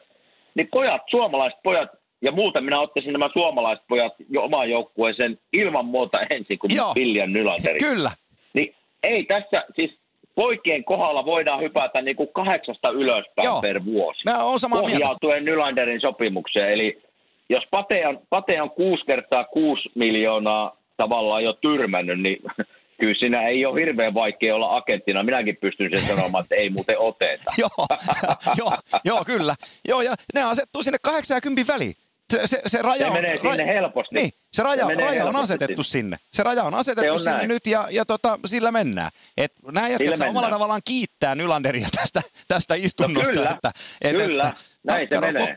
niin 0.56 0.68
pojat, 0.72 1.02
suomalaiset 1.10 1.60
pojat, 1.64 1.90
ja 2.22 2.32
muuten 2.32 2.64
minä 2.64 2.80
ottaisin 2.80 3.14
nämä 3.14 3.30
suomalaiset 3.34 3.86
pojat 3.88 4.14
jo 4.30 4.44
omaan 4.44 4.70
joukkueeseen 4.70 5.40
ilman 5.54 5.86
muuta 5.86 6.20
ensin 6.30 6.60
kuin 6.60 6.76
Joo. 6.76 6.92
Viljan 6.96 7.34
Nylanderi. 7.34 7.80
Kyllä. 7.80 8.12
Niin 8.54 8.76
ei 9.04 9.24
tässä, 9.24 9.64
siis 9.76 10.03
poikien 10.36 10.84
kohdalla 10.84 11.26
voidaan 11.26 11.62
hypätä 11.62 12.02
niin 12.02 12.16
kuin 12.16 12.30
kahdeksasta 12.34 12.90
ylöspäin 12.90 13.46
Joo. 13.46 13.62
per 13.62 13.86
vuosi. 13.86 14.22
Mä 14.26 14.44
oon 14.44 14.60
samaa 14.60 14.82
Ohjautuen 14.82 15.46
Nylanderin 15.46 16.02
sopimukseen, 16.02 16.74
eli 16.74 17.02
jos 17.50 17.64
Pate 17.72 18.08
on, 18.08 18.20
Pate 18.30 18.62
on 18.62 18.70
kuusi 18.72 19.06
kertaa 19.06 19.44
kuusi 19.44 19.90
miljoonaa 19.96 20.78
tavallaan 20.98 21.44
jo 21.44 21.54
tyrmännyt, 21.54 22.22
niin 22.22 22.38
kyllä 23.00 23.20
siinä 23.20 23.48
ei 23.48 23.66
ole 23.66 23.80
hirveän 23.80 24.14
vaikea 24.14 24.56
olla 24.56 24.76
agenttina. 24.76 25.24
Minäkin 25.24 25.58
pystyn 25.62 25.90
sen 25.96 26.16
sanomaan, 26.16 26.44
että 26.44 26.56
ei 26.56 26.70
muuten 26.70 27.00
oteta. 27.00 27.52
joo, 27.62 27.88
joo, 28.60 28.72
joo, 29.06 29.24
kyllä. 29.26 29.56
Joo, 29.88 30.02
ja 30.02 30.14
ne 30.34 30.44
asettuu 30.44 30.84
sinne 30.84 30.98
80 31.02 31.74
väliin. 31.74 31.94
Se, 32.34 32.48
se, 32.48 32.62
se 32.68 32.82
raja 32.82 33.00
Se 33.00 33.06
on, 33.06 33.14
menee 33.14 33.38
sinne 33.38 33.66
helposti. 33.74 34.16
Niin, 34.16 34.32
se 34.54 34.64
raja, 34.64 34.88
Se 34.88 34.94
raja 34.96 35.26
on 35.26 35.36
asetettu 35.36 35.84
sinne. 35.84 36.18
sinne. 36.18 36.28
Se 36.32 36.44
raja 36.44 36.64
on 36.64 36.74
Se 36.74 36.80
asetettu 36.80 37.12
on 37.14 37.20
sinne 37.20 37.38
näin. 37.38 37.48
nyt 37.48 37.68
ja, 37.68 37.88
ja 37.92 38.06
tota, 38.06 38.40
sillä 38.46 38.72
mennään. 38.72 39.12
Et 39.38 39.54
nämä 39.72 39.88
jätkät 39.88 40.16
saa 40.16 40.30
omalla 40.30 40.50
tavallaan 40.50 40.82
kiittää 40.86 41.36
Nylanderia 41.36 41.88
tästä, 41.96 42.22
tästä 42.48 42.76
istunnosta. 42.76 43.30
No 43.30 43.36
kyllä, 43.36 43.50
että, 43.50 43.72
että, 44.02 44.24
kyllä. 44.24 44.48
Että, 44.48 44.62
Näin 44.84 45.08
se 45.12 45.20
menee. 45.22 45.56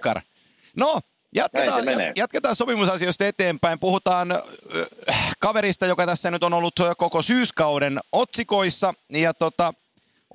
No, 0.77 1.01
jatketaan, 1.35 1.85
se 1.85 1.97
jatketaan 2.17 2.57
sopimusasioista 2.57 3.27
eteenpäin. 3.27 3.79
Puhutaan 3.79 4.33
äh, 4.33 5.35
kaverista, 5.41 5.87
joka 5.87 6.07
tässä 6.07 6.31
nyt 6.31 6.45
on 6.45 6.55
ollut 6.55 6.75
koko 6.97 7.23
syyskauden 7.23 7.99
otsikoissa. 8.13 8.95
Ja 9.13 9.35
tota, 9.35 9.75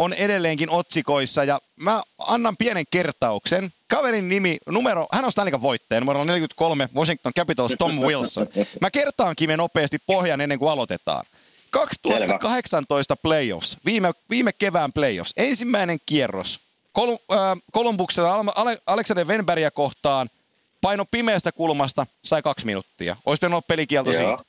on 0.01 0.13
edelleenkin 0.13 0.69
otsikoissa 0.69 1.43
ja 1.43 1.59
mä 1.83 2.03
annan 2.17 2.57
pienen 2.57 2.83
kertauksen. 2.91 3.73
Kaverin 3.87 4.27
nimi, 4.29 4.57
numero, 4.69 5.07
hän 5.11 5.25
on 5.25 5.31
Stanley 5.31 5.61
voittaja, 5.61 5.99
numero 6.01 6.23
43, 6.23 6.89
Washington 6.95 7.33
Capitals, 7.33 7.75
Tom 7.79 7.99
Wilson. 8.07 8.47
Mä 8.81 8.91
kertaankin 8.91 9.49
me 9.49 9.57
nopeasti 9.57 9.97
pohjan 10.05 10.41
ennen 10.41 10.59
kuin 10.59 10.71
aloitetaan. 10.71 11.25
2018 11.69 13.15
playoffs, 13.15 13.77
viime, 13.85 14.11
viime 14.29 14.53
kevään 14.53 14.93
playoffs, 14.93 15.33
ensimmäinen 15.37 15.97
kierros. 16.05 16.59
Kol, 16.91 17.11
äh, 17.31 17.37
Kolumbuksella 17.71 18.45
Ale, 18.55 18.77
Alexander 18.87 19.27
Venbergia 19.27 19.71
kohtaan, 19.71 20.29
paino 20.81 21.05
pimeästä 21.11 21.51
kulmasta, 21.51 22.05
sai 22.23 22.41
kaksi 22.41 22.65
minuuttia. 22.65 23.15
Olisi 23.25 23.39
pitänyt 23.39 23.53
olla 23.53 23.61
pelikielto 23.67 24.11
Joo. 24.11 24.17
siitä. 24.17 24.43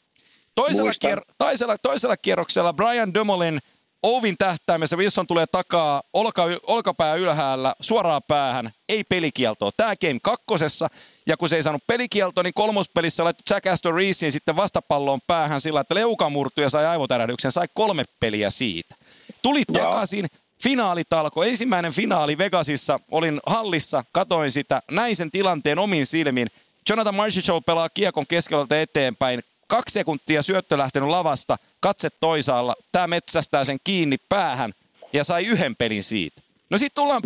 Toisella, 0.55 0.83
Muistan. 0.91 1.11
kier- 1.19 1.35
toisella, 1.39 1.79
toisella 1.79 2.17
kierroksella 2.17 2.73
Brian 2.73 3.15
Dumolin 3.15 3.61
Ovin 4.03 4.39
tähtäimessä 4.39 4.97
Wilson 4.97 5.27
tulee 5.27 5.47
takaa, 5.47 6.03
olka, 6.13 6.45
olkapää 6.67 7.15
ylhäällä, 7.15 7.75
suoraan 7.81 8.23
päähän, 8.29 8.73
ei 8.89 9.05
pelikieltoa. 9.05 9.71
Tämä 9.77 9.97
game 9.97 10.19
kakkosessa, 10.23 10.89
ja 11.27 11.37
kun 11.37 11.49
se 11.49 11.57
ei 11.57 11.63
saanut 11.63 11.87
pelikieltoa, 11.87 12.45
niin 12.45 12.55
kolmospelissä 12.55 13.25
laittoi 13.25 13.57
Jack 13.57 13.67
Astor 13.67 13.95
Reesein 13.95 14.33
sitten 14.33 14.57
vastapalloon 14.57 15.21
päähän 15.27 15.61
sillä, 15.61 15.81
että 15.81 15.95
leuka 15.95 16.31
murtui 16.31 16.65
ja 16.65 16.71
sai 16.71 16.87
aivotärähdyksen, 16.87 17.53
sai 17.53 17.67
kolme 17.75 18.05
peliä 18.21 18.51
siitä. 18.51 18.95
Tuli 19.43 19.63
Joo. 19.69 19.85
takaisin, 19.85 20.27
finaalitalko, 20.63 21.43
ensimmäinen 21.43 21.93
finaali 21.93 22.39
Vegasissa, 22.39 23.01
olin 23.11 23.41
hallissa, 23.47 24.05
katoin 24.13 24.53
sitä, 24.53 24.83
näin 24.91 25.17
sen 25.17 25.31
tilanteen 25.31 25.79
omin 25.79 26.07
silmin. 26.07 26.49
Jonathan 26.89 27.15
Marchessault 27.15 27.67
pelaa 27.67 27.89
kiekon 27.89 28.27
keskeltä 28.27 28.81
eteenpäin, 28.81 29.43
kaksi 29.73 29.93
sekuntia 29.93 30.43
syöttö 30.43 30.79
lähtenyt 30.79 31.09
lavasta, 31.09 31.57
katse 31.81 32.11
toisaalla, 32.11 32.75
tämä 32.93 33.07
metsästää 33.07 33.65
sen 33.65 33.79
kiinni 33.85 34.17
päähän 34.29 34.73
ja 35.13 35.25
sai 35.25 35.47
yhden 35.47 35.77
pelin 35.77 36.05
siitä. 36.05 36.43
No 36.71 36.79
sitten 36.79 37.03
tullaan 37.03 37.23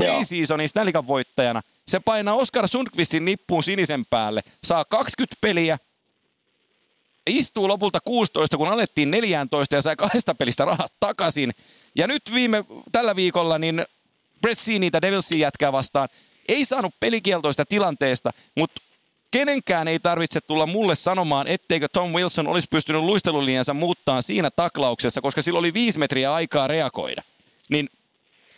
Stanley 0.68 0.92
Cup 0.92 1.06
voittajana. 1.06 1.62
Se 1.88 2.00
painaa 2.00 2.34
Oscar 2.34 2.68
Sundqvistin 2.68 3.24
nippuun 3.24 3.62
sinisen 3.62 4.06
päälle, 4.10 4.40
saa 4.64 4.84
20 4.84 5.36
peliä, 5.40 5.78
istuu 7.26 7.68
lopulta 7.68 7.98
16, 8.00 8.56
kun 8.56 8.68
alettiin 8.68 9.10
14 9.10 9.74
ja 9.74 9.82
sai 9.82 9.96
kahdesta 9.96 10.34
pelistä 10.34 10.64
rahat 10.64 10.92
takaisin. 11.00 11.52
Ja 11.96 12.06
nyt 12.06 12.22
viime, 12.34 12.64
tällä 12.92 13.16
viikolla 13.16 13.58
niin 13.58 13.84
Brett 14.40 14.60
Sea 14.60 14.78
niitä 14.78 15.02
Devilsin 15.02 15.38
jätkää 15.38 15.72
vastaan. 15.72 16.08
Ei 16.48 16.64
saanut 16.64 16.94
pelikieltoista 17.00 17.64
tilanteesta, 17.64 18.32
mutta 18.56 18.82
kenenkään 19.30 19.88
ei 19.88 19.98
tarvitse 19.98 20.40
tulla 20.40 20.66
mulle 20.66 20.94
sanomaan, 20.94 21.46
etteikö 21.48 21.88
Tom 21.92 22.12
Wilson 22.12 22.46
olisi 22.46 22.68
pystynyt 22.70 23.02
luistelulinjansa 23.02 23.74
muuttaa 23.74 24.22
siinä 24.22 24.50
taklauksessa, 24.50 25.20
koska 25.20 25.42
sillä 25.42 25.58
oli 25.58 25.74
viisi 25.74 25.98
metriä 25.98 26.34
aikaa 26.34 26.66
reagoida. 26.66 27.22
Niin 27.70 27.88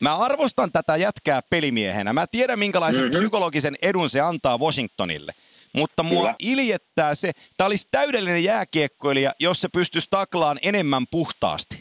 mä 0.00 0.16
arvostan 0.16 0.72
tätä 0.72 0.96
jätkää 0.96 1.40
pelimiehenä. 1.50 2.12
Mä 2.12 2.26
tiedän, 2.26 2.58
minkälaisen 2.58 3.02
mm-hmm. 3.02 3.18
psykologisen 3.18 3.74
edun 3.82 4.10
se 4.10 4.20
antaa 4.20 4.58
Washingtonille. 4.58 5.32
Mutta 5.72 6.02
mua 6.02 6.20
Kyllä. 6.20 6.34
iljettää 6.38 7.14
se, 7.14 7.32
tämä 7.56 7.66
olisi 7.66 7.88
täydellinen 7.90 8.44
jääkiekkoilija, 8.44 9.32
jos 9.40 9.60
se 9.60 9.68
pystyisi 9.72 10.08
taklaan 10.10 10.56
enemmän 10.62 11.06
puhtaasti. 11.10 11.80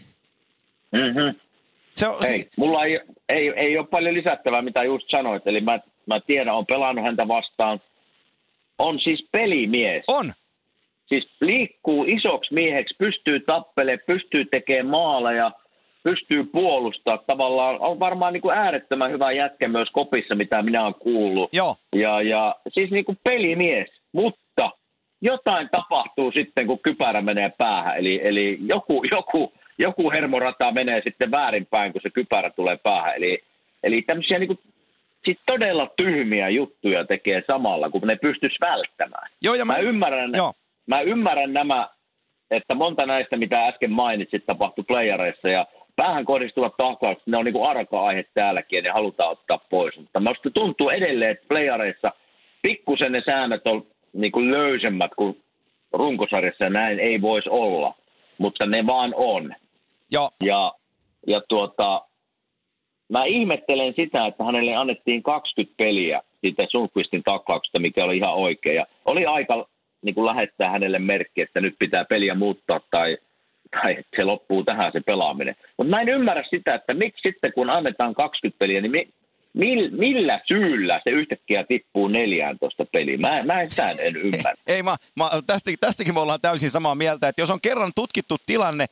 Mm-hmm. 0.91 1.39
Se 1.95 2.07
on, 2.07 2.25
Ei, 2.25 2.49
mulla 2.57 2.85
ei, 2.85 2.99
ei, 3.29 3.49
ei 3.55 3.77
ole 3.77 3.87
paljon 3.87 4.13
lisättävää, 4.13 4.61
mitä 4.61 4.83
just 4.83 5.09
sanoit. 5.09 5.47
Eli 5.47 5.61
mä, 5.61 5.79
mä 6.05 6.19
tiedän, 6.19 6.55
on 6.55 6.65
pelannut 6.65 7.05
häntä 7.05 7.27
vastaan. 7.27 7.81
On 8.79 8.99
siis 8.99 9.27
pelimies. 9.31 10.03
on. 10.07 10.25
Siis 11.05 11.27
liikkuu 11.41 12.05
isoksi 12.07 12.53
mieheksi, 12.53 12.95
pystyy 12.97 13.39
tappelemaan, 13.39 14.05
pystyy 14.07 14.45
tekemään 14.45 14.87
maaleja, 14.87 15.51
pystyy 16.03 16.43
puolustaa. 16.43 17.17
Tavallaan 17.17 17.79
on 17.79 17.99
varmaan 17.99 18.33
niin 18.33 18.41
kuin 18.41 18.57
äärettömän 18.57 19.11
hyvä 19.11 19.31
jätkä 19.31 19.67
myös 19.67 19.89
kopissa, 19.91 20.35
mitä 20.35 20.61
minä 20.61 20.83
olen 20.83 20.95
kuullut. 20.95 21.49
Joo. 21.53 21.75
Ja, 21.95 22.21
ja 22.21 22.55
siis 22.69 22.91
niin 22.91 23.05
kuin 23.05 23.17
pelimies, 23.23 23.87
mutta 24.11 24.71
jotain 25.21 25.69
tapahtuu 25.71 26.31
sitten, 26.31 26.67
kun 26.67 26.79
kypärä 26.79 27.21
menee 27.21 27.51
päähän. 27.57 27.97
Eli, 27.97 28.19
eli 28.23 28.57
joku, 28.61 29.03
joku, 29.11 29.53
joku 29.77 30.11
hermorata 30.11 30.71
menee 30.71 31.01
sitten 31.03 31.31
väärinpäin, 31.31 31.91
kun 31.91 32.01
se 32.01 32.09
kypärä 32.09 32.49
tulee 32.49 32.77
päähän. 32.77 33.15
Eli, 33.15 33.43
eli 33.83 34.01
tämmöisiä 34.01 34.39
niin 34.39 34.47
kuin, 34.47 34.59
siis 35.27 35.39
todella 35.45 35.87
tyhmiä 35.97 36.49
juttuja 36.49 37.05
tekee 37.05 37.43
samalla, 37.47 37.89
kun 37.89 38.01
ne 38.01 38.15
pystyisi 38.15 38.55
välttämään. 38.61 39.29
Joo, 39.41 39.55
ja 39.55 39.65
mä, 39.65 39.73
Mä 39.73 39.79
ymmärrän, 39.79 40.31
Joo. 40.35 40.53
mä 40.85 41.01
ymmärrän 41.01 41.53
nämä, 41.53 41.89
että 42.51 42.75
monta 42.75 43.05
näistä, 43.05 43.37
mitä 43.37 43.67
äsken 43.67 43.91
mainitsit, 43.91 44.45
tapahtui 44.45 44.83
playareissa 44.87 45.49
ja 45.49 45.65
päähän 45.95 46.25
kohdistuvat 46.25 46.77
taklaukset, 46.77 47.27
ne 47.27 47.37
on 47.37 47.45
niin 47.45 47.63
arka-aihe 47.69 48.25
täälläkin 48.33 48.77
ja 48.77 48.83
ne 48.83 48.89
halutaan 48.89 49.31
ottaa 49.31 49.57
pois. 49.69 49.97
Mutta 49.97 50.19
minusta 50.19 50.49
tuntuu 50.49 50.89
edelleen, 50.89 51.31
että 51.31 51.47
playareissa 51.47 52.11
pikkusen 52.61 53.11
ne 53.11 53.21
säännöt 53.25 53.67
on 53.67 53.87
niin 54.13 54.31
kuin 54.31 54.51
löysemmät 54.51 55.11
kuin 55.15 55.43
runkosarjassa 55.93 56.63
ja 56.63 56.69
näin 56.69 56.99
ei 56.99 57.21
voisi 57.21 57.49
olla, 57.49 57.95
mutta 58.37 58.65
ne 58.65 58.85
vaan 58.85 59.13
on. 59.15 59.55
joo, 60.11 60.29
Ja, 60.43 60.73
ja 61.27 61.41
tuota, 61.49 62.06
mä 63.09 63.25
ihmettelen 63.25 63.93
sitä, 63.95 64.25
että 64.25 64.43
hänelle 64.43 64.75
annettiin 64.75 65.23
20 65.23 65.77
peliä 65.77 66.21
siitä 66.41 66.63
Sundqvistin 66.69 67.23
taklauksesta, 67.23 67.79
mikä 67.79 68.03
oli 68.03 68.17
ihan 68.17 68.33
oikein. 68.33 68.75
Ja 68.75 68.85
oli 69.05 69.25
aika 69.25 69.67
niin 70.01 70.15
kuin 70.15 70.25
lähettää 70.25 70.69
hänelle 70.69 70.99
merkki, 70.99 71.41
että 71.41 71.61
nyt 71.61 71.75
pitää 71.79 72.05
peliä 72.05 72.35
muuttaa 72.35 72.79
tai, 72.91 73.17
tai 73.71 73.97
se 74.15 74.23
loppuu 74.23 74.63
tähän 74.63 74.91
se 74.91 75.01
pelaaminen. 75.05 75.55
Mutta 75.77 75.89
mä 75.89 76.01
en 76.01 76.09
ymmärrä 76.09 76.43
sitä, 76.49 76.75
että 76.75 76.93
miksi 76.93 77.29
sitten 77.29 77.53
kun 77.53 77.69
annetaan 77.69 78.15
20 78.15 78.59
peliä, 78.59 78.81
niin 78.81 78.91
mi, 78.91 79.09
mil, 79.53 79.89
millä 79.91 80.41
syyllä 80.47 81.01
se 81.03 81.09
yhtäkkiä 81.09 81.63
tippuu 81.63 82.07
14 82.07 82.85
peliä? 82.85 83.17
Mä, 83.17 83.43
mä 83.43 83.61
en 83.61 83.71
sitä 83.71 83.89
en 84.03 84.15
ymmärrä. 84.15 84.53
Ei, 84.67 84.83
mä, 84.83 84.95
mä, 85.15 85.29
tästä, 85.47 85.71
tästäkin 85.79 86.13
me 86.13 86.19
ollaan 86.19 86.41
täysin 86.41 86.69
samaa 86.69 86.95
mieltä, 86.95 87.27
että 87.27 87.41
jos 87.41 87.49
on 87.49 87.61
kerran 87.61 87.91
tutkittu 87.95 88.35
tilanne 88.45 88.85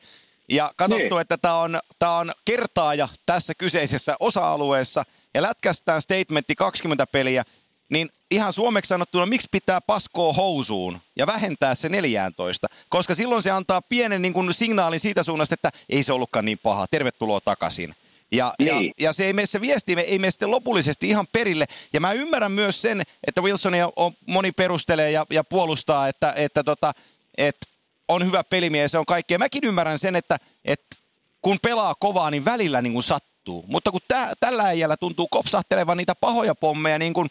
ja 0.48 0.70
katsottu, 0.76 1.14
Niin. 1.14 1.20
että 1.20 1.38
tämä 1.38 1.54
on, 1.58 1.78
tää 1.98 2.12
on 2.12 2.32
kertaaja 2.44 3.08
tässä 3.26 3.54
kyseisessä 3.54 4.16
osa-alueessa 4.20 5.04
ja 5.34 5.42
lätkästään 5.42 6.02
statementti 6.02 6.54
20 6.54 7.06
peliä, 7.06 7.44
niin 7.88 8.08
ihan 8.30 8.52
suomeksi 8.52 8.88
sanottuna, 8.88 9.26
miksi 9.26 9.48
pitää 9.50 9.80
paskoa 9.80 10.32
housuun 10.32 11.00
ja 11.16 11.26
vähentää 11.26 11.74
se 11.74 11.88
14? 11.88 12.66
Koska 12.88 13.14
silloin 13.14 13.42
se 13.42 13.50
antaa 13.50 13.82
pienen 13.82 14.22
niin 14.22 14.32
kuin, 14.32 14.54
signaalin 14.54 15.00
siitä 15.00 15.22
suunnasta, 15.22 15.54
että 15.54 15.70
ei 15.88 16.02
se 16.02 16.12
ollutkaan 16.12 16.44
niin 16.44 16.58
paha, 16.58 16.86
tervetuloa 16.86 17.40
takaisin. 17.40 17.94
Ja, 18.32 18.54
ja, 18.58 18.74
Niin. 18.74 18.94
ja 19.00 19.12
se 19.12 19.24
ei 19.26 19.32
mene 19.32 19.46
se 19.46 19.60
viesti, 19.60 19.92
ei 19.92 20.18
mene 20.18 20.30
sitten 20.30 20.50
lopullisesti 20.50 21.08
ihan 21.08 21.26
perille. 21.32 21.66
Ja 21.92 22.00
mä 22.00 22.12
ymmärrän 22.12 22.52
myös 22.52 22.82
sen, 22.82 23.02
että 23.26 23.40
Wilsonia 23.42 23.90
on, 23.96 24.12
moni 24.26 24.52
perustelee 24.52 25.10
ja, 25.10 25.26
ja 25.30 25.44
puolustaa, 25.44 26.08
että, 26.08 26.32
että, 26.36 26.64
tota, 26.64 26.92
että 27.38 27.66
on 28.08 28.26
hyvä 28.26 28.44
pelimies, 28.44 28.92
se 28.92 28.98
on 28.98 29.06
kaikkea. 29.06 29.38
Mäkin 29.38 29.64
ymmärrän 29.64 29.98
sen, 29.98 30.16
että, 30.16 30.36
että 30.64 30.96
kun 31.42 31.56
pelaa 31.62 31.94
kovaa, 31.94 32.30
niin 32.30 32.44
välillä 32.44 32.82
niin 32.82 32.92
kuin 32.92 33.02
sattuu. 33.02 33.64
Mutta 33.68 33.90
kun 33.90 34.00
tää, 34.08 34.32
tällä 34.40 34.62
äijällä 34.62 34.96
tuntuu 34.96 35.28
kopsahtelevan 35.30 35.96
niitä 35.96 36.14
pahoja 36.14 36.54
pommeja 36.54 36.98
niin 36.98 37.12
kuin 37.12 37.26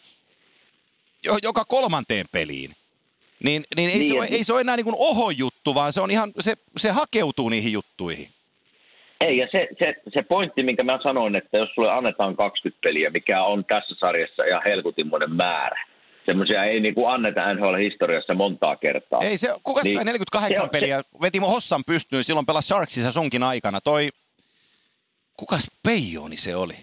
jo, 1.25 1.37
joka 1.43 1.65
kolmanteen 1.65 2.25
peliin, 2.31 2.71
niin, 3.43 3.63
niin, 3.75 3.89
ei, 3.89 3.97
Niin, 3.97 4.07
se 4.07 4.19
ole, 4.19 4.25
ja- 4.25 4.35
ei 4.37 4.43
se 4.43 4.53
ole 4.53 4.61
enää 4.61 4.75
niin 4.75 4.83
kuin 4.83 4.95
oho 4.99 5.29
juttu, 5.29 5.75
vaan 5.75 5.93
se 5.93 6.01
on 6.01 6.11
ihan, 6.11 6.31
se, 6.39 6.53
se 6.77 6.91
hakeutuu 6.91 7.49
niihin 7.49 7.71
juttuihin. 7.73 8.29
Ei, 9.21 9.37
ja 9.37 9.47
se, 9.51 9.67
se, 9.79 9.95
se 10.13 10.21
pointti, 10.21 10.63
minkä 10.63 10.83
mä 10.83 10.99
sanoin, 11.03 11.35
että 11.35 11.57
jos 11.57 11.69
sulle 11.75 11.91
annetaan 11.91 12.35
20 12.35 12.81
peliä, 12.83 13.09
mikä 13.09 13.43
on 13.43 13.65
tässä 13.65 13.95
sarjassa 13.99 14.43
ihan 14.43 14.61
helkutinmoinen 14.65 15.31
määrä. 15.31 15.85
Semmoisia 16.25 16.63
ei 16.63 16.79
niin 16.79 16.95
kuin 16.95 17.09
anneta 17.13 17.53
NHL-historiassa 17.53 18.33
montaa 18.33 18.75
kertaa. 18.75 19.19
Ei 19.23 19.37
se, 19.37 19.55
kuka 19.63 19.81
Niin. 19.83 19.93
sai 19.93 20.05
48 20.05 20.65
Se 20.65 20.71
peliä, 20.71 21.01
veti 21.21 21.39
mun 21.39 21.49
Hossan 21.49 21.83
pystyyn, 21.87 22.23
silloin 22.23 22.45
pelasi 22.45 22.67
Sharksissa 22.67 23.11
sunkin 23.11 23.43
aikana. 23.43 23.81
Toi, 23.81 24.09
kukas 25.37 25.71
Peijoni 25.83 26.37
se 26.37 26.55
oli? 26.55 26.73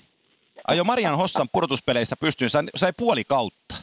Ajo 0.68 0.84
Marian 0.84 1.16
Hossan 1.16 1.49
pudotuspeleissä 1.53 2.16
pystyyn, 2.20 2.51
sai, 2.51 2.62
sai 2.76 2.93
puoli 2.97 3.22
kautta. 3.28 3.74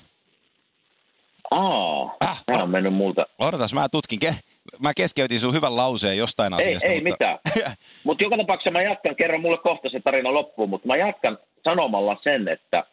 Aa, 1.52 2.16
Äh, 2.24 2.44
tämä 2.46 2.64
on 2.64 2.70
mennyt 2.70 2.94
multa. 2.94 3.26
Odotas, 3.40 3.74
mä 3.74 3.90
tutkin. 3.90 4.20
Ke- 4.26 4.36
mä 4.80 4.94
keskeytin 4.94 5.40
sun 5.40 5.54
hyvän 5.54 5.76
lauseen 5.76 6.18
jostain 6.18 6.54
Ei, 6.54 6.60
asiasta. 6.60 6.88
ei 6.88 7.02
mutta... 7.04 7.10
mitään. 7.10 7.40
Mutta 8.04 8.24
joka 8.24 8.38
tapauksessa 8.38 8.72
mä 8.72 8.82
jatkan, 8.82 9.16
kerran 9.16 9.42
mulle 9.42 9.58
kohta 9.58 9.90
se 9.90 10.00
tarina 10.00 10.34
loppuun, 10.34 10.70
mutta 10.70 10.88
mä 10.88 10.96
jatkan 10.96 11.38
sanomalla 11.64 12.18
sen, 12.24 12.48
että, 12.48 12.84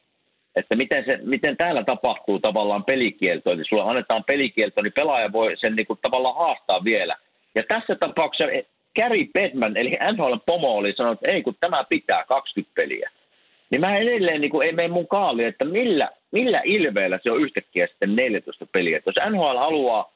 että 0.57 0.77
miten, 0.77 1.05
se, 1.05 1.19
miten 1.23 1.57
täällä 1.57 1.85
tapahtuu 1.85 2.39
tavallaan 2.39 2.85
pelikielto. 2.85 3.51
Eli 3.51 3.65
sulla 3.65 3.91
annetaan 3.91 4.25
pelikielto, 4.25 4.83
niin 4.83 4.93
pelaaja 4.93 5.33
voi 5.33 5.57
sen 5.57 5.77
niin 5.77 5.87
kuin 5.87 5.99
tavallaan 6.03 6.37
haastaa 6.37 6.85
vielä. 6.85 7.17
Ja 7.55 7.63
tässä 7.69 7.95
tapauksessa 7.95 8.53
Gary 8.97 9.25
Bedman, 9.35 9.77
eli 9.77 9.99
NHL 10.13 10.37
Pomo, 10.47 10.77
oli 10.77 10.93
sanonut, 10.93 11.19
että 11.19 11.33
ei 11.33 11.43
kun 11.43 11.57
tämä 11.61 11.85
pitää 11.85 12.25
20 12.25 12.75
peliä. 12.75 13.11
Niin 13.71 13.81
mä 13.81 13.97
edelleen 13.97 14.41
niin 14.41 14.51
kuin, 14.51 14.67
ei 14.67 14.73
mene 14.73 14.89
mun 14.89 15.09
kaali, 15.09 15.45
että 15.45 15.65
millä, 15.65 16.11
millä 16.33 16.61
ilveellä 16.65 17.19
se 17.23 17.31
on 17.31 17.43
yhtäkkiä 17.43 17.87
sitten 17.87 18.17
14 18.17 18.67
peliä. 18.73 18.97
Että 18.97 19.13
jos 19.17 19.31
NHL 19.31 19.59
haluaa 19.59 20.13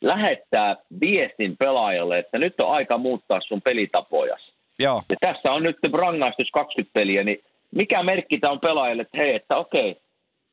lähettää 0.00 0.76
viestin 1.00 1.56
pelaajalle, 1.56 2.18
että 2.18 2.38
nyt 2.38 2.60
on 2.60 2.70
aika 2.70 2.98
muuttaa 2.98 3.40
sun 3.40 3.62
pelitapojas. 3.62 4.52
Joo. 4.78 5.02
Ja 5.10 5.16
tässä 5.20 5.52
on 5.52 5.62
nyt 5.62 5.76
rangaistus 5.92 6.50
20 6.50 6.92
peliä, 6.92 7.24
niin 7.24 7.44
mikä 7.74 8.02
merkki 8.02 8.38
tämä 8.38 8.52
on 8.52 8.60
pelaajalle, 8.60 9.02
että 9.02 9.18
hei, 9.18 9.34
että 9.34 9.56
okei, 9.56 9.96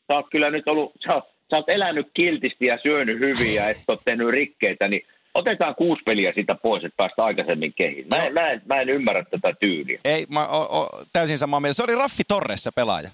sä 0.08 0.14
oot 0.14 0.26
kyllä 0.32 0.52
nyt 0.52 0.68
ollut, 0.68 0.94
sä 1.06 1.14
oot, 1.14 1.24
sä 1.50 1.56
oot 1.56 1.70
elänyt 1.70 2.08
kiltisti 2.14 2.66
ja 2.66 2.80
syönyt 2.84 3.20
hyvin 3.20 3.56
ja 3.56 3.70
et 3.70 3.78
ole 3.88 3.98
tehnyt 4.06 4.30
rikkeitä, 4.30 4.88
niin 4.88 5.02
otetaan 5.34 5.76
kuusi 5.76 6.02
peliä 6.06 6.32
siitä 6.34 6.56
pois, 6.56 6.84
että 6.84 6.98
päästä 6.98 7.24
aikaisemmin 7.24 7.74
kehiin. 7.74 8.08
Mä, 8.08 8.26
en, 8.26 8.34
mä, 8.34 8.50
en, 8.50 8.62
mä 8.66 8.82
en 8.82 8.90
ymmärrä 8.90 9.24
tätä 9.32 9.54
tyyliä. 9.60 10.00
Ei, 10.06 10.26
mä 10.30 10.48
o, 10.48 10.80
o, 10.80 10.90
täysin 11.14 11.38
samaa 11.38 11.60
mieltä. 11.60 11.74
Se 11.74 11.84
oli 11.84 11.96
Raffi 11.96 12.24
Torres 12.28 12.64
se 12.64 12.72
pelaaja. 12.76 13.10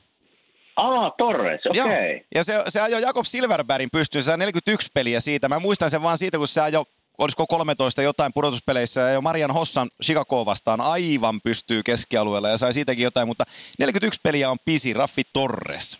Ah, 0.76 1.14
Torres, 1.18 1.66
okei. 1.66 1.82
Okay. 1.84 2.20
Ja 2.36 2.44
se, 2.44 2.62
se 2.68 2.82
ajoi 2.82 3.02
Jakob 3.02 3.26
Silverbergin 3.26 3.90
pystyyn, 3.92 4.24
se 4.24 4.38
41 4.38 4.90
peliä 4.94 5.20
siitä. 5.20 5.50
Mä 5.50 5.60
muistan 5.60 5.90
sen 5.90 6.04
vaan 6.04 6.18
siitä, 6.18 6.38
kun 6.38 6.48
se 6.48 6.62
ajoi 6.62 6.86
olisiko 7.18 7.48
13 7.48 8.02
jotain 8.02 8.32
pudotuspeleissä 8.36 9.02
ja 9.02 9.10
jo 9.10 9.22
Marian 9.22 9.52
Hossan 9.52 9.90
Chicago 10.04 10.46
vastaan 10.46 10.82
aivan 10.82 11.40
pystyy 11.44 11.82
keskialueella 11.86 12.50
ja 12.50 12.58
sai 12.58 12.74
siitäkin 12.74 13.04
jotain, 13.04 13.28
mutta 13.28 13.44
41 13.80 14.20
peliä 14.24 14.50
on 14.50 14.58
pisi, 14.66 14.94
Raffi 14.94 15.22
Torres. 15.34 16.00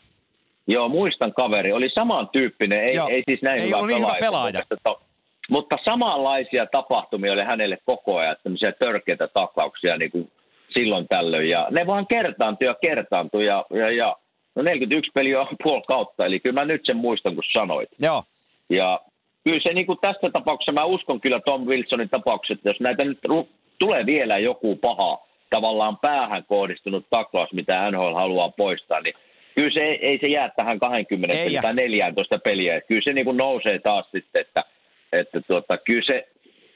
Joo, 0.68 0.90
muistan 0.90 1.34
kaveri. 1.34 1.72
Oli 1.72 1.90
samantyyppinen, 1.90 2.84
ei, 2.84 2.96
Joo. 2.96 3.08
ei 3.12 3.24
siis 3.30 3.42
näin 3.42 3.62
Ei 3.62 3.68
hyvä 3.68 3.78
ollut 3.78 3.90
niin 3.90 4.04
hyvä 4.04 4.16
pelaaja. 4.20 4.52
pelaaja. 4.52 4.66
Mutta, 4.72 5.06
mutta 5.50 5.78
samanlaisia 5.86 6.66
tapahtumia 6.66 7.34
oli 7.34 7.44
hänelle 7.44 7.78
koko 7.86 8.18
ajan, 8.18 8.36
tämmöisiä 8.44 8.72
törkeitä 8.72 9.28
taklauksia 9.28 9.98
niin 9.98 10.12
kuin 10.12 10.32
silloin 10.74 11.08
tällöin. 11.08 11.50
Ja 11.50 11.68
ne 11.72 11.88
vaan 11.88 12.08
kertaantui 12.08 12.68
ja 12.68 12.76
kertaantui 12.82 13.46
ja, 13.46 13.66
ja, 13.70 13.92
ja 13.92 14.16
no 14.56 14.62
41 14.64 15.12
peliä 15.14 15.42
on 15.42 15.48
puoli 15.64 15.84
kautta, 15.88 16.26
eli 16.26 16.40
kyllä 16.40 16.54
mä 16.62 16.66
nyt 16.66 16.82
sen 16.86 16.98
muistan, 16.98 17.36
kun 17.36 17.44
sanoit. 17.54 17.90
Joo, 18.02 18.24
Ja 18.70 19.00
kyllä 19.46 19.60
se 19.64 19.74
niin 19.74 19.86
kuin 19.86 20.00
tässä 20.02 20.30
tapauksessa, 20.30 20.72
mä 20.72 20.86
uskon 20.86 21.22
kyllä 21.22 21.40
Tom 21.40 21.66
Wilsonin 21.66 22.10
tapauksessa, 22.10 22.54
että 22.54 22.70
jos 22.70 22.80
näitä 22.80 23.04
nyt 23.04 23.20
ru- 23.28 23.48
tulee 23.80 24.06
vielä 24.06 24.38
joku 24.38 24.76
paha, 24.76 25.26
tavallaan 25.50 25.98
päähän 25.98 26.46
kohdistunut 26.48 27.06
taklaus, 27.10 27.54
mitä 27.54 27.92
NHL 27.92 28.14
haluaa 28.14 28.50
poistaa, 28.50 29.02
niin 29.02 29.14
kyllä 29.56 29.74
se 29.74 29.80
ei, 29.80 30.06
ei 30.08 30.18
se 30.22 30.28
jää 30.28 30.50
tähän 30.50 30.80
20 30.80 31.38
Ei 31.38 31.58
tai 31.62 31.74
14 31.74 32.40
peliä. 32.40 32.82
Kyllä 32.82 33.02
se 33.04 33.14
niin 33.14 33.26
kuin 33.26 33.38
nousee 33.38 33.80
taas 33.80 34.12
sitten, 34.12 34.42
että, 34.42 34.64
että 35.14 35.42
tuota, 35.42 35.78
kyllä 35.78 36.06
se, 36.06 36.28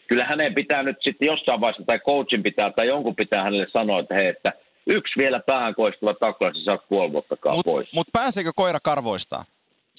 kyllä 0.08 0.26
hänen 0.26 0.54
pitää 0.54 0.84
nyt 0.84 0.98
sitten 1.02 1.26
jossain 1.26 1.62
vaiheessa, 1.62 1.84
tai 1.86 2.00
coachin 2.00 2.44
pitää, 2.44 2.72
tai 2.72 2.88
jonkun 2.88 3.16
pitää 3.16 3.44
hänelle 3.44 3.68
sanoa, 3.74 4.00
että 4.00 4.16
hei, 4.16 4.28
että 4.28 4.54
yksi 4.88 5.14
vielä 5.18 5.40
päähän 5.40 5.76
kohdistuva 5.76 6.14
taklaus, 6.14 6.58
ja 6.58 6.64
saat 6.64 6.90
puoli 6.90 7.12
vuottakaan 7.12 7.56
mutta 7.56 7.72
pois. 7.72 7.94
mut 7.94 8.08
pääseekö 8.14 8.52
koira 8.56 8.80
karvoistaan? 8.84 9.46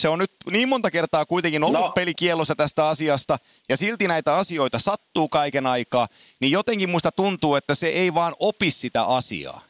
Se 0.01 0.09
on 0.09 0.19
nyt 0.19 0.31
niin 0.51 0.69
monta 0.69 0.91
kertaa 0.91 1.25
kuitenkin 1.27 1.65
ollut 1.65 1.81
no. 1.81 1.93
Pelikielossa 1.95 2.55
tästä 2.55 2.89
asiasta, 2.89 3.37
ja 3.69 3.77
silti 3.77 4.09
näitä 4.09 4.37
asioita 4.37 4.79
sattuu 4.79 5.29
kaiken 5.29 5.67
aikaa, 5.67 6.07
niin 6.41 6.53
jotenkin 6.53 6.91
musta 6.91 7.13
tuntuu, 7.13 7.55
että 7.55 7.75
se 7.75 7.87
ei 7.87 8.15
vaan 8.15 8.33
opi 8.41 8.71
sitä 8.71 9.03
asiaa. 9.05 9.61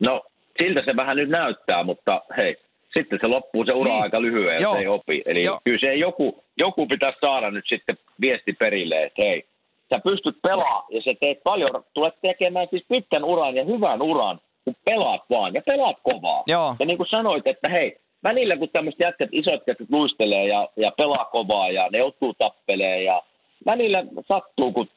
No, 0.00 0.22
siltä 0.62 0.82
se 0.84 0.96
vähän 0.96 1.16
nyt 1.16 1.28
näyttää, 1.28 1.84
mutta 1.84 2.22
hei, 2.36 2.56
sitten 2.94 3.18
se 3.20 3.26
loppuu 3.26 3.64
se 3.64 3.72
ura 3.72 3.90
Niin. 3.90 4.02
aika 4.02 4.22
lyhyen, 4.22 4.62
jos 4.62 4.76
ei 4.78 4.86
opi. 4.86 5.22
Eli 5.26 5.44
Joo. 5.44 5.60
kyllä 5.64 5.78
se 5.78 5.94
joku, 5.94 6.44
joku 6.56 6.86
pitäisi 6.86 7.18
saada 7.20 7.50
nyt 7.50 7.64
sitten 7.68 7.98
viesti 8.20 8.52
perille, 8.52 9.04
että 9.04 9.22
hei, 9.22 9.44
sä 9.90 10.00
pystyt 10.04 10.36
pelaamaan 10.42 10.84
ja 10.90 11.02
sä 11.02 11.10
teet 11.20 11.42
paljon, 11.42 11.84
tulet 11.94 12.14
tekemään 12.22 12.66
siis 12.70 12.84
pitkän 12.88 13.24
uran 13.24 13.54
ja 13.54 13.64
hyvän 13.64 14.02
uran, 14.02 14.40
kun 14.64 14.76
pelaat 14.84 15.22
vaan 15.30 15.54
ja 15.54 15.62
pelaat 15.62 15.96
kovaa. 16.02 16.42
Joo. 16.46 16.76
Ja 16.80 16.86
niin 16.86 16.96
kuin 16.96 17.08
sanoit, 17.10 17.46
että 17.46 17.68
hei, 17.68 17.96
välillä 18.24 18.56
kun 18.56 18.68
tämmöiset 18.72 19.00
jätkät, 19.00 19.28
isot 19.32 19.62
jätkät 19.66 19.90
luistelee 19.90 20.46
ja, 20.46 20.68
ja 20.76 20.90
pelaa 20.96 21.24
kovaa 21.24 21.70
ja 21.70 21.88
ne 21.92 21.98
joutuu 21.98 22.34
tappelee 22.34 23.02
ja 23.02 23.22
välillä 23.66 24.04
sattuu, 24.28 24.72
kun 24.72 24.88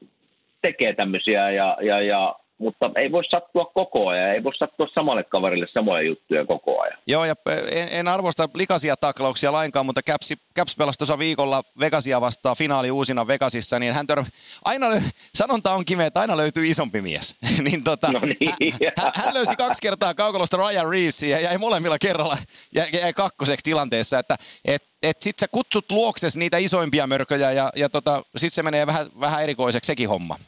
tekee 0.61 0.93
tämmöisiä 0.93 1.51
ja, 1.51 1.77
ja, 1.81 2.01
ja 2.01 2.35
mutta 2.57 2.91
ei 2.95 3.11
voi 3.11 3.23
sattua 3.25 3.65
koko 3.65 4.07
ajan, 4.07 4.29
ei 4.29 4.43
voi 4.43 4.55
sattua 4.55 4.87
samalle 4.93 5.23
kaverille 5.23 5.67
samoja 5.73 6.01
juttuja 6.01 6.45
koko 6.45 6.81
ajan. 6.81 6.99
Joo, 7.07 7.25
ja 7.25 7.35
en, 7.71 7.87
en 7.91 8.07
arvosta 8.07 8.49
likaisia 8.53 8.95
taklauksia 8.97 9.51
lainkaan, 9.51 9.85
mutta 9.85 10.01
Caps, 10.01 10.33
Caps 10.57 10.75
pelasi 10.77 10.99
tuossa 10.99 11.19
viikolla 11.19 11.63
Vegasia 11.79 12.21
vastaan 12.21 12.55
finaali 12.55 12.91
uusina 12.91 13.27
Vegasissa, 13.27 13.79
niin 13.79 13.93
hän 13.93 14.07
tör... 14.07 14.23
aina, 14.65 14.87
sanonta 15.35 15.73
on 15.73 15.85
kimeä, 15.85 16.07
että 16.07 16.19
aina 16.19 16.37
löytyy 16.37 16.67
isompi 16.67 17.01
mies. 17.01 17.35
niin 17.69 17.83
tota, 17.83 18.11
No 18.11 18.19
niin. 18.19 18.73
hän, 18.97 19.11
hän, 19.15 19.33
löysi 19.33 19.55
kaksi 19.55 19.81
kertaa 19.81 20.13
kaukalosta 20.13 20.57
Ryan 20.57 20.89
Reevesia 20.89 21.37
ja 21.37 21.43
jäi 21.43 21.57
molemmilla 21.57 21.97
kerralla 22.01 22.37
jäi, 22.75 22.87
jäi 23.01 23.13
kakkoseksi 23.13 23.63
tilanteessa, 23.63 24.19
että 24.19 24.35
et, 24.65 24.83
et 25.03 25.21
sit 25.21 25.39
sä 25.39 25.47
kutsut 25.47 25.91
luokses 25.91 26.37
niitä 26.37 26.57
isoimpia 26.57 27.07
mörköjä 27.07 27.51
ja, 27.51 27.69
ja 27.75 27.89
tota, 27.89 28.23
sit 28.35 28.53
se 28.53 28.63
menee 28.63 28.87
vähän, 28.87 29.07
vähän 29.19 29.43
erikoiseksi 29.43 29.87
sekin 29.87 30.09
homma. 30.09 30.39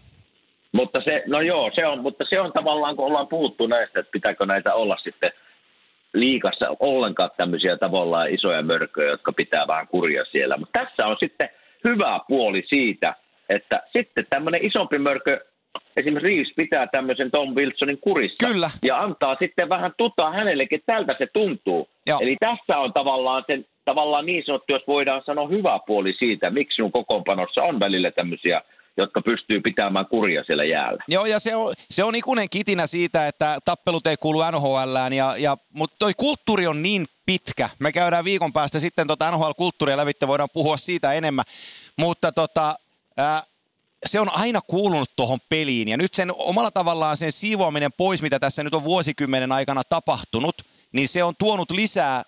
Mutta 0.71 1.01
se, 1.05 1.23
no 1.27 1.41
joo, 1.41 1.71
se 1.75 1.87
on, 1.87 1.99
mutta 1.99 2.25
se 2.29 2.39
on 2.39 2.53
tavallaan, 2.53 2.95
kun 2.95 3.05
ollaan 3.05 3.27
puhuttu 3.27 3.67
näistä, 3.67 3.99
että 3.99 4.11
pitääkö 4.11 4.45
näitä 4.45 4.73
olla 4.73 4.97
sitten 5.03 5.31
liikassa 6.13 6.75
ollenkaan 6.79 7.29
tämmöisiä 7.37 7.77
tavallaan 7.77 8.29
isoja 8.29 8.61
mörköjä, 8.61 9.09
jotka 9.11 9.31
pitää 9.31 9.67
vähän 9.67 9.87
kuria 9.87 10.25
siellä. 10.25 10.57
Mutta 10.57 10.79
tässä 10.79 11.07
on 11.07 11.17
sitten 11.19 11.49
hyvä 11.83 12.19
puoli 12.27 12.63
siitä, 12.67 13.15
että 13.49 13.83
sitten 13.93 14.25
tämmöinen 14.29 14.65
isompi 14.65 14.99
mörkö, 14.99 15.39
esimerkiksi 15.97 16.27
Reeves 16.27 16.53
pitää 16.55 16.87
tämmöisen 16.87 17.31
Tom 17.31 17.55
Wilsonin 17.55 17.97
kurissa. 18.01 18.47
Kyllä. 18.47 18.69
Ja 18.83 18.99
antaa 19.01 19.35
sitten 19.39 19.69
vähän 19.69 19.93
tutaa 19.97 20.31
hänellekin, 20.31 20.79
että 20.79 20.93
tältä 20.93 21.15
se 21.17 21.27
tuntuu. 21.33 21.89
Joo. 22.07 22.19
Eli 22.21 22.35
tässä 22.39 22.77
on 22.77 22.93
tavallaan 22.93 23.43
sen, 23.47 23.65
tavallaan 23.85 24.25
niin 24.25 24.43
sanottu, 24.45 24.73
jos 24.73 24.87
voidaan 24.87 25.21
sanoa 25.25 25.47
hyvä 25.47 25.79
puoli 25.87 26.13
siitä, 26.13 26.49
miksi 26.49 26.75
sinun 26.75 26.91
kokoonpanossa 26.91 27.63
on 27.63 27.79
välillä 27.79 28.11
tämmöisiä 28.11 28.61
jotka 28.99 29.21
pystyy 29.21 29.61
pitämään 29.61 30.05
kuria 30.05 30.43
siellä 30.43 30.63
jäällä. 30.63 31.03
Joo, 31.07 31.25
ja 31.25 31.39
se 31.39 31.55
on, 31.55 31.73
se 31.89 32.03
on 32.03 32.15
ikuinen 32.15 32.49
kitinä 32.49 32.87
siitä, 32.87 33.27
että 33.27 33.57
tappelut 33.65 34.07
ei 34.07 34.17
kuulu 34.17 34.39
NHLään, 34.51 35.13
ja, 35.13 35.37
ja, 35.37 35.57
mutta 35.73 35.95
toi 35.99 36.13
kulttuuri 36.17 36.67
on 36.67 36.81
niin 36.81 37.05
pitkä. 37.25 37.69
Me 37.79 37.91
käydään 37.91 38.25
viikon 38.25 38.53
päästä 38.53 38.79
sitten 38.79 39.07
tota 39.07 39.31
NHL-kulttuuria 39.31 39.97
lävitse, 39.97 40.27
voidaan 40.27 40.49
puhua 40.53 40.77
siitä 40.77 41.13
enemmän. 41.13 41.45
Mutta 41.97 42.31
tota, 42.31 42.75
ää, 43.17 43.43
se 44.05 44.19
on 44.19 44.33
aina 44.33 44.61
kuulunut 44.61 45.15
tuohon 45.15 45.39
peliin, 45.49 45.87
ja 45.87 45.97
nyt 45.97 46.13
sen 46.13 46.31
omalla 46.35 46.71
tavallaan 46.71 47.17
sen 47.17 47.31
siivoaminen 47.31 47.91
pois, 47.97 48.21
mitä 48.21 48.39
tässä 48.39 48.63
nyt 48.63 48.73
on 48.73 48.83
vuosikymmenen 48.83 49.51
aikana 49.51 49.83
tapahtunut, 49.83 50.55
niin 50.91 51.07
se 51.07 51.23
on 51.23 51.33
tuonut 51.39 51.71
lisää 51.71 52.23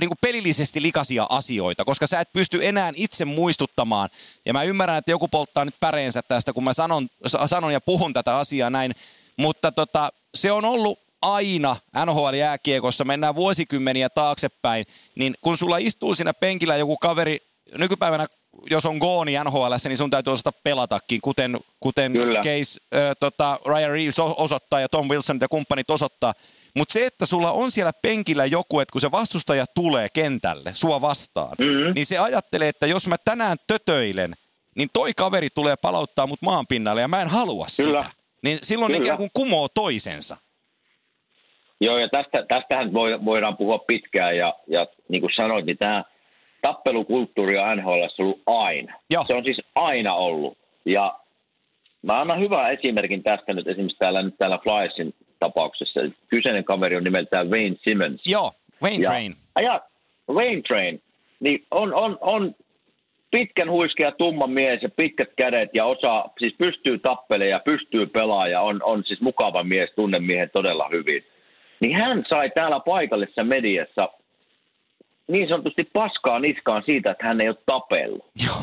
niin 0.00 0.08
kuin 0.08 0.18
pelillisesti 0.20 0.82
likaisia 0.82 1.26
asioita, 1.28 1.84
koska 1.84 2.06
sä 2.06 2.20
et 2.20 2.32
pysty 2.32 2.66
enää 2.66 2.92
itse 2.94 3.24
muistuttamaan. 3.24 4.08
Ja 4.46 4.52
mä 4.52 4.62
ymmärrän, 4.62 4.98
että 4.98 5.10
joku 5.10 5.28
polttaa 5.28 5.64
nyt 5.64 5.80
päreensä 5.80 6.22
tästä, 6.22 6.52
kun 6.52 6.64
mä 6.64 6.72
sanon, 6.72 7.08
sanon 7.46 7.72
ja 7.72 7.80
puhun 7.80 8.12
tätä 8.12 8.38
asiaa 8.38 8.70
näin. 8.70 8.92
Mutta 9.36 9.72
tota, 9.72 10.12
se 10.34 10.52
on 10.52 10.64
ollut 10.64 10.98
aina 11.22 11.76
NHL-jääkiekossa, 12.06 13.04
mennään 13.04 13.34
vuosikymmeniä 13.34 14.10
taaksepäin, 14.10 14.84
niin 15.14 15.34
kun 15.40 15.56
sulla 15.56 15.78
istuu 15.78 16.14
siinä 16.14 16.34
penkillä 16.34 16.76
joku 16.76 16.96
kaveri, 16.96 17.38
nykypäivänä 17.78 18.26
jos 18.70 18.86
on 18.86 18.96
gooni 18.98 19.32
NHL, 19.44 19.72
niin 19.84 19.98
sun 19.98 20.10
täytyy 20.10 20.32
osata 20.32 20.52
pelatakin, 20.64 21.20
kuten, 21.20 21.58
kuten 21.80 22.12
Kyllä. 22.12 22.40
case 22.40 22.80
äh, 22.96 23.16
tota, 23.20 23.58
Ryan 23.66 23.90
Reeves 23.90 24.18
osoittaa 24.18 24.80
ja 24.80 24.88
Tom 24.88 25.08
Wilson 25.08 25.38
ja 25.40 25.48
kumppanit 25.48 25.90
osoittaa. 25.90 26.32
Mutta 26.76 26.92
se, 26.92 27.06
että 27.06 27.26
sulla 27.26 27.50
on 27.50 27.70
siellä 27.70 27.92
penkillä 28.02 28.44
joku, 28.46 28.80
että 28.80 28.92
kun 28.92 29.00
se 29.00 29.10
vastustaja 29.10 29.64
tulee 29.74 30.08
kentälle 30.14 30.70
sua 30.74 31.00
vastaan, 31.00 31.56
Mhm. 31.58 31.94
niin 31.94 32.06
se 32.06 32.18
ajattelee, 32.18 32.68
että 32.68 32.86
jos 32.86 33.08
mä 33.08 33.16
tänään 33.24 33.56
tötöilen, 33.66 34.32
niin 34.76 34.88
toi 34.92 35.12
kaveri 35.16 35.48
tulee 35.54 35.76
palauttaa 35.76 36.26
mut 36.26 36.42
maan 36.42 36.66
pinnalle 36.66 37.00
ja 37.00 37.08
mä 37.08 37.22
en 37.22 37.28
halua 37.28 37.66
Kyllä. 37.82 38.02
sitä. 38.02 38.14
Niin 38.42 38.58
silloin 38.62 38.92
Kyllä. 38.92 39.04
ikään 39.04 39.18
kuin 39.18 39.30
kumoo 39.34 39.68
toisensa. 39.68 40.36
Joo, 41.80 41.98
ja 41.98 42.08
tästä, 42.08 42.44
tästähän 42.48 42.92
voi, 42.92 43.24
voidaan 43.24 43.56
puhua 43.56 43.78
pitkään, 43.78 44.36
ja, 44.36 44.54
ja 44.66 44.86
niin 45.08 45.20
kuin 45.20 45.32
sanoit, 45.36 45.66
niin 45.66 45.78
tämä 45.78 46.04
tappelukulttuuri 46.64 47.58
on 47.58 47.76
NHL 47.76 48.04
ollut 48.18 48.42
aina. 48.46 48.94
Joo. 49.10 49.24
Se 49.24 49.34
on 49.34 49.44
siis 49.44 49.62
aina 49.74 50.14
ollut. 50.14 50.58
Ja 50.84 51.18
mä 52.02 52.20
annan 52.20 52.40
hyvän 52.40 52.72
esimerkin 52.72 53.22
tästä 53.22 53.52
nyt 53.52 53.68
esimerkiksi 53.68 53.98
täällä, 53.98 54.22
nyt 54.22 54.34
täällä 54.38 54.58
Flyersin 54.58 55.14
tapauksessa. 55.40 56.00
Kyseinen 56.28 56.64
kaveri 56.64 56.96
on 56.96 57.04
nimeltään 57.04 57.50
Wayne 57.50 57.76
Simmons. 57.82 58.22
Joo, 58.26 58.52
Wayne 58.82 59.02
Ja 59.02 59.10
Train. 59.10 59.32
Aja, 59.54 59.80
Wayne 60.30 60.62
Train, 60.62 61.02
niin 61.40 61.64
on, 61.70 61.94
on, 61.94 62.18
on 62.20 62.54
pitkän 63.30 63.70
huiskea 63.70 64.12
tumma 64.12 64.46
mies 64.46 64.82
ja 64.82 64.88
pitkät 64.88 65.30
kädet 65.36 65.70
ja 65.74 65.84
osaa, 65.84 66.32
siis 66.38 66.54
pystyy 66.58 66.98
tappelemaan 66.98 67.50
ja 67.50 67.60
pystyy 67.64 68.06
pelaamaan 68.06 68.50
ja 68.50 68.60
on, 68.60 68.82
on 68.82 69.04
siis 69.04 69.20
mukava 69.20 69.64
mies, 69.64 69.90
tunnen 69.96 70.24
miehen 70.24 70.50
todella 70.52 70.88
hyvin. 70.92 71.24
niin 71.80 71.96
hän 71.96 72.24
sai 72.28 72.50
täällä 72.50 72.80
paikallisessa 72.80 73.44
mediassa 73.44 74.08
niin 75.28 75.48
sanotusti 75.48 75.84
paskaa 75.92 76.38
niskaan 76.38 76.82
siitä, 76.86 77.10
että 77.10 77.26
hän 77.26 77.40
ei 77.40 77.48
ole 77.48 77.56
tapellut. 77.66 78.30
Joo. 78.46 78.62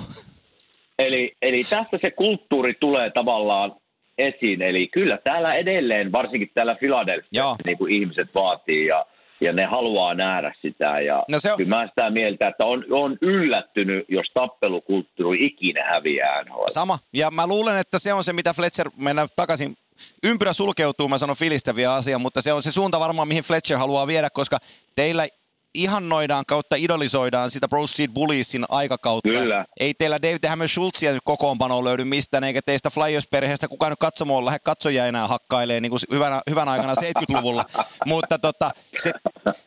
Eli, 1.00 1.34
eli 1.42 1.64
tästä 1.70 1.98
se 2.02 2.12
kulttuuri 2.12 2.74
tulee 2.80 3.10
tavallaan 3.10 3.76
esiin. 4.18 4.62
Eli 4.62 4.88
kyllä 4.88 5.18
täällä 5.18 5.56
edelleen, 5.56 6.12
varsinkin 6.12 6.52
täällä 6.54 6.76
Philadelphia, 6.76 7.56
niin 7.66 7.78
kuin 7.78 7.94
ihmiset 7.94 8.30
vaatii 8.36 8.86
ja, 8.86 9.06
ja 9.42 9.54
ne 9.54 9.66
haluaa 9.66 10.14
nähdä 10.14 10.54
sitä. 10.62 11.00
Ja 11.00 11.24
no 11.32 11.40
se 11.40 11.52
on... 11.52 11.58
kyllä 11.58 11.76
mä 11.76 11.88
sitä 11.88 12.10
mieltä, 12.10 12.48
että 12.48 12.66
on, 12.66 12.86
on 12.92 13.18
yllättynyt, 13.22 14.06
jos 14.10 14.28
tappelukulttuuri 14.34 15.46
ikinä 15.46 15.84
häviää 15.90 16.44
NHL. 16.44 16.64
Sama. 16.68 17.00
Ja 17.14 17.32
mä 17.32 17.48
luulen, 17.48 17.78
että 17.78 18.00
se 18.00 18.14
on 18.14 18.24
se, 18.24 18.34
mitä 18.34 18.54
Fletcher, 18.54 18.90
mennään 18.98 19.28
takaisin 19.36 19.76
ympyrä 20.24 20.54
sulkeutuu, 20.54 21.08
mä 21.08 21.18
sanon 21.18 21.36
filistäviä 21.36 21.94
asia, 21.94 22.20
mutta 22.20 22.42
se 22.42 22.54
on 22.54 22.62
se 22.62 22.72
suunta 22.72 23.00
varmaan, 23.00 23.28
mihin 23.28 23.44
Fletcher 23.44 23.78
haluaa 23.78 24.08
viedä, 24.08 24.30
koska 24.34 24.58
teillä 24.96 25.28
ihannoidaan 25.74 26.44
kautta 26.48 26.76
idolisoidaan 26.76 27.52
sitä 27.52 27.68
Bro 27.68 27.88
Street 27.88 28.12
Bulliesin 28.14 28.66
aikakautta. 28.70 29.30
Kyllä. 29.30 29.66
Ei 29.80 29.94
teillä 29.94 30.22
David 30.22 30.48
Hammer 30.48 30.68
Schultzia 30.68 31.12
nyt 31.14 31.22
kokoonpanoon 31.26 31.84
löydy 31.84 32.04
mistään, 32.04 32.44
eikä 32.44 32.62
teistä 32.62 32.90
Flyers-perheestä 32.90 33.68
kukaan 33.68 33.92
nyt 33.92 34.00
katsomoon 34.00 34.46
lähde 34.46 34.60
katsoja 34.60 35.06
enää 35.06 35.28
hakkailee 35.28 35.82
niin 35.82 35.90
kuin 35.90 36.00
hyvän, 36.12 36.42
hyvän 36.50 36.70
aikana 36.70 36.94
70-luvulla. 36.94 37.66
Mutta 38.06 38.40
tota, 38.40 38.72
se, 38.98 39.12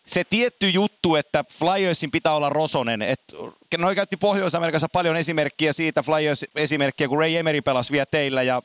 se 0.07 0.25
tietty 0.25 0.71
juttu, 0.71 1.17
että 1.17 1.45
Flyersin 1.53 2.11
pitää 2.11 2.35
olla 2.35 2.49
rosonen. 2.49 3.03
että 3.03 3.37
noi 3.79 3.95
käytti 3.95 4.17
Pohjois-Amerikassa 4.17 4.87
paljon 4.93 5.17
esimerkkiä 5.17 5.73
siitä, 5.73 6.03
Flyers-esimerkkiä, 6.03 7.09
kun 7.09 7.19
Ray 7.19 7.37
Emery 7.37 7.63
pelasi 7.63 7.93
vielä 7.93 8.07
teillä 8.07 8.43
ja 8.43 8.63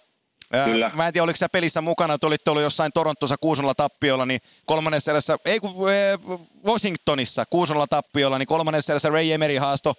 Kyllä. 0.66 0.91
Mä 0.95 1.08
en 1.08 1.14
tiedä, 1.14 1.24
oliko 1.24 1.38
sä 1.38 1.50
pelissä 1.50 1.82
mukana, 1.82 2.14
että 2.14 2.28
olitte 2.28 2.52
ollut 2.52 2.64
jossain 2.64 2.91
Torontossa 2.93 3.36
6 3.41 3.62
tappiolla, 3.78 4.26
niin 4.26 4.39
kolmannessa 4.66 5.12
erässä, 5.12 5.38
ei 5.45 5.60
kun 5.60 5.72
Washingtonissa 6.66 7.45
6 7.45 7.74
tappiolla, 7.89 8.38
niin 8.38 8.47
kolmannessa 8.47 8.93
erässä 8.93 9.10
Ray 9.10 9.32
Emery 9.32 9.58
haasto, 9.58 9.93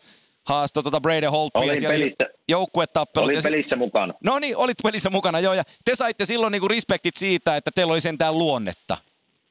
haasto 0.47 0.83
tuota 0.83 1.01
Brady 1.01 1.27
Holtpia. 1.27 1.63
Olin 1.63 1.83
pelissä. 1.83 2.25
Joukkuetappelu. 2.49 3.25
Olin 3.25 3.43
pelissä 3.43 3.77
mukana. 3.77 4.15
No 4.25 4.39
niin, 4.39 4.57
olit 4.57 4.77
pelissä 4.83 5.11
mukana, 5.11 5.41
joo. 5.41 5.55
Ja 5.55 5.63
te 5.85 5.95
saitte 5.95 6.25
silloin 6.25 6.53
niinku 6.53 6.69
respektit 6.69 7.17
siitä, 7.17 7.57
että 7.57 7.71
teillä 7.75 7.93
oli 7.93 8.01
sentään 8.01 8.39
luonnetta. 8.39 8.97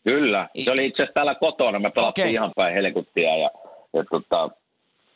Kyllä. 0.04 0.50
Se 0.58 0.72
oli 0.72 0.86
itse 0.86 1.04
asiassa 1.04 1.14
täällä 1.14 1.36
kotona. 1.36 1.80
Me 1.80 1.92
pelattiin 1.92 2.26
okay. 2.26 2.34
ihan 2.34 2.52
päin 2.56 2.74
helkuttia 2.74 3.38
ja, 3.38 3.52
ja 3.94 4.04
tota, 4.12 4.50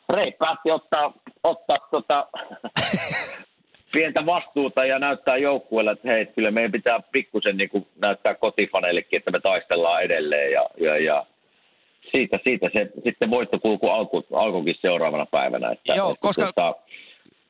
Rei 0.08 0.32
päätti 0.32 0.70
ottaa, 0.70 1.12
ottaa 1.42 1.76
tota, 1.90 2.28
pientä 3.94 4.26
vastuuta 4.26 4.84
ja 4.84 4.98
näyttää 4.98 5.36
joukkueelle, 5.36 5.90
että 5.90 6.08
hei, 6.08 6.26
kyllä 6.26 6.50
meidän 6.50 6.72
pitää 6.72 7.00
pikkusen 7.12 7.56
niin 7.56 7.70
kuin 7.70 7.86
näyttää 7.96 8.34
kotifaneillekin, 8.34 9.16
että 9.16 9.30
me 9.30 9.40
taistellaan 9.40 10.02
edelleen 10.02 10.52
ja, 10.52 10.70
ja, 10.80 10.98
ja 10.98 11.26
siitä, 12.10 12.38
siitä 12.44 12.70
se 12.72 12.90
sitten 13.04 13.30
voittokulku 13.30 13.88
alku, 13.88 14.24
alkukin 14.32 14.74
seuraavana 14.80 15.26
päivänä. 15.26 15.70
Että, 15.70 15.94
Joo, 15.94 16.16
koska, 16.20 16.48
että, 16.48 16.74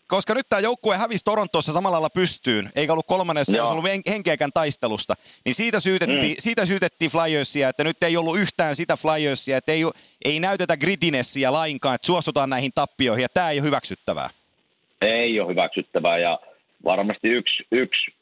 koska 0.09 0.35
nyt 0.35 0.47
tämä 0.49 0.61
joukkue 0.61 0.97
hävisi 0.97 1.25
Torontossa 1.25 1.73
samalla 1.73 1.95
lailla 1.95 2.11
pystyyn, 2.11 2.71
eikä 2.77 2.93
ollut 2.93 3.07
kolmannessa, 3.07 3.57
ei 3.57 3.61
ollut 3.61 3.85
henkeäkään 4.11 4.53
taistelusta, 4.55 5.15
niin 5.45 5.55
siitä 5.55 5.81
syytettiin, 5.81 6.33
mm. 6.33 6.37
siitä 6.39 6.67
syytettiin 6.67 7.11
Flyersia, 7.11 7.69
että 7.69 7.85
nyt 7.85 8.03
ei 8.03 8.17
ollut 8.17 8.39
yhtään 8.39 8.77
sitä 8.77 8.97
Flyersia, 8.97 9.57
että 9.57 9.73
ei, 9.73 9.83
ei 10.25 10.41
näytetä 10.41 10.77
grittinessia 10.77 11.53
lainkaan, 11.53 11.95
että 11.95 12.07
suostutaan 12.07 12.51
näihin 12.51 12.73
tappioihin, 12.75 13.23
ja 13.23 13.29
tämä 13.29 13.51
ei 13.51 13.59
ole 13.59 13.67
hyväksyttävää 13.67 14.31
ei 15.01 15.41
ole 15.41 15.51
hyväksyttävää 15.51 16.19
ja 16.19 16.39
varmasti 16.85 17.29
yksi, 17.29 17.67
yksi 17.73 18.15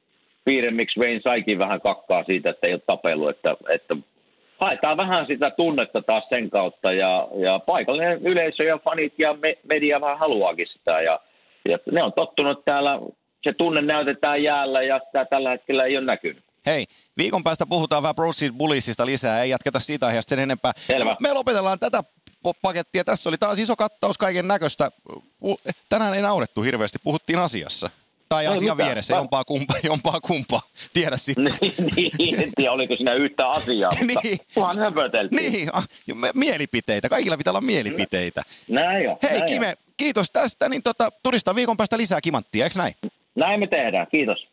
piirre, 0.45 0.71
miksi 0.71 1.01
Wayne 1.01 1.21
saikin 1.25 1.59
vähän 1.59 1.81
kakkaa 1.81 2.25
siitä, 2.25 2.51
että 2.51 2.67
ei 2.67 2.73
ole 2.73 2.83
tapellut, 2.87 3.31
että, 3.31 3.57
että 3.69 3.97
haetaan 4.61 4.97
vähän 4.97 5.27
sitä 5.27 5.51
tunnetta 5.51 6.03
taas 6.03 6.25
sen 6.29 6.51
kautta 6.51 6.93
ja, 6.93 7.29
ja 7.37 7.59
paikallinen 7.59 8.27
yleisö 8.27 8.65
ja 8.65 8.79
fanit 8.79 9.15
ja 9.19 9.35
me, 9.35 9.59
media 9.63 10.01
vähän 10.01 10.19
haluaakin 10.19 10.67
sitä 10.73 11.01
ja, 11.01 11.21
ja 11.69 11.79
ne 11.93 12.03
on 12.03 12.13
tottunut 12.13 12.65
täällä, 12.65 13.01
se 13.43 13.53
tunne 13.53 13.83
näytetään 13.83 14.43
jäällä 14.43 14.83
ja 14.83 15.01
sitä 15.07 15.25
tällä 15.25 15.51
hetkellä 15.51 15.85
ei 15.85 15.97
ole 15.97 16.07
näkynyt. 16.07 16.45
Hei, 16.67 16.85
viikon 17.17 17.45
päästä 17.45 17.67
puhutaan 17.69 18.03
vähän 18.03 18.15
Proceed 18.15 18.53
Bulliesista 18.53 19.07
lisää, 19.07 19.43
ei 19.43 19.51
jatketa 19.51 19.81
siitä 19.81 20.07
aiheesta 20.07 20.31
sen 20.31 20.43
enempää. 20.43 20.73
Selvä. 20.77 21.17
Me 21.21 21.33
lopetellaan 21.33 21.79
tätä 21.79 22.03
pakettia. 22.63 23.05
Tässä 23.05 23.29
oli 23.29 23.39
taas 23.39 23.59
iso 23.59 23.77
kattaus 23.77 24.19
kaiken 24.19 24.49
näköistä. 24.49 24.91
Tänään 25.89 26.15
ei 26.15 26.23
naurettu 26.23 26.63
hirveästi, 26.63 26.99
puhuttiin 27.05 27.39
asiassa. 27.39 27.91
Tai 28.29 28.47
asian 28.47 28.77
vieressä, 28.77 29.15
jompaa 29.15 29.45
kumpaa, 29.45 29.77
jompaa 29.91 30.21
kumpaa. 30.21 30.61
Tiedä 30.93 31.17
sitten. 31.17 31.45
niin, 31.97 32.13
niin, 32.19 32.43
en 32.43 32.51
tiedä, 32.57 32.73
oliko 32.73 32.97
siinä 32.97 33.15
yhtä 33.15 33.49
asiaa, 33.49 33.91
mutta 34.01 34.21
niin. 34.25 34.39
vaan 34.57 34.79
höpöteltiin. 34.79 35.53
Niin, 35.53 35.71
mielipiteitä. 36.35 37.09
Kaikilla 37.09 37.37
pitää 37.37 37.51
olla 37.51 37.61
mielipiteitä. 37.61 38.43
Näin 38.69 39.05
jo. 39.05 39.19
Hei 39.23 39.31
näin 39.31 39.47
Kime, 39.47 39.69
jo. 39.69 39.75
kiitos 39.97 40.31
tästä. 40.31 40.69
Niin 40.69 40.83
tota, 40.83 41.13
turista 41.23 41.55
viikon 41.55 41.77
päästä 41.77 41.97
lisää 41.97 42.21
kimanttia, 42.21 42.65
eikö 42.65 42.79
näin? 42.79 42.95
Näin 43.35 43.61
me 43.61 43.67
tehdään, 43.67 44.07
kiitos. 44.11 44.52